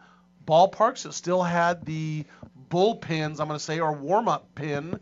ballparks 0.47 1.03
that 1.03 1.13
still 1.13 1.43
had 1.43 1.85
the 1.85 2.25
bullpens. 2.71 3.41
I'm 3.41 3.49
going 3.49 3.51
to 3.51 3.59
say 3.59 3.81
or 3.81 3.93
warm 3.93 4.29
up 4.29 4.55
pin 4.55 5.01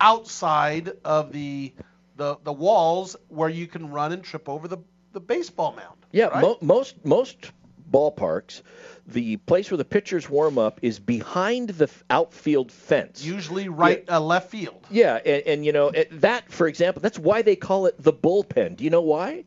outside 0.00 0.92
of 1.04 1.32
the 1.32 1.72
the 2.16 2.36
the 2.44 2.52
walls 2.52 3.16
where 3.28 3.48
you 3.48 3.66
can 3.66 3.90
run 3.90 4.12
and 4.12 4.24
trip 4.24 4.48
over 4.48 4.68
the 4.68 4.78
the 5.12 5.20
baseball 5.20 5.72
mound. 5.72 5.96
Yeah, 6.12 6.26
right? 6.26 6.42
mo- 6.42 6.58
most 6.60 7.04
most 7.04 7.52
ballparks, 7.90 8.62
the 9.06 9.36
place 9.38 9.70
where 9.70 9.78
the 9.78 9.84
pitchers 9.84 10.28
warm 10.28 10.58
up 10.58 10.78
is 10.82 10.98
behind 10.98 11.70
the 11.70 11.90
outfield 12.10 12.70
fence. 12.70 13.24
Usually 13.24 13.68
right 13.68 14.04
uh, 14.08 14.20
left 14.20 14.50
field. 14.50 14.86
Yeah, 14.90 15.16
and, 15.24 15.42
and 15.46 15.66
you 15.66 15.72
know 15.72 15.88
it, 15.88 16.20
that, 16.20 16.50
for 16.50 16.68
example, 16.68 17.00
that's 17.00 17.18
why 17.18 17.42
they 17.42 17.56
call 17.56 17.86
it 17.86 18.00
the 18.02 18.12
bullpen. 18.12 18.76
Do 18.76 18.84
you 18.84 18.90
know 18.90 19.02
why? 19.02 19.44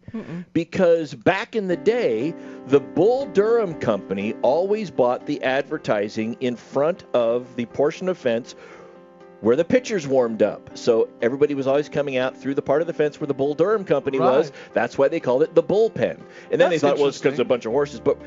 Because 0.53 1.13
back 1.13 1.55
in 1.55 1.67
the 1.67 1.77
day, 1.77 2.33
the 2.67 2.79
Bull 2.79 3.27
Durham 3.27 3.75
Company 3.75 4.33
always 4.41 4.89
bought 4.91 5.25
the 5.25 5.41
advertising 5.43 6.35
in 6.39 6.55
front 6.55 7.05
of 7.13 7.55
the 7.55 7.65
portion 7.67 8.09
of 8.09 8.17
fence 8.17 8.55
where 9.41 9.55
the 9.55 9.65
pitchers 9.65 10.07
warmed 10.07 10.41
up. 10.41 10.77
So 10.77 11.09
everybody 11.21 11.55
was 11.55 11.67
always 11.67 11.89
coming 11.89 12.17
out 12.17 12.37
through 12.37 12.55
the 12.55 12.61
part 12.61 12.81
of 12.81 12.87
the 12.87 12.93
fence 12.93 13.19
where 13.19 13.27
the 13.27 13.33
Bull 13.33 13.53
Durham 13.53 13.83
Company 13.83 14.19
was. 14.19 14.51
That's 14.73 14.97
why 14.97 15.07
they 15.07 15.19
called 15.19 15.43
it 15.43 15.55
the 15.55 15.63
bullpen. 15.63 16.11
And 16.11 16.21
then 16.51 16.59
That's 16.59 16.69
they 16.69 16.79
thought, 16.79 16.97
well, 16.97 17.07
it's 17.07 17.17
because 17.17 17.39
interesting. 17.39 17.41
a 17.41 17.49
bunch 17.49 17.65
of 17.65 17.71
horses. 17.71 17.99
But 17.99 18.17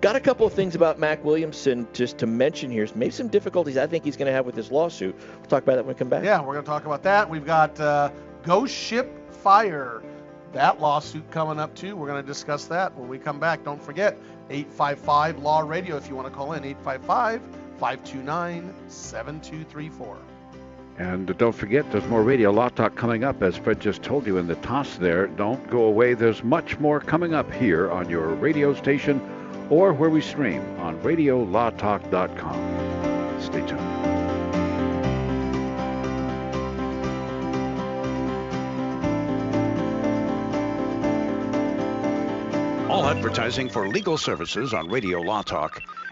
got 0.00 0.16
a 0.16 0.20
couple 0.20 0.46
of 0.46 0.52
things 0.52 0.74
about 0.74 0.98
Mac 0.98 1.24
Williamson 1.24 1.86
just 1.92 2.18
to 2.18 2.26
mention 2.26 2.70
here. 2.70 2.86
Maybe 2.94 3.12
some 3.12 3.28
difficulties 3.28 3.76
I 3.76 3.86
think 3.86 4.04
he's 4.04 4.16
going 4.16 4.26
to 4.26 4.32
have 4.32 4.46
with 4.46 4.56
this 4.56 4.70
lawsuit. 4.70 5.14
We'll 5.16 5.46
talk 5.46 5.62
about 5.62 5.76
that 5.76 5.84
when 5.84 5.94
we 5.94 5.98
come 5.98 6.08
back. 6.08 6.24
Yeah, 6.24 6.40
we're 6.40 6.54
going 6.54 6.64
to 6.64 6.70
talk 6.70 6.86
about 6.86 7.02
that. 7.04 7.30
We've 7.30 7.46
got 7.46 7.78
uh, 7.80 8.10
Ghost 8.42 8.74
Ship 8.74 9.32
Fire. 9.32 10.02
That 10.52 10.80
lawsuit 10.80 11.28
coming 11.30 11.58
up 11.58 11.74
too. 11.74 11.96
We're 11.96 12.06
going 12.06 12.22
to 12.22 12.26
discuss 12.26 12.66
that 12.66 12.94
when 12.96 13.08
we 13.08 13.18
come 13.18 13.40
back. 13.40 13.64
Don't 13.64 13.82
forget 13.82 14.16
855 14.50 15.38
Law 15.38 15.60
Radio 15.60 15.96
if 15.96 16.08
you 16.08 16.14
want 16.14 16.28
to 16.28 16.34
call 16.34 16.52
in 16.52 16.64
855 16.64 17.42
529 17.78 18.74
7234. 18.88 20.33
And 20.98 21.36
don't 21.38 21.54
forget, 21.54 21.90
there's 21.90 22.06
more 22.06 22.22
Radio 22.22 22.52
Law 22.52 22.68
Talk 22.68 22.94
coming 22.94 23.24
up, 23.24 23.42
as 23.42 23.56
Fred 23.56 23.80
just 23.80 24.02
told 24.02 24.26
you 24.26 24.38
in 24.38 24.46
the 24.46 24.54
toss 24.56 24.96
there. 24.96 25.26
Don't 25.26 25.68
go 25.68 25.84
away. 25.84 26.14
There's 26.14 26.44
much 26.44 26.78
more 26.78 27.00
coming 27.00 27.34
up 27.34 27.52
here 27.52 27.90
on 27.90 28.08
your 28.08 28.28
radio 28.28 28.74
station 28.74 29.20
or 29.70 29.92
where 29.92 30.10
we 30.10 30.20
stream 30.20 30.62
on 30.78 30.96
radiolawtalk.com. 31.00 33.40
Stay 33.40 33.66
tuned. 33.66 33.80
All 42.88 43.06
advertising 43.06 43.68
for 43.68 43.88
legal 43.88 44.16
services 44.16 44.72
on 44.72 44.88
Radio 44.88 45.20
Law 45.20 45.42
Talk 45.42 45.82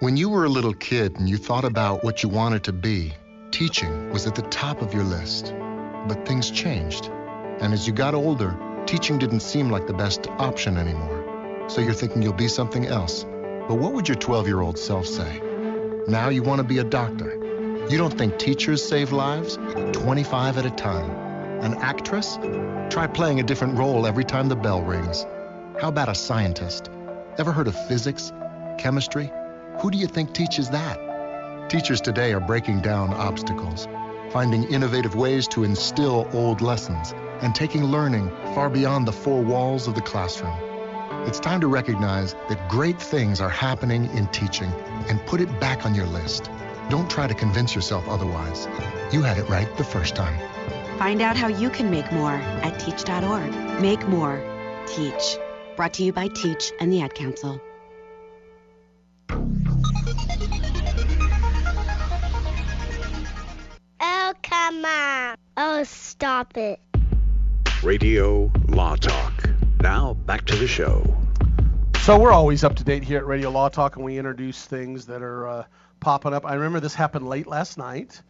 When 0.00 0.16
you 0.16 0.30
were 0.30 0.46
a 0.46 0.48
little 0.48 0.72
kid 0.72 1.18
and 1.18 1.28
you 1.28 1.36
thought 1.36 1.66
about 1.66 2.02
what 2.02 2.22
you 2.22 2.30
wanted 2.30 2.64
to 2.64 2.72
be, 2.72 3.12
teaching 3.50 4.08
was 4.08 4.26
at 4.26 4.34
the 4.34 4.40
top 4.40 4.80
of 4.80 4.94
your 4.94 5.04
list. 5.04 5.52
But 6.08 6.24
things 6.26 6.50
changed. 6.50 7.10
And 7.60 7.74
as 7.74 7.86
you 7.86 7.92
got 7.92 8.14
older, 8.14 8.56
teaching 8.86 9.18
didn't 9.18 9.40
seem 9.40 9.68
like 9.68 9.86
the 9.86 9.92
best 9.92 10.26
option 10.38 10.78
anymore. 10.78 11.66
So 11.68 11.82
you're 11.82 11.92
thinking 11.92 12.22
you'll 12.22 12.32
be 12.32 12.48
something 12.48 12.86
else. 12.86 13.24
But 13.68 13.74
what 13.74 13.92
would 13.92 14.08
your 14.08 14.16
12 14.16 14.46
year 14.46 14.62
old 14.62 14.78
self 14.78 15.04
say? 15.04 15.38
Now 16.08 16.30
you 16.30 16.42
want 16.42 16.60
to 16.60 16.64
be 16.66 16.78
a 16.78 16.84
doctor. 16.84 17.36
You 17.90 17.98
don't 17.98 18.16
think 18.16 18.38
teachers 18.38 18.82
save 18.82 19.12
lives? 19.12 19.58
25 19.92 20.56
at 20.56 20.64
a 20.64 20.70
time. 20.70 21.10
An 21.60 21.74
actress? 21.74 22.38
Try 22.88 23.06
playing 23.06 23.40
a 23.40 23.42
different 23.42 23.76
role 23.76 24.06
every 24.06 24.24
time 24.24 24.48
the 24.48 24.56
bell 24.56 24.80
rings. 24.80 25.26
How 25.78 25.88
about 25.88 26.08
a 26.08 26.14
scientist? 26.14 26.88
Ever 27.36 27.52
heard 27.52 27.68
of 27.68 27.76
physics? 27.86 28.32
Chemistry? 28.78 29.30
Who 29.80 29.90
do 29.90 29.96
you 29.96 30.06
think 30.06 30.34
teaches 30.34 30.68
that? 30.70 31.70
Teachers 31.70 32.02
today 32.02 32.34
are 32.34 32.40
breaking 32.40 32.82
down 32.82 33.14
obstacles, 33.14 33.88
finding 34.30 34.64
innovative 34.64 35.14
ways 35.14 35.48
to 35.48 35.64
instill 35.64 36.28
old 36.34 36.60
lessons, 36.60 37.14
and 37.40 37.54
taking 37.54 37.84
learning 37.84 38.28
far 38.54 38.68
beyond 38.68 39.08
the 39.08 39.12
four 39.12 39.40
walls 39.42 39.88
of 39.88 39.94
the 39.94 40.02
classroom. 40.02 40.54
It's 41.26 41.40
time 41.40 41.62
to 41.62 41.66
recognize 41.66 42.34
that 42.50 42.68
great 42.68 43.00
things 43.00 43.40
are 43.40 43.48
happening 43.48 44.04
in 44.14 44.26
teaching 44.26 44.70
and 45.08 45.24
put 45.24 45.40
it 45.40 45.60
back 45.60 45.86
on 45.86 45.94
your 45.94 46.06
list. 46.06 46.50
Don't 46.90 47.08
try 47.08 47.26
to 47.26 47.34
convince 47.34 47.74
yourself 47.74 48.06
otherwise. 48.06 48.68
You 49.12 49.22
had 49.22 49.38
it 49.38 49.48
right 49.48 49.74
the 49.78 49.84
first 49.84 50.14
time. 50.14 50.38
Find 50.98 51.22
out 51.22 51.38
how 51.38 51.48
you 51.48 51.70
can 51.70 51.90
make 51.90 52.12
more 52.12 52.34
at 52.34 52.78
teach.org. 52.80 53.80
Make 53.80 54.06
more. 54.08 54.44
Teach. 54.86 55.38
Brought 55.74 55.94
to 55.94 56.04
you 56.04 56.12
by 56.12 56.28
Teach 56.28 56.70
and 56.80 56.92
the 56.92 57.00
Ad 57.00 57.14
Council. 57.14 57.62
Oh. 64.72 65.34
Oh, 65.56 65.82
stop 65.82 66.56
it. 66.56 66.78
Radio 67.82 68.52
Law 68.68 68.94
Talk. 68.94 69.50
Now, 69.80 70.14
back 70.14 70.46
to 70.46 70.54
the 70.54 70.68
show. 70.68 71.16
So 72.02 72.18
we're 72.20 72.30
always 72.30 72.62
up 72.62 72.76
to 72.76 72.84
date 72.84 73.02
here 73.02 73.18
at 73.18 73.26
Radio 73.26 73.50
Law 73.50 73.68
Talk, 73.68 73.96
and 73.96 74.04
we 74.04 74.16
introduce 74.16 74.64
things 74.64 75.06
that 75.06 75.22
are 75.22 75.48
uh, 75.48 75.64
popping 75.98 76.32
up. 76.32 76.46
I 76.46 76.54
remember 76.54 76.78
this 76.78 76.94
happened 76.94 77.28
late 77.28 77.48
last 77.48 77.78
night, 77.78 78.22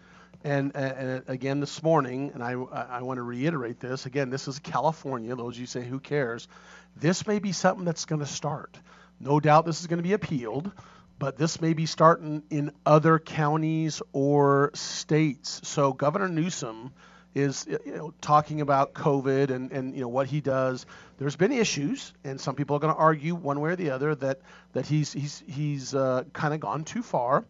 and, 0.42 0.74
and 0.74 1.22
again 1.28 1.60
this 1.60 1.82
morning, 1.82 2.30
and 2.32 2.42
I, 2.42 2.52
I 2.52 3.02
want 3.02 3.18
to 3.18 3.22
reiterate 3.22 3.78
this. 3.78 4.06
Again, 4.06 4.30
this 4.30 4.48
is 4.48 4.58
California. 4.60 5.36
Those 5.36 5.56
of 5.56 5.60
you 5.60 5.66
say, 5.66 5.84
who 5.84 6.00
cares? 6.00 6.48
This 6.96 7.26
may 7.26 7.38
be 7.38 7.52
something 7.52 7.84
that's 7.84 8.06
going 8.06 8.20
to 8.20 8.26
start. 8.26 8.78
No 9.20 9.40
doubt 9.40 9.66
this 9.66 9.80
is 9.80 9.88
going 9.88 9.98
to 9.98 10.02
be 10.02 10.14
appealed, 10.14 10.72
but 11.20 11.36
this 11.36 11.60
may 11.60 11.74
be 11.74 11.86
starting 11.86 12.42
in 12.50 12.72
other 12.84 13.18
counties 13.18 14.00
or 14.12 14.70
states. 14.74 15.60
So 15.64 15.92
Governor 15.92 16.28
Newsom 16.28 16.92
is 17.34 17.66
you 17.68 17.94
know 17.94 18.14
talking 18.20 18.60
about 18.62 18.94
COVID 18.94 19.50
and, 19.50 19.70
and 19.70 19.94
you 19.94 20.00
know 20.00 20.08
what 20.08 20.26
he 20.26 20.40
does. 20.40 20.86
There's 21.18 21.36
been 21.36 21.52
issues, 21.52 22.12
and 22.24 22.40
some 22.40 22.56
people 22.56 22.74
are 22.74 22.80
going 22.80 22.94
to 22.94 22.98
argue 22.98 23.34
one 23.34 23.60
way 23.60 23.70
or 23.70 23.76
the 23.76 23.90
other 23.90 24.14
that 24.16 24.40
that 24.72 24.86
he's 24.86 25.12
he's 25.12 25.44
he's 25.46 25.94
uh, 25.94 26.24
kind 26.32 26.54
of 26.54 26.60
gone 26.60 26.84
too 26.84 27.02
far, 27.02 27.44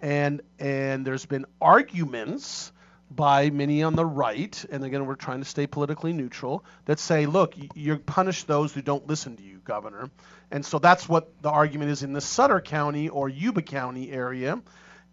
and 0.00 0.40
and 0.60 1.04
there's 1.04 1.26
been 1.26 1.46
arguments 1.60 2.72
by 3.10 3.50
many 3.50 3.82
on 3.82 3.94
the 3.94 4.04
right, 4.04 4.64
and 4.70 4.84
again 4.84 5.06
we're 5.06 5.14
trying 5.14 5.40
to 5.40 5.44
stay 5.44 5.66
politically 5.66 6.12
neutral, 6.12 6.64
that 6.86 6.98
say, 6.98 7.26
look, 7.26 7.54
you 7.74 7.98
punish 7.98 8.44
those 8.44 8.72
who 8.72 8.82
don't 8.82 9.06
listen 9.06 9.36
to 9.36 9.42
you, 9.42 9.58
Governor, 9.64 10.10
and 10.50 10.64
so 10.64 10.78
that's 10.78 11.08
what 11.08 11.42
the 11.42 11.50
argument 11.50 11.90
is 11.90 12.02
in 12.02 12.12
the 12.12 12.20
Sutter 12.20 12.60
County 12.60 13.08
or 13.08 13.28
Yuba 13.28 13.62
County 13.62 14.10
area, 14.10 14.60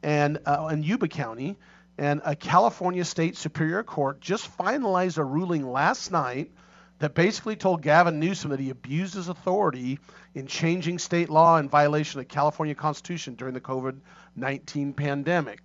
and 0.01 0.39
uh, 0.45 0.69
in 0.71 0.83
Yuba 0.83 1.07
County 1.07 1.57
and 1.97 2.21
a 2.25 2.35
California 2.35 3.05
State 3.05 3.37
Superior 3.37 3.83
Court 3.83 4.19
just 4.19 4.57
finalized 4.57 5.17
a 5.17 5.23
ruling 5.23 5.71
last 5.71 6.11
night 6.11 6.51
that 6.99 7.13
basically 7.13 7.55
told 7.55 7.81
Gavin 7.81 8.19
Newsom 8.19 8.51
that 8.51 8.59
he 8.59 8.69
abused 8.69 9.13
his 9.13 9.27
authority 9.27 9.99
in 10.33 10.47
changing 10.47 10.99
state 10.99 11.29
law 11.29 11.57
in 11.57 11.69
violation 11.69 12.19
of 12.19 12.27
the 12.27 12.33
California 12.33 12.75
Constitution 12.75 13.35
during 13.35 13.53
the 13.53 13.61
COVID 13.61 13.99
19 14.35 14.93
pandemic. 14.93 15.59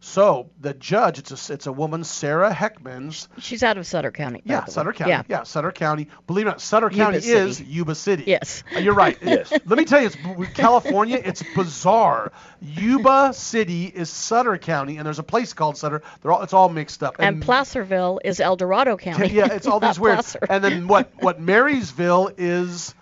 So 0.00 0.50
the 0.60 0.74
judge, 0.74 1.18
it's 1.18 1.48
a 1.50 1.52
it's 1.52 1.66
a 1.66 1.72
woman, 1.72 2.04
Sarah 2.04 2.52
Heckmans. 2.52 3.28
She's 3.38 3.62
out 3.62 3.76
of 3.78 3.86
Sutter 3.86 4.10
County. 4.10 4.42
Yeah, 4.44 4.64
Sutter 4.66 4.92
County. 4.92 5.10
Yeah. 5.10 5.22
yeah, 5.28 5.42
Sutter 5.42 5.72
County. 5.72 6.08
Believe 6.26 6.46
it 6.46 6.50
or 6.50 6.52
not, 6.52 6.60
Sutter 6.60 6.88
Yuba 6.90 6.96
County 7.04 7.20
City. 7.20 7.50
is 7.50 7.60
Yuba 7.62 7.94
City. 7.94 8.24
Yes. 8.26 8.62
Uh, 8.74 8.78
You're 8.80 8.94
right. 8.94 9.16
Yes. 9.26 9.50
Let 9.50 9.78
me 9.78 9.84
tell 9.84 10.00
you, 10.00 10.06
it's 10.08 10.52
California. 10.54 11.20
It's 11.22 11.42
bizarre. 11.54 12.30
Yuba 12.60 13.32
City 13.34 13.86
is 13.86 14.08
Sutter 14.10 14.56
County, 14.58 14.98
and 14.98 15.06
there's 15.06 15.18
a 15.18 15.22
place 15.24 15.52
called 15.52 15.76
Sutter. 15.76 16.02
They're 16.22 16.32
all 16.32 16.42
it's 16.42 16.52
all 16.52 16.68
mixed 16.68 17.02
up. 17.02 17.16
And 17.18 17.42
Placerville 17.42 18.20
is 18.24 18.38
El 18.40 18.56
Dorado 18.56 18.96
County. 18.98 19.28
yeah, 19.28 19.52
it's 19.52 19.66
all 19.66 19.80
these 19.80 19.98
weird. 19.98 20.16
Placer. 20.16 20.40
And 20.48 20.62
then 20.62 20.86
what? 20.88 21.10
What 21.20 21.40
Marysville 21.46 22.30
is 22.36 22.94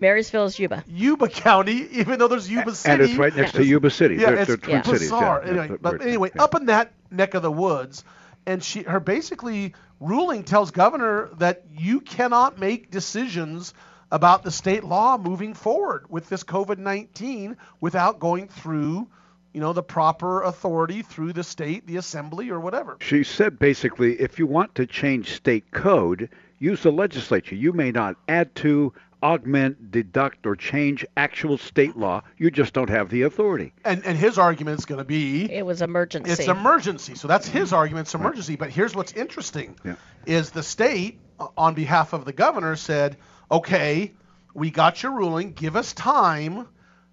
Marysville 0.00 0.44
is 0.44 0.58
Yuba. 0.58 0.84
Yuba 0.86 1.28
County, 1.28 1.88
even 1.92 2.18
though 2.18 2.28
there's 2.28 2.50
Yuba 2.50 2.74
City. 2.74 2.92
And 2.92 3.02
it's 3.02 3.14
right 3.14 3.34
next 3.34 3.52
to 3.52 3.64
Yuba 3.64 3.90
City. 3.90 4.16
Yeah, 4.16 4.30
They're, 4.30 4.36
it's 4.36 4.46
they're 4.48 4.56
twin 4.56 4.84
cities. 4.84 5.00
bizarre. 5.00 5.42
Yeah, 5.44 5.62
anyway, 5.62 5.78
but 5.80 5.98
right. 5.98 6.06
anyway, 6.06 6.30
up 6.38 6.54
in 6.54 6.66
that 6.66 6.92
neck 7.10 7.34
of 7.34 7.42
the 7.42 7.50
woods, 7.50 8.04
and 8.46 8.62
she 8.62 8.82
her 8.82 9.00
basically 9.00 9.74
ruling 10.00 10.44
tells 10.44 10.70
governor 10.70 11.30
that 11.38 11.64
you 11.76 12.00
cannot 12.00 12.58
make 12.58 12.90
decisions 12.90 13.74
about 14.10 14.42
the 14.42 14.50
state 14.50 14.84
law 14.84 15.18
moving 15.18 15.52
forward 15.54 16.06
with 16.08 16.28
this 16.28 16.44
COVID-19 16.44 17.56
without 17.80 18.18
going 18.18 18.48
through, 18.48 19.06
you 19.52 19.60
know, 19.60 19.72
the 19.72 19.82
proper 19.82 20.42
authority 20.42 21.02
through 21.02 21.32
the 21.34 21.44
state, 21.44 21.86
the 21.86 21.96
assembly, 21.96 22.50
or 22.50 22.58
whatever. 22.60 22.96
She 23.00 23.24
said 23.24 23.58
basically, 23.58 24.18
if 24.20 24.38
you 24.38 24.46
want 24.46 24.74
to 24.76 24.86
change 24.86 25.34
state 25.34 25.70
code, 25.72 26.30
use 26.58 26.82
the 26.82 26.92
legislature. 26.92 27.54
You 27.54 27.72
may 27.72 27.90
not 27.90 28.16
add 28.28 28.54
to, 28.56 28.94
augment, 29.22 29.90
deduct, 29.90 30.46
or 30.46 30.56
change 30.56 31.04
actual 31.16 31.58
state 31.58 31.96
law. 31.96 32.22
You 32.36 32.50
just 32.50 32.72
don't 32.72 32.90
have 32.90 33.08
the 33.10 33.22
authority. 33.22 33.72
And 33.84 34.04
and 34.04 34.16
his 34.16 34.38
argument 34.38 34.78
is 34.78 34.84
going 34.84 34.98
to 34.98 35.04
be 35.04 35.50
It 35.52 35.64
was 35.64 35.82
emergency. 35.82 36.30
It's 36.30 36.46
emergency. 36.48 37.14
So 37.14 37.28
that's 37.28 37.48
his 37.48 37.72
argument. 37.72 38.06
It's 38.06 38.14
emergency. 38.14 38.56
But 38.56 38.70
here's 38.70 38.94
what's 38.94 39.12
interesting: 39.12 39.76
Yeah. 39.84 39.96
is 40.26 40.50
the 40.50 40.62
state, 40.62 41.20
on 41.56 41.74
behalf 41.74 42.12
of 42.12 42.24
the 42.24 42.32
governor, 42.32 42.76
said, 42.76 43.16
"Okay, 43.50 44.12
we 44.54 44.70
got 44.70 45.02
your 45.02 45.12
ruling. 45.12 45.52
Give 45.52 45.76
us 45.76 45.92
time 45.92 46.68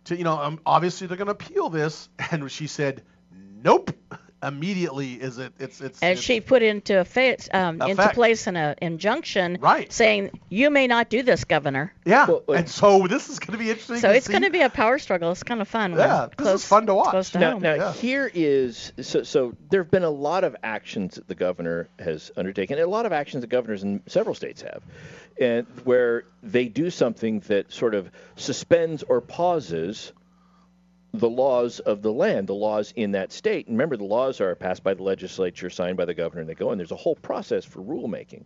to, 0.06 0.16
you 0.16 0.24
know, 0.24 0.40
um, 0.40 0.60
obviously 0.66 1.08
they're 1.08 1.18
going 1.18 1.28
to 1.28 1.32
appeal 1.34 1.70
this." 1.70 2.10
And 2.32 2.50
she 2.52 2.68
said, 2.68 3.04
"Nope." 3.64 3.92
Immediately, 4.44 5.14
is 5.14 5.38
it? 5.40 5.54
It's 5.60 5.82
it's. 5.82 6.00
and 6.02 6.12
it's- 6.12 6.24
she 6.24 6.40
put 6.40 6.62
into 6.62 7.00
effect, 7.00 7.50
um, 7.54 7.82
into 7.82 7.94
Effect. 7.94 8.14
place 8.14 8.46
an 8.48 8.56
uh, 8.58 8.76
injunction 8.82 9.58
Right. 9.60 9.92
saying 9.92 10.40
you 10.50 10.70
may 10.70 10.86
not 10.88 11.10
do 11.10 11.24
this, 11.24 11.46
Governor. 11.46 11.94
yeah. 12.06 12.28
and 12.50 12.70
so 12.70 13.08
this 13.08 13.30
is 13.30 13.40
going 13.40 13.58
to 13.58 13.64
be 13.64 13.70
interesting. 13.72 13.98
So 13.98 14.10
to 14.10 14.16
it's 14.16 14.28
going 14.28 14.44
to 14.44 14.52
be 14.52 14.62
a 14.62 14.70
power 14.70 15.00
struggle. 15.00 15.32
It's 15.32 15.42
kind 15.42 15.62
of 15.62 15.68
fun. 15.68 15.94
Yeah, 15.94 16.26
it's 16.26 16.36
this 16.36 16.46
close, 16.46 16.62
is 16.64 16.68
fun 16.68 16.86
to 16.88 16.94
watch. 16.96 17.10
Close 17.10 17.30
to 17.32 17.40
now, 17.40 17.52
home. 17.54 17.62
now 17.64 17.92
here 17.94 18.30
is 18.34 18.92
so 19.02 19.24
so 19.24 19.54
there 19.72 19.82
have 19.82 19.90
been 19.92 20.04
a 20.04 20.10
lot 20.10 20.44
of 20.44 20.56
actions 20.64 21.16
that 21.16 21.28
the 21.28 21.36
governor 21.36 21.88
has 21.98 22.32
undertaken, 22.38 22.78
and 22.78 22.86
a 22.86 22.90
lot 22.90 23.06
of 23.06 23.14
actions 23.14 23.42
that 23.42 23.48
governors 23.48 23.82
in 23.84 24.04
several 24.06 24.36
states 24.36 24.62
have, 24.62 24.84
and 25.40 25.66
where 25.86 26.26
they 26.44 26.66
do 26.68 26.90
something 26.92 27.40
that 27.48 27.72
sort 27.72 27.96
of 27.96 28.12
suspends 28.36 29.02
or 29.02 29.22
pauses 29.22 30.12
the 31.20 31.30
laws 31.30 31.80
of 31.80 32.02
the 32.02 32.12
land, 32.12 32.48
the 32.48 32.54
laws 32.54 32.94
in 32.96 33.12
that 33.12 33.32
state. 33.32 33.68
And 33.68 33.76
remember, 33.76 33.98
the 33.98 34.04
laws 34.04 34.42
are 34.42 34.56
passed 34.56 34.84
by 34.84 34.94
the 34.94 35.04
legislature, 35.04 35.70
signed 35.70 35.98
by 35.98 36.06
the 36.06 36.14
governor, 36.14 36.42
and 36.42 36.50
they 36.50 36.56
go. 36.56 36.72
And 36.72 36.80
there's 36.80 36.92
a 36.92 36.96
whole 36.96 37.16
process 37.16 37.66
for 37.66 37.82
rulemaking. 37.82 38.46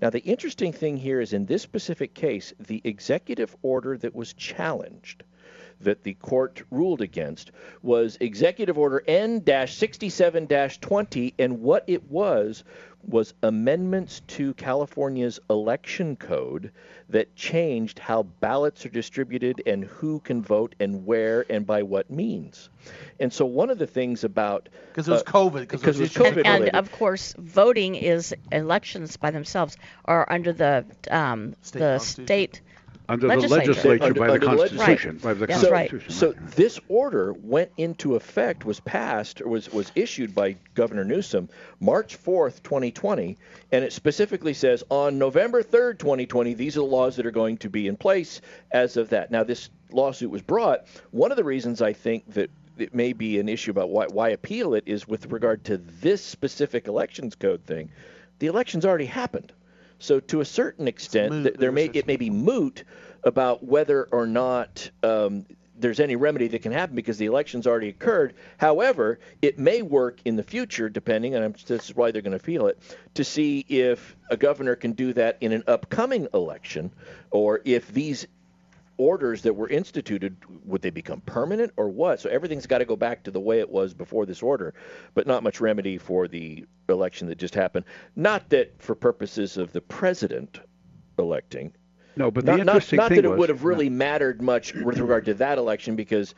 Now, 0.00 0.10
the 0.10 0.20
interesting 0.20 0.72
thing 0.72 0.96
here 0.96 1.20
is 1.20 1.32
in 1.32 1.46
this 1.46 1.62
specific 1.62 2.14
case, 2.14 2.52
the 2.58 2.80
executive 2.84 3.56
order 3.62 3.96
that 3.98 4.14
was 4.14 4.32
challenged 4.32 5.24
that 5.80 6.02
the 6.02 6.14
court 6.14 6.62
ruled 6.70 7.00
against 7.00 7.52
was 7.82 8.16
Executive 8.20 8.76
Order 8.76 9.02
N 9.06 9.42
67 9.46 10.46
20, 10.46 11.34
and 11.38 11.60
what 11.60 11.84
it 11.86 12.10
was 12.10 12.64
was 13.06 13.32
amendments 13.42 14.20
to 14.26 14.52
California's 14.54 15.40
election 15.48 16.16
code 16.16 16.72
that 17.08 17.34
changed 17.36 17.98
how 17.98 18.24
ballots 18.24 18.84
are 18.84 18.90
distributed 18.90 19.62
and 19.66 19.84
who 19.84 20.20
can 20.20 20.42
vote 20.42 20.74
and 20.80 21.06
where 21.06 21.44
and 21.48 21.66
by 21.66 21.82
what 21.82 22.10
means. 22.10 22.68
And 23.20 23.32
so, 23.32 23.46
one 23.46 23.70
of 23.70 23.78
the 23.78 23.86
things 23.86 24.24
about 24.24 24.68
'Cause 24.92 25.08
it 25.08 25.12
was 25.12 25.22
COVID, 25.22 25.68
'cause 25.68 25.80
because 25.80 26.00
it 26.00 26.04
it 26.04 26.18
was 26.18 26.18
was. 26.18 26.32
COVID 26.34 26.42
and, 26.44 26.64
and 26.64 26.76
of 26.76 26.90
course, 26.92 27.34
voting 27.38 27.94
is 27.94 28.34
elections 28.52 29.16
by 29.16 29.30
themselves 29.30 29.76
are 30.04 30.26
under 30.30 30.52
the 30.52 30.84
um, 31.10 31.54
State 31.62 31.78
the 31.78 31.98
state 31.98 32.60
Under 33.10 33.28
legislature. 33.28 33.48
the 33.48 33.70
legislature 33.72 34.04
Under- 34.04 34.20
by 34.20 34.26
the 34.26 34.32
under 34.34 34.46
the 34.46 34.54
leg- 34.54 34.70
Constitution. 34.70 35.18
By 35.22 35.34
the 35.34 35.46
That's 35.46 35.60
so, 35.62 35.70
right. 35.70 35.90
So 36.08 36.34
this 36.56 36.78
order 36.88 37.32
went 37.32 37.70
into 37.78 38.16
effect, 38.16 38.66
was 38.66 38.80
passed, 38.80 39.40
or 39.40 39.48
was, 39.48 39.72
was 39.72 39.90
issued 39.94 40.34
by 40.34 40.56
Governor 40.74 41.04
Newsom 41.04 41.48
March 41.80 42.22
4th, 42.22 42.62
2020, 42.62 43.38
and 43.72 43.84
it 43.84 43.92
specifically 43.92 44.52
says 44.52 44.84
on 44.90 45.18
November 45.18 45.62
3rd, 45.62 45.98
2020, 45.98 46.52
these 46.54 46.76
are 46.76 46.80
the 46.80 46.86
laws 46.86 47.16
that 47.16 47.24
are 47.24 47.30
going 47.30 47.56
to 47.58 47.70
be 47.70 47.86
in 47.86 47.96
place 47.96 48.42
as 48.72 48.96
of 48.98 49.08
that. 49.08 49.30
Now, 49.30 49.42
this 49.42 49.70
lawsuit 49.90 50.30
was 50.30 50.42
brought. 50.42 50.86
One 51.10 51.30
of 51.30 51.36
the 51.38 51.44
reasons 51.44 51.80
I 51.80 51.94
think 51.94 52.34
that 52.34 52.50
it 52.76 52.94
may 52.94 53.12
be 53.12 53.38
an 53.40 53.48
issue 53.48 53.70
about 53.70 53.88
why, 53.88 54.06
why 54.06 54.28
appeal 54.30 54.74
it 54.74 54.84
is 54.86 55.08
with 55.08 55.32
regard 55.32 55.64
to 55.64 55.78
this 55.78 56.22
specific 56.22 56.86
elections 56.86 57.34
code 57.34 57.64
thing. 57.64 57.90
The 58.38 58.46
election's 58.46 58.84
already 58.84 59.06
happened. 59.06 59.52
So 59.98 60.20
to 60.20 60.40
a 60.40 60.44
certain 60.44 60.88
extent, 60.88 61.32
moot, 61.32 61.44
th- 61.44 61.56
there 61.56 61.72
may 61.72 61.86
it 61.86 62.06
may 62.06 62.16
be 62.16 62.30
moot 62.30 62.84
about 63.24 63.64
whether 63.64 64.04
or 64.04 64.26
not 64.26 64.90
um, 65.02 65.44
there's 65.78 66.00
any 66.00 66.16
remedy 66.16 66.48
that 66.48 66.62
can 66.62 66.72
happen 66.72 66.96
because 66.96 67.18
the 67.18 67.26
election's 67.26 67.66
already 67.66 67.88
occurred. 67.88 68.34
However, 68.58 69.18
it 69.42 69.58
may 69.58 69.82
work 69.82 70.20
in 70.24 70.36
the 70.36 70.42
future, 70.42 70.88
depending, 70.88 71.34
and 71.34 71.44
I'm, 71.44 71.54
this 71.66 71.90
is 71.90 71.96
why 71.96 72.10
they're 72.10 72.22
going 72.22 72.38
to 72.38 72.44
feel 72.44 72.66
it, 72.66 72.78
to 73.14 73.24
see 73.24 73.64
if 73.68 74.16
a 74.30 74.36
governor 74.36 74.74
can 74.76 74.92
do 74.92 75.12
that 75.14 75.38
in 75.40 75.52
an 75.52 75.62
upcoming 75.66 76.28
election, 76.34 76.90
or 77.30 77.60
if 77.64 77.92
these 77.92 78.26
orders 78.98 79.42
that 79.42 79.54
were 79.54 79.68
instituted 79.68 80.36
would 80.64 80.82
they 80.82 80.90
become 80.90 81.20
permanent 81.22 81.72
or 81.76 81.88
what 81.88 82.20
so 82.20 82.28
everything's 82.28 82.66
got 82.66 82.78
to 82.78 82.84
go 82.84 82.96
back 82.96 83.22
to 83.22 83.30
the 83.30 83.40
way 83.40 83.60
it 83.60 83.70
was 83.70 83.94
before 83.94 84.26
this 84.26 84.42
order 84.42 84.74
but 85.14 85.26
not 85.26 85.42
much 85.42 85.60
remedy 85.60 85.96
for 85.96 86.28
the 86.28 86.66
election 86.88 87.28
that 87.28 87.38
just 87.38 87.54
happened 87.54 87.84
not 88.16 88.48
that 88.50 88.74
for 88.82 88.94
purposes 88.94 89.56
of 89.56 89.72
the 89.72 89.80
president 89.80 90.60
electing 91.18 91.72
no, 92.16 92.32
but 92.32 92.44
the 92.44 92.56
not, 92.56 92.66
not, 92.66 92.76
interesting 92.76 92.96
not 92.96 93.08
thing 93.10 93.16
that 93.16 93.24
it 93.26 93.28
was, 93.28 93.38
would 93.38 93.48
have 93.48 93.62
really 93.62 93.88
mattered 93.88 94.42
much 94.42 94.74
with 94.74 94.98
regard 94.98 95.24
to 95.26 95.34
that 95.34 95.56
election 95.56 95.94
because 95.94 96.34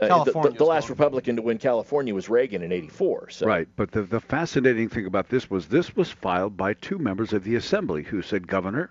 uh, 0.00 0.24
the, 0.24 0.32
the, 0.32 0.50
the 0.50 0.64
last. 0.64 0.90
Republican 0.90 1.36
to 1.36 1.42
win 1.42 1.58
California 1.58 2.14
was 2.14 2.28
Reagan 2.28 2.62
in 2.62 2.72
'84. 2.72 3.30
So 3.30 3.46
Right, 3.46 3.68
but 3.76 3.92
the, 3.92 4.02
the 4.02 4.20
fascinating 4.20 4.88
thing 4.88 5.06
about 5.06 5.28
this 5.28 5.48
was 5.48 5.68
this 5.68 5.96
was 5.96 6.10
filed 6.10 6.56
by 6.56 6.74
two 6.74 6.98
members 6.98 7.32
of 7.32 7.44
the 7.44 7.54
Assembly 7.54 8.02
who 8.02 8.20
said, 8.20 8.46
Governor, 8.46 8.90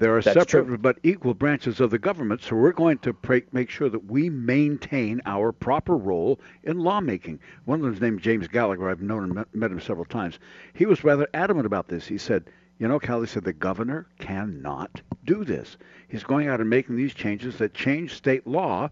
there 0.00 0.16
are 0.16 0.22
That's 0.22 0.34
separate 0.34 0.66
true. 0.66 0.78
but 0.78 0.98
equal 1.02 1.34
branches 1.34 1.78
of 1.78 1.90
the 1.90 1.98
government, 1.98 2.42
so 2.42 2.56
we're 2.56 2.72
going 2.72 2.98
to 2.98 3.12
pray, 3.12 3.42
make 3.52 3.68
sure 3.68 3.90
that 3.90 4.06
we 4.06 4.30
maintain 4.30 5.20
our 5.26 5.52
proper 5.52 5.94
role 5.94 6.40
in 6.64 6.78
lawmaking. 6.80 7.38
One 7.66 7.80
of 7.80 7.84
them 7.84 7.94
is 7.94 8.00
named 8.00 8.22
James 8.22 8.48
Gallagher. 8.48 8.88
I've 8.88 9.02
known 9.02 9.24
and 9.24 9.34
met, 9.34 9.54
met 9.54 9.70
him 9.70 9.78
several 9.78 10.06
times. 10.06 10.38
He 10.72 10.86
was 10.86 11.04
rather 11.04 11.28
adamant 11.34 11.66
about 11.66 11.88
this. 11.88 12.06
He 12.06 12.16
said, 12.16 12.44
you 12.78 12.88
know, 12.88 12.98
Cal, 12.98 13.20
he 13.20 13.26
said, 13.26 13.44
the 13.44 13.52
governor 13.52 14.06
cannot 14.18 15.02
do 15.26 15.44
this. 15.44 15.76
He's 16.08 16.24
going 16.24 16.48
out 16.48 16.60
and 16.60 16.70
making 16.70 16.96
these 16.96 17.12
changes 17.12 17.58
that 17.58 17.74
change 17.74 18.14
state 18.14 18.46
law. 18.46 18.88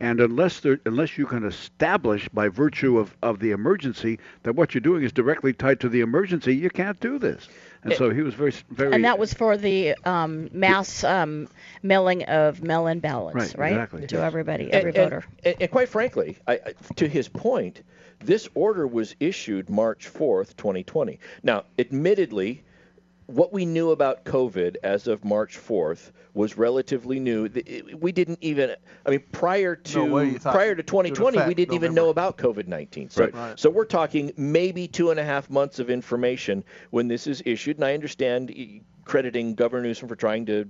And 0.00 0.20
unless 0.20 0.60
there, 0.60 0.80
unless 0.84 1.16
you 1.16 1.26
can 1.26 1.44
establish 1.44 2.28
by 2.30 2.48
virtue 2.48 2.98
of, 2.98 3.16
of 3.22 3.38
the 3.38 3.52
emergency 3.52 4.18
that 4.42 4.56
what 4.56 4.74
you're 4.74 4.80
doing 4.80 5.04
is 5.04 5.12
directly 5.12 5.52
tied 5.52 5.78
to 5.80 5.88
the 5.88 6.00
emergency, 6.00 6.54
you 6.54 6.68
can't 6.68 6.98
do 6.98 7.18
this. 7.18 7.48
And 7.84 7.94
so 7.94 8.10
he 8.10 8.22
was 8.22 8.34
very, 8.34 8.52
very. 8.70 8.92
And 8.92 9.04
that 9.04 9.18
was 9.18 9.32
for 9.32 9.56
the 9.56 9.94
um, 10.04 10.50
mass 10.52 11.04
um, 11.04 11.48
mailing 11.82 12.24
of 12.24 12.62
mail-in 12.62 13.00
ballots, 13.00 13.36
Right, 13.36 13.58
right? 13.58 13.72
exactly, 13.72 14.06
To 14.08 14.16
yes. 14.16 14.24
everybody, 14.24 14.72
every 14.72 14.90
and, 14.90 14.96
voter. 14.96 15.24
And, 15.44 15.56
and 15.60 15.70
quite 15.70 15.88
frankly, 15.88 16.38
I, 16.46 16.54
I- 16.54 16.74
to 16.96 17.08
his 17.08 17.28
point, 17.28 17.82
this 18.20 18.48
order 18.54 18.86
was 18.86 19.14
issued 19.20 19.70
March 19.70 20.12
4th, 20.12 20.56
2020. 20.56 21.20
Now, 21.44 21.64
admittedly, 21.78 22.62
what 23.28 23.52
we 23.52 23.66
knew 23.66 23.90
about 23.90 24.24
COVID 24.24 24.76
as 24.82 25.06
of 25.06 25.22
March 25.22 25.58
4th 25.58 26.12
was 26.32 26.56
relatively 26.56 27.20
new. 27.20 27.46
We 28.00 28.10
didn't 28.10 28.38
even, 28.40 28.74
I 29.04 29.10
mean, 29.10 29.22
prior 29.32 29.76
to 29.76 29.98
No 29.98 30.14
way 30.14 30.30
you 30.30 30.38
thought 30.38 30.54
prior 30.54 30.74
to 30.74 30.82
2020, 30.82 31.36
we 31.46 31.52
didn't 31.52 31.74
even 31.74 31.92
November. 31.94 32.00
know 32.00 32.08
about 32.08 32.38
COVID-19. 32.38 33.12
So, 33.12 33.24
Right. 33.24 33.34
Right. 33.34 33.60
so 33.60 33.68
we're 33.68 33.84
talking 33.84 34.32
maybe 34.38 34.88
two 34.88 35.10
and 35.10 35.20
a 35.20 35.24
half 35.24 35.50
months 35.50 35.78
of 35.78 35.90
information 35.90 36.64
when 36.88 37.06
this 37.06 37.26
is 37.26 37.42
issued. 37.44 37.76
And 37.76 37.84
I 37.84 37.92
understand 37.92 38.50
crediting 39.04 39.54
Governor 39.54 39.82
Newsom 39.82 40.08
for 40.08 40.16
trying 40.16 40.46
to 40.46 40.66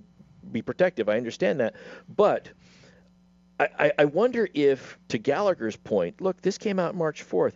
be 0.50 0.60
protective. 0.60 1.08
I 1.08 1.16
understand 1.16 1.60
that, 1.60 1.76
but 2.16 2.48
I- 3.60 3.92
I 4.00 4.04
wonder 4.04 4.48
if, 4.54 4.98
to 5.08 5.18
Gallagher's 5.18 5.76
point, 5.76 6.20
look, 6.20 6.40
this 6.42 6.58
came 6.58 6.78
out 6.80 6.94
March 6.96 7.22
4th. 7.24 7.54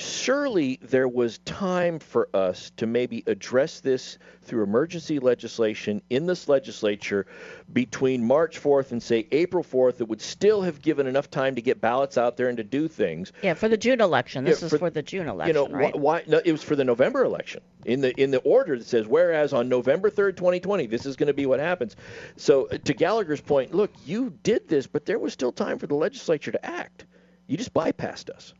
Surely 0.00 0.78
there 0.82 1.06
was 1.08 1.38
time 1.40 1.98
for 1.98 2.28
us 2.32 2.72
to 2.78 2.86
maybe 2.86 3.22
address 3.26 3.80
this 3.80 4.16
through 4.42 4.62
emergency 4.62 5.18
legislation 5.18 6.00
in 6.08 6.24
this 6.24 6.48
legislature 6.48 7.26
between 7.74 8.24
March 8.24 8.58
4th 8.58 8.92
and, 8.92 9.02
say, 9.02 9.26
April 9.30 9.62
4th 9.62 9.98
that 9.98 10.06
would 10.06 10.22
still 10.22 10.62
have 10.62 10.80
given 10.80 11.06
enough 11.06 11.30
time 11.30 11.54
to 11.54 11.60
get 11.60 11.82
ballots 11.82 12.16
out 12.16 12.38
there 12.38 12.48
and 12.48 12.56
to 12.56 12.64
do 12.64 12.88
things. 12.88 13.30
Yeah, 13.42 13.52
for 13.52 13.68
the 13.68 13.76
June 13.76 14.00
election. 14.00 14.44
This 14.44 14.60
Yeah, 14.62 14.66
is 14.66 14.72
for- 14.72 14.78
for 14.78 14.90
the 14.90 15.02
June 15.02 15.28
election, 15.28 15.54
You 15.54 15.68
know, 15.68 15.74
right? 15.74 15.94
wh- 15.94 15.98
why? 16.00 16.22
No, 16.26 16.40
it 16.42 16.50
was 16.52 16.62
for 16.62 16.76
the 16.76 16.84
November 16.84 17.22
election. 17.22 17.60
In 17.84 18.00
the 18.00 18.18
in 18.18 18.30
the 18.30 18.38
order 18.40 18.78
that 18.78 18.86
says, 18.86 19.06
whereas 19.06 19.52
on 19.52 19.68
November 19.68 20.08
3rd, 20.08 20.36
2020, 20.36 20.86
this 20.86 21.04
is 21.04 21.16
going 21.16 21.26
to 21.26 21.34
be 21.34 21.44
what 21.44 21.60
happens. 21.60 21.94
So 22.36 22.68
uh, 22.68 22.78
to 22.84 22.94
Gallagher's 22.94 23.40
point, 23.42 23.74
look, 23.74 23.90
you 24.06 24.32
did 24.42 24.66
this, 24.66 24.86
but 24.86 25.04
there 25.04 25.18
was 25.18 25.34
still 25.34 25.52
time 25.52 25.78
for 25.78 25.86
the 25.86 25.94
legislature 25.94 26.52
to 26.52 26.64
act. 26.66 27.04
You 27.48 27.56
just 27.58 27.74
bypassed 27.74 28.30
us, 28.30 28.54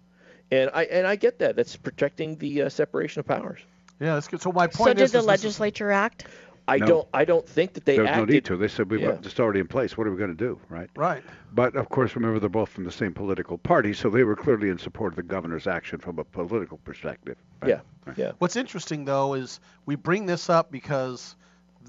and 0.50 0.70
I 0.74 0.84
and 0.84 1.06
I 1.06 1.16
get 1.16 1.38
that. 1.40 1.56
That's 1.56 1.76
protecting 1.76 2.36
the 2.36 2.62
uh, 2.62 2.68
separation 2.68 3.20
of 3.20 3.26
powers. 3.26 3.60
Yeah, 4.00 4.14
that's 4.14 4.28
good. 4.28 4.40
So 4.40 4.50
my 4.52 4.66
point 4.66 4.90
So 4.90 4.94
did 4.94 4.94
is, 4.94 4.96
the 4.98 5.04
is 5.04 5.12
this 5.12 5.20
is- 5.22 5.26
legislature 5.26 5.90
act? 5.90 6.26
I 6.68 6.76
No. 6.76 6.86
don't 6.86 7.08
I 7.12 7.24
don't 7.24 7.48
think 7.48 7.72
that 7.72 7.84
they 7.84 7.96
There's 7.96 8.06
no 8.06 8.12
acted. 8.22 8.28
need 8.28 8.44
to. 8.44 8.56
They 8.56 8.68
said 8.68 8.90
we've 8.90 9.00
Yeah. 9.00 9.12
got 9.12 9.26
it's 9.26 9.40
already 9.40 9.60
in 9.60 9.66
place. 9.66 9.96
What 9.98 10.06
are 10.06 10.10
we 10.10 10.16
going 10.18 10.30
to 10.30 10.36
do, 10.36 10.58
right? 10.68 10.88
right. 10.94 11.22
But 11.52 11.74
of 11.74 11.88
course, 11.88 12.14
remember 12.14 12.38
they're 12.38 12.48
both 12.48 12.68
from 12.68 12.84
the 12.84 12.92
same 12.92 13.12
political 13.12 13.58
party, 13.58 13.92
so 13.92 14.08
they 14.08 14.22
were 14.22 14.36
clearly 14.36 14.68
in 14.68 14.78
support 14.78 15.12
of 15.12 15.16
the 15.16 15.22
governor's 15.24 15.66
action 15.66 15.98
from 15.98 16.18
a 16.20 16.24
political 16.24 16.78
perspective. 16.78 17.36
right? 17.60 17.70
Yeah, 17.70 17.80
Right. 18.06 18.18
yeah. 18.18 18.32
What's 18.38 18.56
interesting 18.56 19.04
though 19.04 19.34
is 19.34 19.58
we 19.86 19.96
bring 19.96 20.26
this 20.26 20.48
up 20.48 20.70
because 20.70 21.34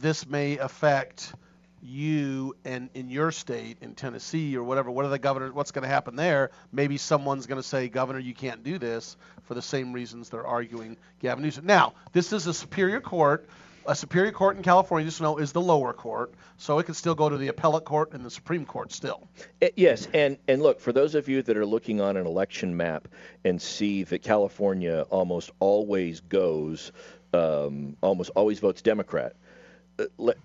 this 0.01 0.27
may 0.27 0.57
affect 0.57 1.33
you 1.81 2.55
and 2.63 2.89
in 2.93 3.09
your 3.09 3.31
state 3.31 3.77
in 3.81 3.95
Tennessee 3.95 4.55
or 4.55 4.63
whatever. 4.63 4.91
What 4.91 5.05
are 5.05 5.09
the 5.09 5.19
governors? 5.19 5.53
What's 5.53 5.71
going 5.71 5.83
to 5.83 5.89
happen 5.89 6.15
there? 6.15 6.51
Maybe 6.71 6.97
someone's 6.97 7.47
going 7.47 7.61
to 7.61 7.67
say, 7.67 7.89
Governor, 7.89 8.19
you 8.19 8.33
can't 8.33 8.63
do 8.63 8.77
this 8.77 9.17
for 9.43 9.53
the 9.55 9.61
same 9.61 9.93
reasons 9.93 10.29
they're 10.29 10.45
arguing 10.45 10.97
Gavin 11.19 11.43
Newsom. 11.43 11.65
Now, 11.65 11.93
this 12.13 12.33
is 12.33 12.47
a 12.47 12.53
superior 12.53 13.01
court. 13.01 13.47
A 13.87 13.95
superior 13.95 14.31
court 14.31 14.57
in 14.57 14.61
California, 14.61 15.07
just 15.07 15.21
know, 15.21 15.37
is 15.37 15.53
the 15.53 15.59
lower 15.61 15.91
court, 15.91 16.35
so 16.57 16.77
it 16.77 16.83
can 16.83 16.93
still 16.93 17.15
go 17.15 17.27
to 17.29 17.35
the 17.35 17.47
appellate 17.47 17.83
court 17.83 18.13
and 18.13 18.23
the 18.23 18.29
Supreme 18.29 18.63
Court 18.63 18.91
still. 18.91 19.27
Uh, 19.59 19.69
Yes, 19.75 20.07
and 20.13 20.37
and 20.47 20.61
look 20.61 20.79
for 20.79 20.93
those 20.93 21.15
of 21.15 21.27
you 21.27 21.41
that 21.41 21.57
are 21.57 21.65
looking 21.65 21.99
on 21.99 22.15
an 22.15 22.27
election 22.27 22.77
map 22.77 23.07
and 23.43 23.59
see 23.59 24.03
that 24.03 24.21
California 24.21 25.07
almost 25.09 25.49
always 25.59 26.19
goes, 26.19 26.91
um, 27.33 27.97
almost 28.01 28.29
always 28.35 28.59
votes 28.59 28.83
Democrat. 28.83 29.35
uh, 29.97 30.05
Let, 30.19 30.37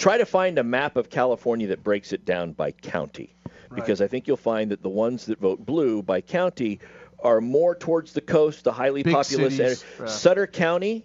try 0.00 0.18
to 0.18 0.24
find 0.26 0.58
a 0.58 0.64
map 0.64 0.96
of 0.96 1.10
California 1.10 1.66
that 1.68 1.84
breaks 1.84 2.12
it 2.12 2.24
down 2.24 2.52
by 2.52 2.70
county, 2.72 3.34
because 3.74 4.00
I 4.00 4.06
think 4.08 4.26
you'll 4.26 4.36
find 4.36 4.70
that 4.70 4.82
the 4.82 4.88
ones 4.88 5.26
that 5.26 5.38
vote 5.38 5.64
blue 5.64 6.02
by 6.02 6.20
county 6.22 6.80
are 7.22 7.40
more 7.40 7.74
towards 7.74 8.12
the 8.14 8.20
coast, 8.22 8.64
the 8.64 8.72
highly 8.72 9.02
Big 9.02 9.12
populous 9.14 9.56
cities, 9.56 9.84
area. 9.98 10.08
yeah. 10.10 10.16
Sutter 10.16 10.46
County, 10.46 11.04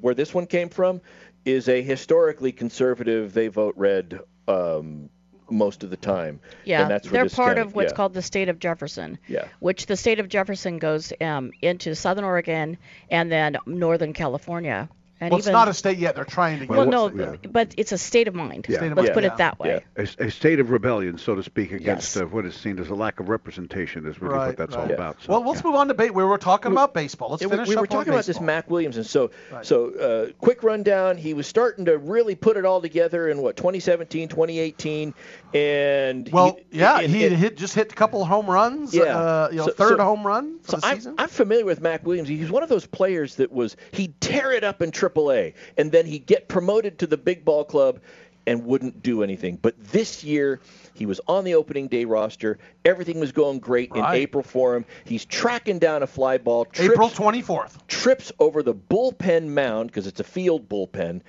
where 0.00 0.14
this 0.14 0.34
one 0.34 0.46
came 0.46 0.68
from, 0.68 1.00
is 1.44 1.68
a 1.68 1.80
historically 1.82 2.50
conservative. 2.52 3.32
They 3.32 3.48
vote 3.48 3.74
red. 3.76 4.18
Um, 4.48 5.08
most 5.50 5.82
of 5.84 5.90
the 5.90 5.98
time, 5.98 6.40
Yeah, 6.64 6.80
and 6.82 6.90
that's 6.90 7.06
where 7.06 7.12
they're 7.12 7.24
this 7.24 7.34
part 7.34 7.56
county- 7.56 7.60
of 7.68 7.74
what's 7.74 7.92
yeah. 7.92 7.96
called 7.96 8.14
the 8.14 8.22
state 8.22 8.48
of 8.48 8.58
Jefferson. 8.58 9.18
Yeah. 9.28 9.48
Which 9.58 9.84
the 9.84 9.96
state 9.98 10.18
of 10.18 10.28
Jefferson 10.30 10.78
goes 10.78 11.12
um, 11.20 11.52
into 11.60 11.94
Southern 11.94 12.24
Oregon 12.24 12.78
and 13.10 13.30
then 13.30 13.58
Northern 13.66 14.14
California. 14.14 14.88
And 15.22 15.30
well, 15.30 15.38
it's 15.38 15.46
not 15.46 15.68
a 15.68 15.74
state 15.74 15.98
yet. 15.98 16.16
They're 16.16 16.24
trying 16.24 16.58
to 16.58 16.66
get 16.66 16.70
Well, 16.70 16.82
it. 16.82 16.88
no, 16.90 17.08
yeah. 17.12 17.36
but 17.48 17.74
it's 17.76 17.92
a 17.92 17.98
state 17.98 18.26
of 18.26 18.34
mind. 18.34 18.66
Yeah. 18.68 18.78
State 18.78 18.90
of 18.90 18.96
Let's 18.98 19.06
mind, 19.10 19.14
put 19.14 19.22
yeah. 19.22 19.32
it 19.32 19.36
that 19.36 19.58
way. 19.60 19.84
A, 19.96 20.02
a 20.26 20.30
state 20.32 20.58
of 20.58 20.70
rebellion, 20.70 21.16
so 21.16 21.36
to 21.36 21.42
speak, 21.44 21.70
against 21.70 22.16
Yes. 22.16 22.22
uh, 22.22 22.26
what 22.26 22.44
is 22.44 22.54
seen 22.56 22.78
as 22.80 22.88
a 22.88 22.94
lack 22.94 23.20
of 23.20 23.28
representation 23.28 24.06
is 24.06 24.20
really 24.20 24.34
Right, 24.34 24.46
what 24.48 24.56
that's 24.56 24.74
right. 24.74 24.82
all 24.82 24.88
Yeah. 24.88 24.94
about. 24.94 25.22
So, 25.22 25.30
well, 25.32 25.46
let's 25.48 25.60
yeah. 25.62 25.66
move 25.70 25.76
on 25.76 25.86
to 25.88 25.94
debate. 25.94 26.12
We 26.14 26.24
were 26.24 26.38
talking 26.38 26.72
about 26.72 26.92
baseball. 26.94 27.30
Let's 27.30 27.42
Yeah, 27.42 27.48
we, 27.48 27.52
finish 27.56 27.68
we 27.68 27.76
were 27.76 27.82
on 27.82 27.86
talking 27.88 28.08
about 28.12 28.24
this 28.24 28.36
baseball. 28.36 28.46
Mac 28.46 28.70
Williamson. 28.70 29.04
So, 29.04 29.30
Right. 29.52 29.64
so 29.66 29.90
uh, 29.94 30.32
quick 30.40 30.62
rundown. 30.62 31.16
He 31.16 31.34
was 31.34 31.46
starting 31.46 31.84
to 31.86 31.98
really 31.98 32.34
put 32.34 32.56
it 32.56 32.64
all 32.64 32.80
together 32.80 33.28
in 33.28 33.38
what 33.38 33.56
2017, 33.56 34.28
2018, 34.28 35.14
and 35.54 36.28
Well, 36.32 36.58
he, 36.70 36.78
yeah, 36.78 36.98
and- 37.00 37.12
he 37.14 37.26
and- 37.26 37.36
hit 37.36 37.56
just 37.56 37.74
hit 37.74 37.92
a 37.92 37.94
couple 37.94 38.24
home 38.24 38.46
runs. 38.46 38.94
Yeah. 38.94 39.02
uh, 39.04 39.48
you 39.50 39.58
know, 39.58 39.66
So- 39.66 39.72
third 39.72 39.96
so- 39.98 40.04
home 40.04 40.26
run 40.26 40.58
for 40.62 40.72
So 40.72 40.76
the 40.78 40.86
I'm, 40.86 40.96
season. 40.96 41.14
I'm 41.18 41.28
familiar 41.28 41.64
with 41.64 41.80
Mac 41.80 42.06
Williams. 42.06 42.28
He's 42.28 42.50
one 42.50 42.62
of 42.62 42.68
those 42.68 42.86
players 42.86 43.36
that 43.36 43.52
was 43.52 43.76
he'd 43.92 44.20
tear 44.20 44.52
it 44.52 44.64
up 44.64 44.80
and 44.80 44.92
in 44.92 44.92
AAA, 45.14 45.54
and 45.76 45.92
then 45.92 46.06
he'd 46.06 46.26
get 46.26 46.48
promoted 46.48 46.98
to 47.00 47.06
the 47.06 47.16
big 47.16 47.44
ball 47.44 47.64
club 47.64 48.00
and 48.46 48.64
wouldn't 48.64 49.02
do 49.02 49.22
anything. 49.22 49.56
But 49.60 49.78
this 49.92 50.24
year, 50.24 50.58
he 50.94 51.06
was 51.06 51.20
on 51.28 51.44
the 51.44 51.54
opening 51.54 51.86
day 51.86 52.04
roster. 52.04 52.58
Everything 52.84 53.20
was 53.20 53.30
going 53.30 53.60
great 53.60 53.92
Right. 53.92 54.16
in 54.16 54.20
April 54.22 54.42
for 54.42 54.74
him. 54.74 54.84
He's 55.04 55.24
tracking 55.24 55.78
down 55.78 56.02
a 56.02 56.08
fly 56.08 56.38
ball. 56.38 56.64
Trips, 56.64 56.90
April 56.92 57.08
24th. 57.08 57.86
trips 57.86 58.32
over 58.40 58.64
the 58.64 58.74
bullpen 58.74 59.46
mound 59.46 59.90
because 59.90 60.06
it's 60.08 60.18
a 60.20 60.24
field 60.24 60.68
bullpen. 60.68 61.20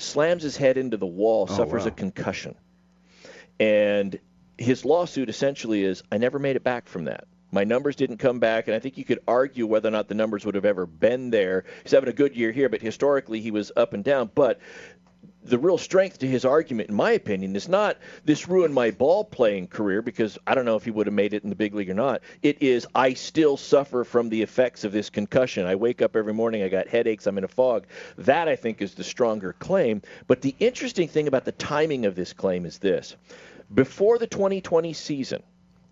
slams 0.00 0.44
his 0.44 0.56
head 0.56 0.76
into 0.78 0.96
the 0.96 1.06
wall, 1.06 1.46
Oh, 1.50 1.56
suffers 1.56 1.82
wow. 1.82 1.88
a 1.88 1.90
concussion. 1.90 2.54
And 3.58 4.18
his 4.56 4.84
lawsuit 4.84 5.28
essentially 5.28 5.82
is 5.84 6.02
I 6.12 6.18
never 6.18 6.38
made 6.38 6.54
it 6.56 6.62
back 6.64 6.86
from 6.86 7.06
that. 7.06 7.26
My 7.50 7.64
numbers 7.64 7.96
didn't 7.96 8.18
come 8.18 8.38
back, 8.38 8.68
and 8.68 8.74
I 8.74 8.78
think 8.78 8.98
you 8.98 9.04
could 9.04 9.20
argue 9.26 9.66
whether 9.66 9.88
or 9.88 9.92
not 9.92 10.08
the 10.08 10.14
numbers 10.14 10.44
would 10.44 10.54
have 10.54 10.66
ever 10.66 10.86
been 10.86 11.30
there. 11.30 11.64
He's 11.82 11.92
having 11.92 12.10
a 12.10 12.12
good 12.12 12.36
year 12.36 12.52
here, 12.52 12.68
but 12.68 12.82
historically 12.82 13.40
he 13.40 13.50
was 13.50 13.72
up 13.74 13.94
and 13.94 14.04
down. 14.04 14.30
But 14.34 14.60
the 15.44 15.58
real 15.58 15.78
strength 15.78 16.18
to 16.18 16.26
his 16.26 16.44
argument, 16.44 16.90
in 16.90 16.94
my 16.94 17.12
opinion, 17.12 17.56
is 17.56 17.68
not 17.68 17.96
this 18.24 18.48
ruined 18.48 18.74
my 18.74 18.90
ball 18.90 19.24
playing 19.24 19.68
career 19.68 20.02
because 20.02 20.36
I 20.46 20.54
don't 20.54 20.66
know 20.66 20.76
if 20.76 20.84
he 20.84 20.90
would 20.90 21.06
have 21.06 21.14
made 21.14 21.32
it 21.32 21.42
in 21.42 21.48
the 21.48 21.56
big 21.56 21.74
league 21.74 21.88
or 21.88 21.94
not. 21.94 22.20
It 22.42 22.62
is 22.62 22.86
I 22.94 23.14
still 23.14 23.56
suffer 23.56 24.04
from 24.04 24.28
the 24.28 24.42
effects 24.42 24.84
of 24.84 24.92
this 24.92 25.08
concussion. 25.08 25.64
I 25.64 25.76
wake 25.76 26.02
up 26.02 26.16
every 26.16 26.34
morning, 26.34 26.62
I 26.62 26.68
got 26.68 26.88
headaches, 26.88 27.26
I'm 27.26 27.38
in 27.38 27.44
a 27.44 27.48
fog. 27.48 27.86
That 28.18 28.48
I 28.48 28.56
think 28.56 28.82
is 28.82 28.94
the 28.94 29.04
stronger 29.04 29.54
claim. 29.54 30.02
But 30.26 30.42
the 30.42 30.54
interesting 30.58 31.08
thing 31.08 31.28
about 31.28 31.46
the 31.46 31.52
timing 31.52 32.04
of 32.04 32.14
this 32.14 32.34
claim 32.34 32.66
is 32.66 32.78
this: 32.78 33.16
before 33.72 34.18
the 34.18 34.26
2020 34.26 34.92
season, 34.92 35.42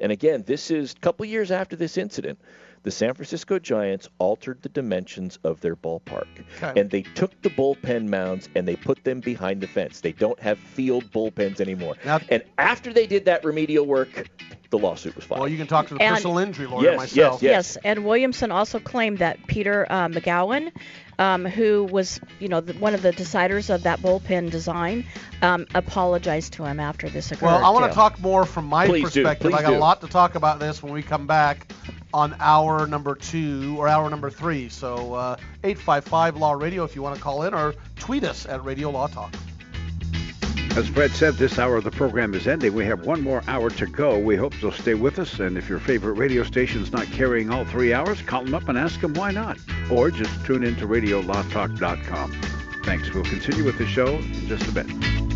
and 0.01 0.12
again, 0.12 0.44
this 0.47 0.70
is 0.70 0.92
a 0.92 1.01
couple 1.01 1.26
years 1.26 1.51
after 1.51 1.76
this 1.76 1.97
incident. 1.97 2.38
The 2.82 2.90
San 2.92 3.14
Francisco 3.14 3.59
Giants 3.59 4.09
altered 4.18 4.62
the 4.62 4.68
dimensions 4.68 5.40
of 5.42 5.61
their 5.61 5.74
ballpark. 5.74 6.28
Okay. 6.62 6.80
And 6.80 6.88
they 6.88 7.03
took 7.03 7.40
the 7.42 7.51
bullpen 7.51 8.07
mounds 8.07 8.49
and 8.55 8.68
they 8.68 8.76
put 8.76 9.03
them 9.03 9.18
behind 9.18 9.61
the 9.61 9.66
fence. 9.66 10.01
They 10.01 10.12
don't 10.12 10.38
have 10.38 10.59
field 10.59 11.11
bullpens 11.11 11.61
anymore. 11.61 11.97
and 12.05 12.44
after 12.59 12.92
they 12.92 13.09
did 13.09 13.24
that 13.24 13.44
remedial 13.44 13.86
work, 13.86 14.30
the 14.71 14.79
lawsuit 14.79 15.14
was 15.17 15.25
filed. 15.25 15.41
Well, 15.43 15.49
you 15.49 15.59
can 15.59 15.67
talk 15.67 15.89
to 15.89 15.95
the 15.95 16.03
And- 16.03 16.14
personal 16.17 16.39
injury 16.39 16.67
lawyer 16.67 16.91
Yes, 16.91 16.97
myself. 16.99 17.43
Yes, 17.43 17.77
and 17.85 18.05
Williamson 18.05 18.51
also 18.51 18.79
claimed 18.79 19.19
that 19.19 19.47
Peter 19.47 19.87
uh, 19.89 20.09
McGowan, 20.09 20.73
um, 21.19 21.45
who 21.45 21.85
was, 21.85 22.21
you 22.41 22.49
know, 22.49 22.61
the, 22.61 22.73
one 22.75 22.95
of 22.95 23.03
the 23.03 23.12
deciders 23.12 23.73
of 23.75 23.85
that 23.85 24.01
bullpen 24.01 24.51
design, 24.51 25.07
um, 25.43 25.67
apologized 25.75 26.55
to 26.55 26.64
him 26.64 26.81
after 26.81 27.09
this 27.09 27.31
occurred. 27.33 27.47
Well, 27.47 27.64
I 27.64 27.71
want 27.71 27.91
to 27.91 27.95
talk 27.95 28.21
more 28.21 28.45
from 28.45 28.67
my 28.67 28.87
Please 28.87 29.12
do, 29.12 29.23
perspective. 29.23 29.55
I 29.55 29.62
got 29.62 29.71
do. 29.71 29.77
a 29.77 29.79
lot 29.79 30.01
to 30.03 30.09
talk 30.09 30.35
about 30.35 30.59
this 30.59 30.83
when 30.83 30.93
we 30.93 31.03
come 31.03 31.27
back 31.27 31.73
on 32.12 32.35
hour 32.41 32.87
number 32.87 33.14
two 33.14 33.77
or 33.79 33.89
hour 33.89 34.09
number 34.11 34.31
three. 34.31 34.69
So 34.69 35.14
uh, 35.14 35.37
855 35.64 36.37
Law 36.37 36.53
Radio 36.53 36.85
if 36.85 36.95
you 36.97 37.03
want 37.03 37.17
to 37.17 37.23
call 37.23 37.43
in 37.43 37.55
or 37.55 37.75
tweet 37.97 38.25
us 38.25 38.47
at 38.47 38.64
Radio 38.64 38.91
Law 38.91 39.07
Talk. 39.07 39.35
As 40.77 40.89
Fred 40.89 41.11
said, 41.12 41.35
this 41.37 41.59
hour 41.59 41.77
of 41.77 41.85
the 41.85 41.91
program 41.91 42.35
is 42.35 42.47
ending. 42.47 42.74
We 42.74 42.85
have 42.85 43.07
one 43.07 43.22
more 43.22 43.43
hour 43.49 43.70
to 43.70 43.87
go. 43.87 44.18
We 44.18 44.37
hope 44.37 44.61
you'll 44.61 44.72
stay 44.72 44.93
with 44.93 45.18
us. 45.18 45.41
And 45.41 45.57
if 45.57 45.70
your 45.70 45.79
favorite 45.79 46.12
radio 46.12 46.43
station's 46.43 46.93
not 46.93 47.07
carrying 47.07 47.49
all 47.49 47.64
three 47.64 47.95
hours, 47.95 48.20
call 48.20 48.45
them 48.45 48.55
up 48.55 48.68
and 48.68 48.77
ask 48.77 49.01
them 49.01 49.14
why 49.14 49.31
not. 49.31 49.57
Or 49.91 50.11
just 50.11 50.45
tune 50.45 50.64
in 50.64 50.77
to 50.77 50.87
RadioLawTalk.com. 50.87 52.33
Thanks. 52.85 53.11
We'll 53.14 53.24
continue 53.24 53.64
with 53.64 53.79
the 53.79 53.87
show 53.87 54.16
in 54.16 54.49
just 54.49 54.68
a 54.68 54.72
bit. 54.72 55.36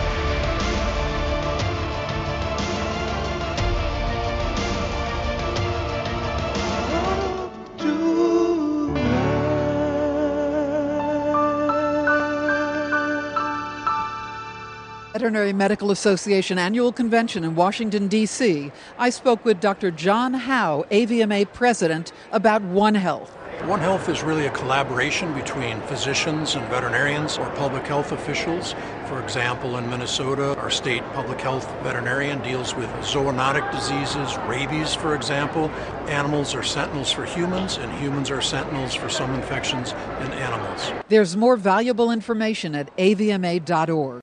Veterinary 15.21 15.53
Medical 15.53 15.91
Association 15.91 16.57
annual 16.57 16.91
convention 16.91 17.43
in 17.43 17.53
Washington, 17.53 18.07
D.C., 18.07 18.71
I 18.97 19.11
spoke 19.11 19.45
with 19.45 19.59
Dr. 19.59 19.91
John 19.91 20.33
Howe, 20.33 20.83
AVMA 20.89 21.53
president, 21.53 22.11
about 22.31 22.63
One 22.63 22.95
Health. 22.95 23.29
One 23.65 23.81
Health 23.81 24.09
is 24.09 24.23
really 24.23 24.47
a 24.47 24.49
collaboration 24.49 25.31
between 25.35 25.79
physicians 25.81 26.55
and 26.55 26.67
veterinarians 26.69 27.37
or 27.37 27.47
public 27.51 27.85
health 27.85 28.11
officials. 28.13 28.73
For 29.05 29.21
example, 29.21 29.77
in 29.77 29.87
Minnesota, 29.91 30.57
our 30.57 30.71
state 30.71 31.03
public 31.13 31.39
health 31.39 31.69
veterinarian 31.83 32.41
deals 32.41 32.73
with 32.73 32.89
zoonotic 33.01 33.71
diseases, 33.71 34.35
rabies, 34.47 34.95
for 34.95 35.13
example. 35.13 35.69
Animals 36.07 36.55
are 36.55 36.63
sentinels 36.63 37.11
for 37.11 37.25
humans, 37.25 37.77
and 37.77 37.93
humans 37.99 38.31
are 38.31 38.41
sentinels 38.41 38.95
for 38.95 39.07
some 39.07 39.35
infections 39.35 39.91
in 39.91 40.31
animals. 40.33 40.91
There's 41.09 41.37
more 41.37 41.57
valuable 41.57 42.09
information 42.09 42.73
at 42.73 42.97
avma.org. 42.97 44.20